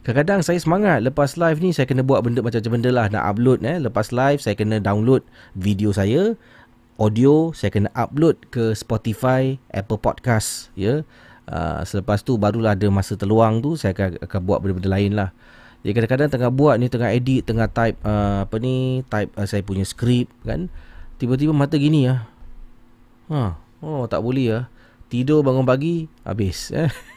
[0.02, 3.62] Kadang-kadang saya semangat lepas live ni saya kena buat benda macam-macam benda lah nak upload
[3.66, 3.78] eh.
[3.82, 5.26] Lepas live saya kena download
[5.56, 6.34] video saya
[6.96, 11.02] audio saya kena upload ke Spotify Apple Podcast ya.
[11.46, 15.30] Uh, selepas tu barulah ada masa terluang tu saya akan, akan buat benda-benda lain lah.
[15.86, 19.62] Jadi kadang-kadang tengah buat ni tengah edit tengah type uh, apa ni type uh, saya
[19.62, 20.66] punya skrip kan.
[21.16, 22.26] Tiba-tiba mata gini ya
[23.30, 24.60] ha oh tak boleh ya
[25.10, 26.90] tidur bangun pagi habis eh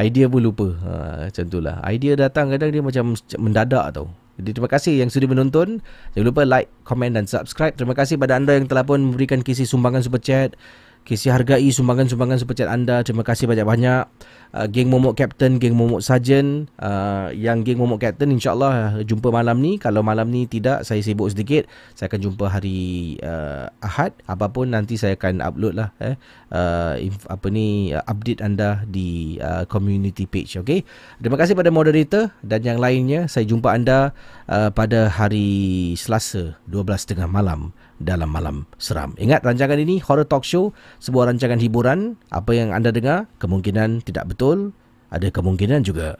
[0.00, 0.72] idea pun lupa.
[0.80, 0.92] Ha,
[1.28, 1.76] macam itulah.
[1.84, 4.08] Idea datang kadang dia macam mendadak tau.
[4.40, 5.84] Jadi terima kasih yang sudah menonton.
[6.16, 7.76] Jangan lupa like, komen dan subscribe.
[7.76, 10.56] Terima kasih pada anda yang telah pun memberikan kisi sumbangan super chat.
[11.00, 13.02] Kisi hargai sumbangan-sumbangan super chat anda.
[13.02, 14.04] Terima kasih banyak-banyak.
[14.50, 16.70] Uh, geng Momok Captain, geng Momok Sergeant.
[16.78, 19.80] Uh, yang geng Momok Captain insyaAllah jumpa malam ni.
[19.80, 21.66] Kalau malam ni tidak, saya sibuk sedikit.
[21.98, 24.14] Saya akan jumpa hari uh, Ahad.
[24.28, 25.88] Apapun nanti saya akan upload lah.
[25.98, 26.14] Eh.
[26.52, 30.60] Uh, inf- apa ni, uh, update anda di uh, community page.
[30.60, 30.86] Okay?
[31.18, 33.26] Terima kasih pada moderator dan yang lainnya.
[33.26, 34.12] Saya jumpa anda
[34.46, 39.12] uh, pada hari Selasa 12.30 malam dalam malam seram.
[39.20, 42.16] Ingat rancangan ini Horror Talk Show, sebuah rancangan hiburan.
[42.32, 44.72] Apa yang anda dengar kemungkinan tidak betul,
[45.12, 46.16] ada kemungkinan juga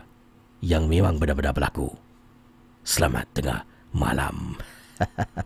[0.61, 1.89] yang memang benar-benar berlaku.
[2.85, 3.65] Selamat tengah
[3.97, 4.61] malam.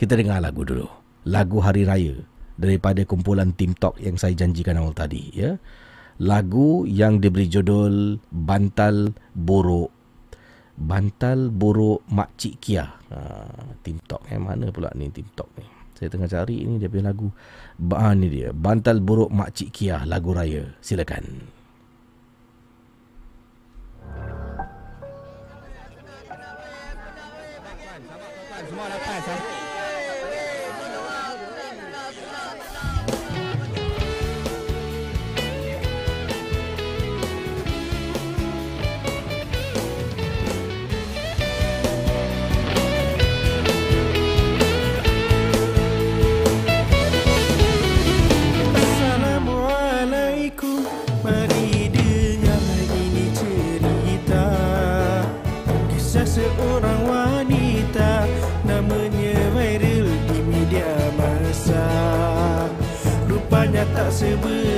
[0.00, 0.88] Kita dengar lagu dulu.
[1.28, 2.16] Lagu Hari Raya
[2.56, 5.56] daripada kumpulan Team Talk yang saya janjikan awal tadi, ya.
[6.20, 9.99] Lagu yang diberi judul Bantal Borok
[10.80, 12.88] Bantal Borok Makcik Kia.
[13.12, 13.18] Ha,
[13.84, 14.24] Team Talk.
[14.32, 15.68] Eh, mana pula ni Team Talk ni?
[15.92, 17.28] Saya tengah cari ini dia punya lagu.
[17.76, 18.56] Ba, ni dia.
[18.56, 20.08] Bantal Borok Makcik Kia.
[20.08, 20.64] Lagu raya.
[20.80, 21.59] Silakan.
[64.20, 64.69] say We.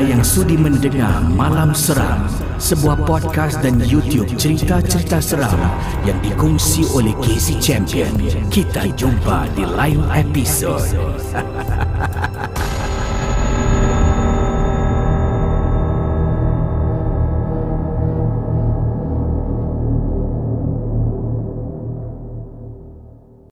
[0.00, 2.24] Yang sudi mendengar Malam Seram,
[2.56, 5.60] sebuah podcast dan YouTube cerita-cerita seram
[6.08, 8.12] yang dikongsi oleh Casey Champion.
[8.48, 10.80] Kita jumpa di lain episod.